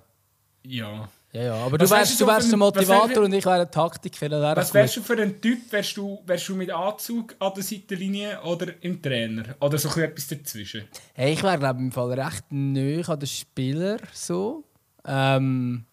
[0.62, 1.10] Ja.
[1.32, 4.56] Ja, ja, aber was du wärst, du wärst der Motivator und ich wäre ein Taktiker.
[4.56, 5.70] Was wärst du für ein Typ?
[5.70, 9.54] Wärst du, wärst du mit Anzug an der Seitenlinie oder im Trainer?
[9.60, 10.88] Oder so etwas dazwischen?
[11.14, 13.98] Hey, ich wäre, glaube im Fall recht neu an den Spieler.
[14.12, 14.64] So.
[15.06, 15.84] Ähm,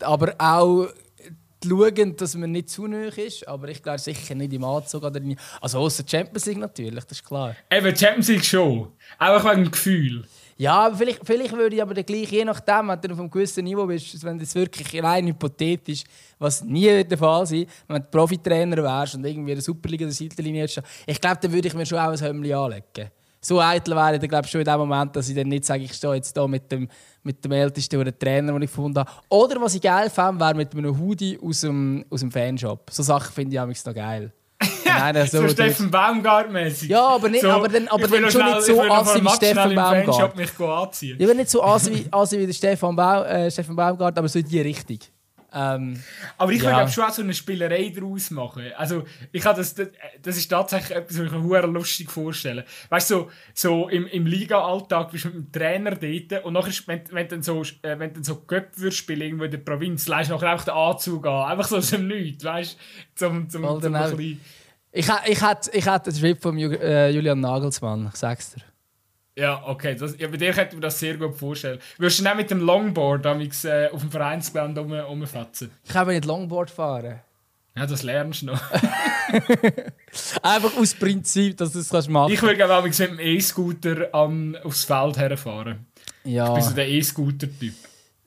[0.00, 0.88] aber auch
[1.62, 3.46] schauen, dass man nicht zu neu ist.
[3.46, 7.18] Aber ich glaube sicher nicht im Anzug oder in, Also außer Champions League natürlich, das
[7.18, 7.54] ist klar.
[7.70, 8.92] Eben, Champions League schon.
[9.18, 10.24] Auch wegen dem Gefühl.
[10.58, 13.86] Ja, vielleicht, vielleicht würde ich aber gleich, je nachdem, wenn du auf einem gewissen Niveau
[13.86, 16.04] bist, wenn das wirklich rein hypothetisch,
[16.38, 20.14] was nie der Fall sein wenn du Profitrainer wärst und irgendwie in der Superliga der
[20.14, 23.10] Seitenlinie hättest, ich glaube, dann würde ich mir schon auch ein Hömmli anlegen.
[23.38, 25.92] So eitel wäre ich glaube schon in dem Moment, dass ich dann nicht sage, ich
[25.92, 26.88] stehe jetzt hier mit dem,
[27.22, 29.10] mit dem ältesten oder Trainer, den ich gefunden habe.
[29.28, 32.90] Oder was ich geil fände, wäre mit einem Hoodie aus dem, aus dem Fanshop.
[32.90, 34.32] So Sachen finde ich noch geil.
[34.86, 36.88] Nein, so, so Steffen Baumgart-mäßig.
[36.88, 40.36] Ja, aber, nicht, so, aber dann, aber dann schon nicht so assi wie Steffen Baumgart.
[40.36, 41.16] mich anziehen.
[41.20, 44.38] Ja, nicht so assi wie, assi wie der Stefan, Bau, äh, Steffen Baumgart, aber so
[44.38, 44.98] in die Richtung.
[45.58, 46.02] Ähm,
[46.36, 46.76] aber ich ja.
[46.76, 48.70] würde schon auch so eine Spielerei daraus machen.
[48.76, 53.14] Also, ich habe das, das ist tatsächlich etwas, was ich mir lustig vorstellen Weißt du,
[53.14, 57.28] so, so im, im Liga-Alltag bist du mit dem Trainer dort und nachher, wenn, wenn
[57.28, 60.50] du dann so, äh, wenn dann so Göpp spielen irgendwo in der Provinz, leist nachher
[60.50, 61.50] einfach den Anzug an.
[61.50, 62.78] Einfach so aus dem Nichts, weißt du?
[63.14, 64.40] Zum, zum, zum, zum ein bisschen
[64.96, 68.62] ich, ich, hätte, ich hätte den Schritt von äh, Julian Nagelsmann, ich sag's dir.
[69.38, 69.94] Ja, okay.
[69.94, 71.78] Das, ja, bei dir könnte ich mir das sehr gut vorstellen.
[71.98, 75.70] Würdest du nicht mit dem Longboard äh, auf dem Vereinsgelände um, umfetzen?
[75.84, 77.20] Ich kann nicht Longboard fahren.
[77.76, 78.60] Ja, das lernst du noch.
[80.42, 82.34] Einfach aus Prinzip, dass du es das machen kannst.
[82.34, 85.86] Ich würde gerne mit dem E-Scooter aufs Feld herfahren.
[86.24, 86.48] Ja.
[86.48, 87.74] Ich bin so der E-Scooter-Typ.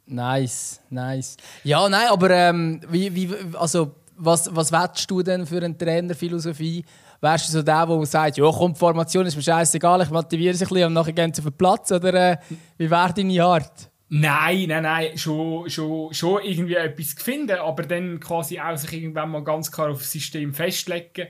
[0.05, 1.37] Nice, nice.
[1.63, 6.83] Ja, nein, aber ähm, wie, wie, also was, was willst du denn für eine Trainerphilosophie?
[7.21, 10.53] Wärst du so der, der sagt, ja komm, die Formation ist mir scheißegal, ich motiviere
[10.53, 11.91] sich ein bisschen und nachher gehen sie auf den Platz?
[11.91, 12.37] Oder äh,
[12.77, 13.89] wie wäre deine Art?
[14.09, 19.29] Nein, nein, nein, schon, schon, schon irgendwie etwas finden, aber dann quasi auch sich irgendwann
[19.29, 21.27] mal ganz klar auf das System festlegen.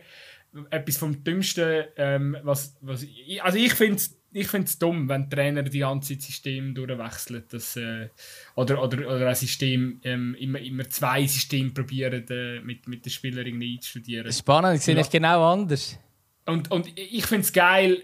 [0.72, 5.10] Etwas vom Dümmsten, ähm, was, was ich, also ich finde es ich finde es dumm,
[5.10, 7.44] wenn Trainer die ganze Zeit System durchwechseln.
[7.50, 8.10] Dass, äh,
[8.56, 13.12] oder, oder, oder ein System, ähm, immer, immer zwei Systeme probieren, äh, mit, mit den
[13.12, 14.32] Spielern irgendwie einzustudieren.
[14.32, 15.02] Spannend, ich sehe ja.
[15.02, 15.98] ich genau anders.
[16.46, 18.04] Und, und ich finde es geil,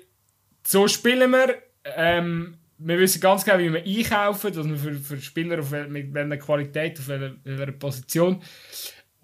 [0.63, 1.61] so spielen wir.
[1.83, 5.87] Ähm, wir wissen ganz genau, wie wir einkaufen, dass wir für, für Spieler auf wel-
[5.87, 8.41] mit welcher Qualität, auf welcher, welcher Position.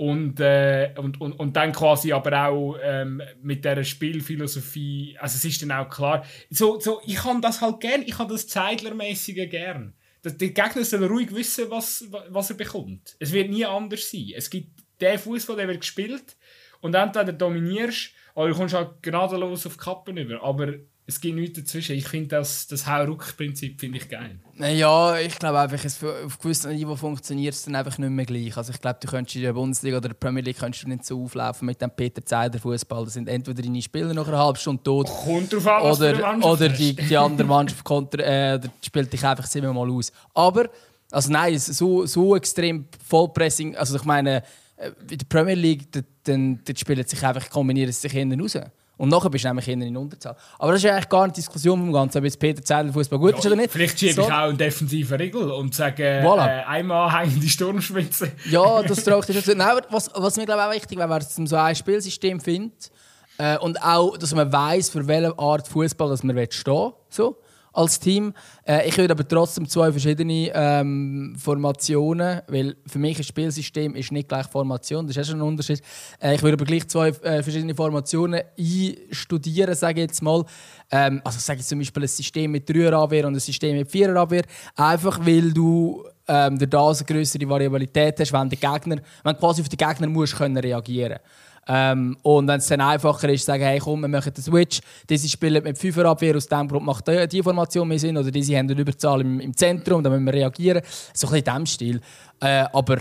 [0.02, 5.46] Und, äh, und, und, und dann quasi aber auch ähm, mit dieser Spielphilosophie, also es
[5.46, 9.48] ist dann auch klar, so, so, ich kann das halt gern, ich habe das Zeidlermäßige
[9.48, 9.94] gern.
[10.24, 13.16] Der Gegner soll ruhig wissen, was, was er bekommt.
[13.20, 14.32] Es wird nie anders sein.
[14.36, 16.36] Es gibt den Fußball, der wird gespielt
[16.80, 20.42] und entweder dominierst oder du kommst halt gnadenlos auf die Kappen über.
[20.42, 20.74] Aber
[21.08, 21.96] es gibt nichts dazwischen.
[21.96, 24.40] Ich finde das, das Hau-Ruck-Prinzip finde ich geil.
[24.58, 28.56] Ja, ich glaube einfach, es, auf gewissem Niveau funktioniert es dann einfach nicht mehr gleich.
[28.56, 31.06] Also ich glaube, du könntest in der Bundesliga oder der Premier League könntest du nicht
[31.06, 33.06] so auflaufen mit dem Peter Zeider Fußball.
[33.06, 36.70] Das sind entweder deine Spieler nach einer halben Stunde tot Kommt drauf an, oder, oder
[36.70, 40.12] die, die andere Mannschaft konter, äh, spielt dich einfach siebenmal aus.
[40.34, 40.70] Aber,
[41.10, 44.44] also nein, so, so extrem Vollpressing, also ich meine,
[44.78, 45.88] äh, in der Premier League,
[46.24, 48.58] dann, dort spielen sich einfach, kombinieren sich hinten raus.
[49.02, 50.36] Und nachher bist du nämlich hinten in Unterzahl.
[50.60, 53.36] Aber das ist eigentlich gar die Diskussion vom Ganzen, ob jetzt Peter Zeidler Fußball gut
[53.40, 53.72] ist oder nicht.
[53.72, 56.46] Vielleicht schiebe So- ich auch einen defensiven Regel und sage, Voilà.
[56.60, 58.32] äh, einmal hängen die Sturmspitze.
[58.52, 59.58] Ja, das tragt dich schon.
[59.58, 62.40] Nein, aber was, was mir glaube ich auch wichtig wäre, dass man so ein Spielsystem
[62.40, 62.92] findet
[63.40, 67.38] äh, und auch, dass man weiß, für welche Art Fußball man stehen will, so
[67.74, 68.34] als Team.
[68.66, 74.12] Äh, ich würde aber trotzdem zwei verschiedene ähm, Formationen, weil für mich ein Spielsystem ist
[74.12, 75.82] nicht gleich Formation, das ist schon ein Unterschied.
[76.22, 80.44] Äh, ich würde aber gleich zwei äh, verschiedene Formationen einstudieren, sage ich jetzt mal.
[80.92, 83.90] Ähm, also sage ich zum Beispiel ein System mit 3er Abwehr und ein System mit
[83.90, 84.44] 4er Abwehr,
[84.76, 89.70] einfach weil du ähm, das eine größere Variabilität hast, wenn der Gegner, wenn quasi auf
[89.70, 91.20] den Gegner musst können reagieren.
[91.68, 94.80] Ähm, und wenn es dann einfacher ist, sagen, hey, komm, wir machen den Switch,
[95.10, 98.32] diese spielen mit 5er Abwehr, aus dem Grund macht die, die Formation mehr Sinn, oder
[98.32, 100.82] diese haben eine Überzahl im, im Zentrum, da müssen wir reagieren.
[101.14, 102.02] So ein bisschen in diesem Stil.
[102.42, 102.98] Äh, aber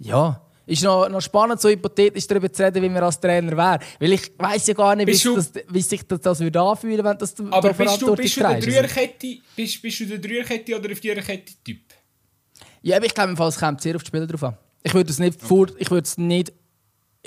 [0.00, 3.78] ja, ist noch, noch spannend, so hypothetisch darüber zu reden, wie man als Trainer wäre.
[4.00, 7.04] Weil ich weiß ja gar nicht, wie, du- das, wie sich das, das würde anfühlen
[7.04, 10.88] wenn das Aber bist du, bist du der Dreierkette, bist, bist du der Dreierkette oder
[10.88, 11.78] der Viererkette-Typ?
[12.82, 14.56] Ja, aber ich glaube, es kommt sehr auf die Spieler drauf an.
[14.82, 16.52] Ich würde es nicht vor, ich würde es nicht,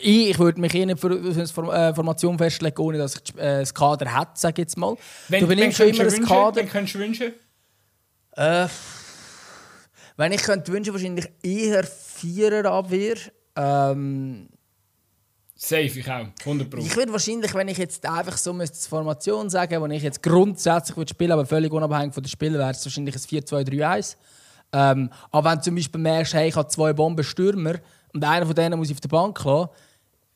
[0.02, 3.73] ich, würde mich eh nicht für eine äh, Formation festlegen, ohne dass ich äh, das
[3.73, 4.95] Kader hätte, sage ich jetzt mal.
[5.30, 6.56] du benimmst schon immer ein Kader.
[6.57, 7.34] Wenn könntest du wünschen?
[8.34, 8.68] Äh,
[10.18, 13.15] wenn ich könnte wünschen, wahrscheinlich eher Vierer-Abwehr.
[13.56, 14.49] Ähm,
[15.56, 16.26] Safe, ich auch.
[16.40, 16.80] 100 Pro.
[16.80, 20.23] ich würde wahrscheinlich, wenn ich jetzt einfach so müsste, die Formation sagen, wenn ich jetzt
[20.23, 24.15] grundsätzlich würde spielen, aber völlig unabhängig von den Spielen, wäre es wahrscheinlich ein 4-2-3-1.
[24.73, 27.76] Ähm, aber wenn du zum Beispiel merkst, hey, ich habe zwei Bombenstürmer
[28.14, 29.69] und einer von denen muss ich auf der Bank lassen,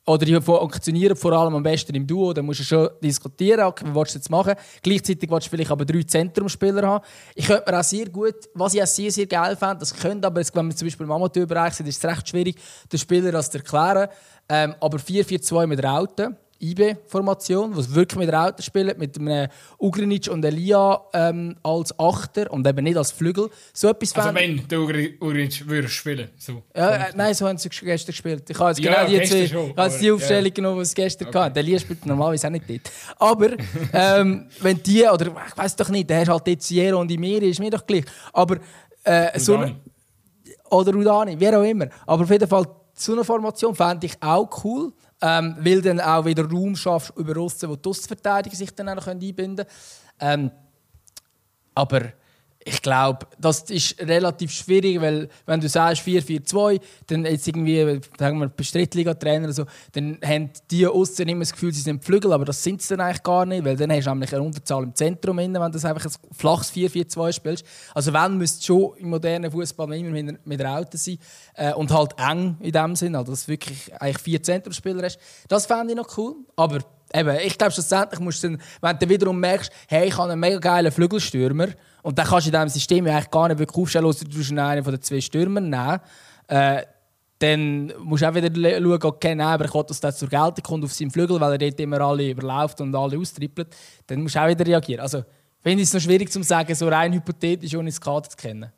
[0.06, 3.86] oder die funktionieren vor allem am besten im Duo, dann musst du schon diskutieren, okay,
[3.92, 4.54] willst du jetzt machen.
[4.82, 7.06] Gleichzeitig willst du vielleicht aber drei Zentrumspieler haben.
[7.34, 10.28] Ich könnte mir auch sehr gut, was ich auch sehr, sehr geil fände, das könnte
[10.28, 12.56] aber, wenn wir zum Beispiel im Amateurbereich sind, ist es recht schwierig,
[12.92, 14.10] den Spieler das zu erklären.
[14.48, 19.48] Ähm, aber 4-4-2 mit Rauten, IB-Formation, was wirklich mit Rauten spielt, mit einem
[19.80, 23.50] Ugrinic und Elia ähm, als Achter und eben nicht als Flügel.
[23.74, 26.30] So etwas Also wenn du Uri- Uric würdest spielen.
[26.38, 26.64] So.
[26.76, 28.50] ja, äh, nein, so haben sie gestern gespielt.
[28.50, 30.50] Ich habe jetzt Ja, genau die, zwei- schon, ich habe jetzt die Aufstellung ja.
[30.54, 31.50] genommen, die sie gestern okay.
[31.54, 32.82] Der Lia spielt normalerweise auch nicht dort.
[33.20, 33.50] Aber
[33.94, 37.50] ähm, wenn die, oder ich weiß doch nicht, der hast halt dort Sierra und Imiri,
[37.50, 38.06] ist mir doch gleich.
[38.34, 38.58] Aber
[39.04, 39.64] äh, so
[40.72, 41.88] oder Udani, wer auch immer.
[42.08, 42.66] Aber auf jeden Fall,
[42.96, 47.36] so eine Formation fände ich auch cool, ähm, weil dann auch wieder Raum schaffst über
[47.36, 49.70] Russen, wo die Außenverteidiger sich dann auch noch einbinden können.
[50.20, 50.52] Ähm,
[51.74, 52.14] aber
[52.68, 58.40] ich glaube, das ist relativ schwierig, weil wenn du sagst 4-4-2, dann jetzt irgendwie, sagen
[58.40, 62.44] wir, bei Drittliga-Trainer so, dann haben die Aussen immer das Gefühl, sie sind Flügel, aber
[62.44, 64.96] das sind sie dann eigentlich gar nicht, weil dann hast du nämlich eine Unterzahl im
[64.96, 67.66] Zentrum, wenn du einfach ein flaches 4-4-2 spielst.
[67.94, 71.20] Also wenn, müsste schon im modernen Fußball immer mit, mit Rauten sein
[71.54, 75.20] äh, und halt eng in dem Sinn, also dass du wirklich eigentlich vier Zentrumspieler hast.
[75.48, 76.80] Das fände ich noch cool, aber
[77.14, 80.40] Eben, ich glaube, schlussendlich musst du dann, wenn du wiederum merkst, hey, ich habe einen
[80.40, 81.68] mega geilen Flügelstürmer
[82.02, 84.62] und dann kannst du in diesem System ja eigentlich gar nicht wirklich aufstellen, außer du
[84.62, 86.00] einen von den zwei Stürmern nehmen,
[86.48, 86.84] äh,
[87.40, 88.50] dann musst du auch wieder
[88.82, 91.52] schauen, okay, nein, aber ich will, dass der zur Geltung kommt auf seinem Flügel, weil
[91.52, 93.76] er dort immer alle überläuft und alle austrippelt.
[94.08, 95.02] Dann musst du auch wieder reagieren.
[95.02, 95.24] Also,
[95.62, 98.72] finde ich es noch schwierig zu sagen, so rein hypothetisch, ohne das Kader zu kennen.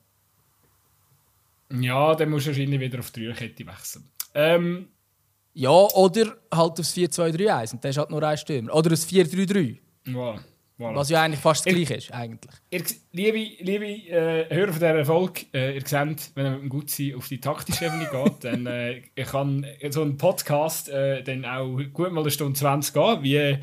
[1.69, 4.09] Ja, dann musst du wahrscheinlich wieder auf die Dreierkette wechseln.
[4.33, 4.87] Ähm,
[5.59, 8.75] Ja, oder halt aufs 4-2-3-1 und dann ist halt nur ein Stürmer.
[8.75, 10.37] Oder aufs 4-3-3, voilà,
[10.79, 10.95] voilà.
[10.95, 12.13] was ja eigentlich fast das Ich- Gleiche ist.
[12.13, 12.53] Eigentlich.
[12.69, 16.69] Ihr, liebe liebe äh, Hörer von dieser Folge, äh, ihr seht, wenn er mit dem
[16.69, 21.75] Gutsein auf die taktische Ebene geht, dann äh, kann so ein Podcast äh, dann auch
[21.91, 23.57] gut mal eine Stunde 20 gehen, wie,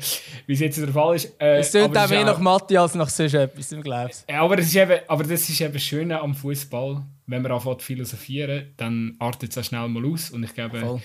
[0.47, 1.33] wie es jetzt der Fall ist.
[1.39, 4.57] Äh, Es aber auch mehr nach Mathe als nach sonst etwas, ich glaube Ja, aber
[4.57, 7.03] das ist eben, aber das ist eben das Schöne am Fußball.
[7.27, 10.29] Wenn man anfängt zu philosophieren, dann artet es auch schnell mal aus.
[10.29, 11.01] Und ich glaube, Voll.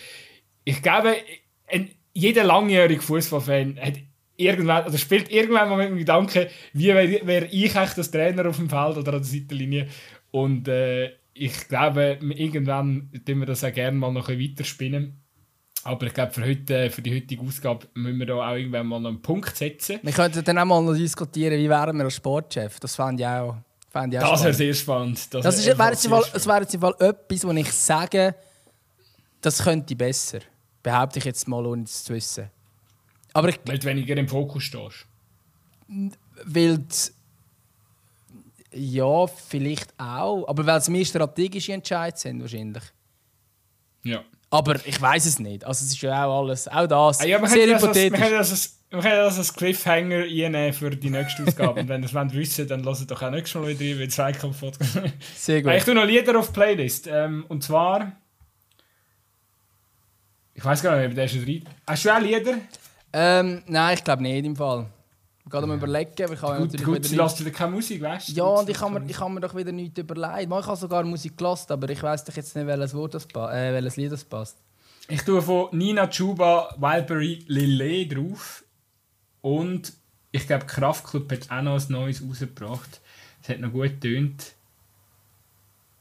[0.64, 1.14] Ich glaube,
[1.66, 3.94] ein, jeder langjährige Fußballfan hat
[4.36, 8.48] irgendwann, oder spielt irgendwann mal mit dem Gedanken, wie wäre wär ich eigentlich das Trainer
[8.48, 9.88] auf dem Feld oder an der Seitenlinie.
[10.30, 15.16] Und äh, ich glaube, irgendwann tun wir das auch gerne mal noch ein bisschen weiterspinnen.
[15.82, 19.06] Aber ich glaube, für, heute, für die heutige Ausgabe müssen wir da auch irgendwann mal
[19.06, 19.98] einen Punkt setzen.
[20.02, 22.78] Wir könnten dann auch mal noch diskutieren, wie wären wir als Sportchef.
[22.80, 23.56] Das fände ich auch,
[23.88, 25.32] fände ich auch Das wäre sehr spannend.
[25.32, 28.34] Das, das ist, wäre jetzt, Fall, das wäre jetzt im Fall etwas, wo ich sage,
[29.40, 30.40] das könnte besser.
[30.82, 32.50] Behaupte ich jetzt mal, ohne es zu wissen.
[33.32, 35.06] Aber ich, weil du weniger im Fokus stehst.
[36.44, 36.84] Weil
[38.72, 40.46] ja, vielleicht auch.
[40.46, 42.84] Aber weil es mehr strategische Entscheidungen sind, wahrscheinlich.
[44.04, 44.24] Ja.
[44.50, 45.64] Aber ich weiß es nicht.
[45.64, 48.18] Also es ist ja auch alles, auch das, ja, sehr hypothetisch.
[48.18, 51.80] wir können das als, wir können das als Cliffhanger einnehmen für die nächste Ausgabe.
[51.80, 54.60] Und wenn ihr es wissen dann lasst doch auch nächstes Mal wieder rein, weil Zweikampf
[55.36, 55.72] Sehr gut.
[55.74, 57.06] Ich tue noch Lieder auf die Playlist.
[57.06, 58.12] Ähm, und zwar...
[60.60, 61.64] Ich weiß gar nicht, ob der schon rein...
[61.86, 62.58] Hast du auch Lieder?
[63.14, 64.90] Ähm, nein, ich glaube nicht im Fall.
[65.42, 68.32] Ich kann mir überlegen, aber ich habe gut, gut, lässt wieder keine Musik, weißt du?
[68.34, 70.42] Ja, und ich habe mir, ich habe mir doch wieder nichts überlegt.
[70.42, 73.72] Ich habe sogar Musik gelassen, aber ich weiß doch jetzt nicht, welches, Wort das äh,
[73.72, 74.58] welches Lied das passt.
[75.08, 78.62] Ich tue von Nina Chuba Wildberry Lillet drauf.
[79.40, 79.94] Und
[80.30, 83.00] ich glaube, Kraftclub hat auch noch ein neues rausgebracht.
[83.42, 84.52] Es hat noch gut getönt.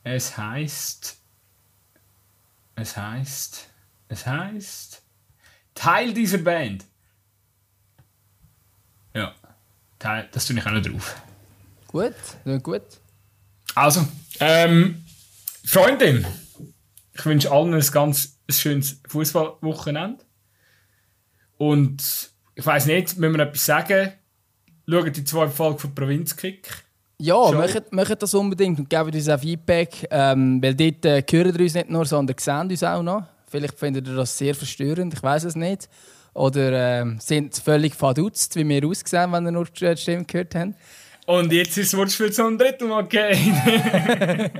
[0.04, 1.18] Es heißt.
[2.76, 3.70] Es heißt.
[4.10, 5.02] Es heißt.
[5.76, 6.84] Teil dieser Band.
[9.14, 9.34] Ja,
[10.32, 11.16] das tue ich auch noch drauf.
[11.88, 12.14] Gut,
[12.64, 12.82] gut.
[13.76, 14.06] Also,
[14.40, 15.06] ähm,
[15.64, 16.26] Freundin,
[17.14, 20.26] ich wünsche allen ein ganz schönes Fußballwochenende.
[21.58, 24.14] Und ich weiß nicht, müssen wir etwas sagen?
[24.90, 26.68] Schaut die zwei Folgen von Provinzkick.
[27.20, 30.08] Ja, macht, macht das unbedingt und gebt uns auch Feedback.
[30.10, 33.24] Ähm, weil dort äh, hören wir uns nicht nur, sondern sehen uns auch noch.
[33.50, 35.90] Vielleicht findet ihr das sehr verstörend, ich weiß es nicht.
[36.34, 40.76] Oder äh, sind völlig verdutzt, wie wir aussehen, wenn ihr nur die Stimme gehört habt.
[41.26, 43.36] Und jetzt ist das Wortspiel zum dritten Mal okay.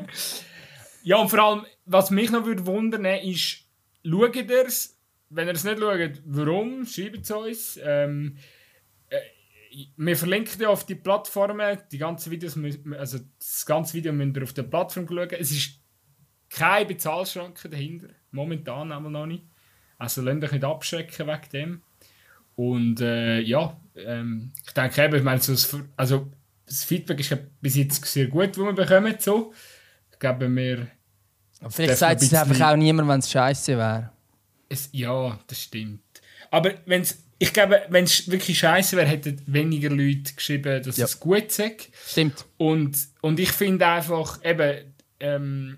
[1.04, 3.66] ja, und vor allem, was mich noch würde wundern ist,
[4.06, 4.96] schaut ihr es?
[5.30, 6.86] Wenn ihr es nicht schaut, warum?
[6.86, 7.80] Schreibt es uns.
[7.84, 8.38] Ähm,
[9.10, 9.18] äh,
[9.98, 12.58] wir verlinken ja auf die Plattformen, die ganzen Videos,
[12.98, 15.30] also das ganze Video müsst ihr auf der Plattform schauen.
[15.32, 15.80] Es ist
[16.50, 19.44] keine Bezahlschranke dahinter, momentan einmal noch nicht.
[19.98, 21.82] Also lasst euch nicht abschrecken wegen dem.
[22.56, 26.32] Und äh, ja, ähm, ich denke eben, ich meine, so das, also
[26.66, 29.16] das Feedback ist bis jetzt sehr gut, das wir bekommen.
[29.20, 29.54] So.
[30.12, 30.88] Ich glaube, wir.
[31.62, 34.12] Aber vielleicht sagt es einfach auch niemand, wenn es scheiße wäre.
[34.92, 36.02] Ja, das stimmt.
[36.52, 41.06] Aber wenn's, ich glaube, wenn es wirklich scheiße wäre, hätten weniger Leute geschrieben, dass ja.
[41.06, 41.90] es gut ist.
[42.08, 42.46] Stimmt.
[42.58, 45.78] Und, und ich finde einfach, eben, ähm,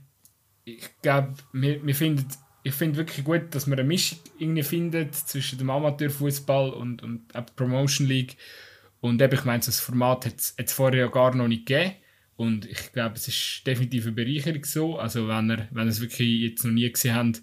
[0.66, 2.28] ich glaube, wir, wir finden
[2.64, 7.34] ich finde wirklich gut, dass man eine Mischung irgendwie findet zwischen dem Amateurfußball und, und
[7.34, 8.38] der Promotion League.
[9.00, 11.96] Und eben, ich meine, das Format hat es vorher ja gar noch nicht gegeben.
[12.36, 14.98] Und ich glaube, es ist definitiv eine Bereicherung so.
[14.98, 17.42] Also, wenn ihr, wenn ihr es wirklich jetzt noch nie gesehen habt,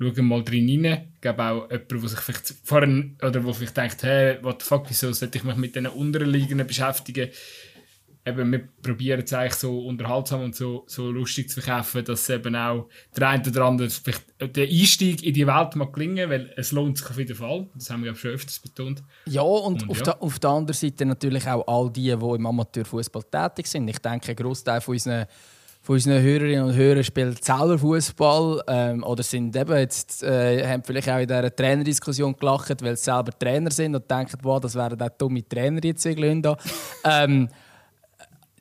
[0.00, 1.08] schaut mal drin rein.
[1.14, 4.68] Ich glaube auch jemand, der sich vielleicht vorhin, oder wo vielleicht denkt, hey, what the
[4.68, 7.30] fuck, wieso sollte ich mich mit diesen unteren Ligen beschäftigen?
[8.30, 12.56] Eben, wir probieren es eigentlich so unterhaltsam und so, so lustig zu verkaufen, dass eben
[12.56, 16.72] auch der eine oder andere vielleicht der Einstieg in die Welt mag gelingen, weil es
[16.72, 17.68] lohnt sich auf jeden Fall.
[17.74, 19.02] Das haben wir schon öfters betont.
[19.26, 20.04] Ja, und, und auf, ja.
[20.04, 23.88] Der, auf der anderen Seite natürlich auch all die, die im Amateurfußball tätig sind.
[23.88, 25.26] Ich denke, ein Großteil von unseren
[25.82, 30.82] von unseren Hörerinnen und Hörern spielt selber Fußball ähm, oder sind eben jetzt, äh, haben
[30.84, 34.74] vielleicht auch in dieser Trainerdiskussion gelacht, weil sie selber Trainer sind und denken, wow, das
[34.74, 36.54] wären auch dumme Trainer jetzt irgendwie
[37.04, 37.48] ähm,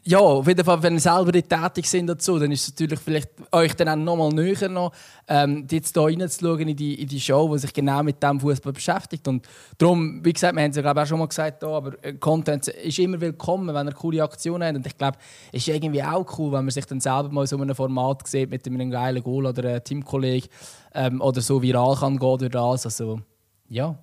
[0.09, 3.29] ja, auf jeden Fall, wenn ihr selber tätig sind dazu, dann ist es natürlich vielleicht
[3.51, 4.91] euch dann auch nochmal näher noch,
[5.27, 8.73] ähm, jetzt hier reinzuschauen in die, in die Show, die sich genau mit dem Fußball
[8.73, 9.27] beschäftigt.
[9.27, 11.93] Und darum, wie gesagt, wir haben es ja glaube auch schon mal gesagt, hier, aber
[12.03, 14.77] äh, Content ist immer willkommen, wenn ihr coole Aktionen habt.
[14.77, 15.19] Und ich glaube,
[15.51, 18.27] es ist irgendwie auch cool, wenn man sich dann selber mal so in einem Format
[18.27, 20.49] sieht mit einem geilen Goal oder einem Teamkollegen
[20.95, 22.85] ähm, oder so viral kann gehen durch das.
[22.85, 23.21] Also,
[23.69, 23.95] ja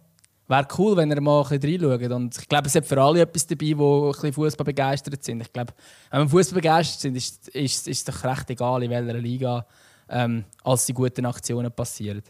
[0.48, 2.12] wäre cool, wenn ihr mal ein bisschen reinschaut.
[2.12, 5.40] Und ich glaube, es hat für alle etwas dabei, die ein bisschen Fußball begeistert sind.
[5.40, 5.72] Ich glaube,
[6.10, 9.66] wenn wir Fußball begeistert sind, ist, ist, ist es doch recht egal, in welcher Liga
[10.08, 12.22] ähm, als die guten Aktionen passieren.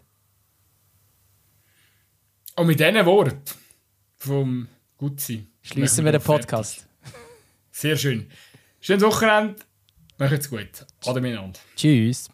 [2.56, 3.42] Und mit diesen Worten
[4.16, 6.86] vom Gutsein schließen wir den Podcast.
[7.70, 8.30] Sehr schön.
[8.80, 9.56] Schönes Wochenende.
[10.16, 10.86] Macht's gut.
[11.04, 11.58] Ade miteinander.
[11.76, 12.30] Tschüss.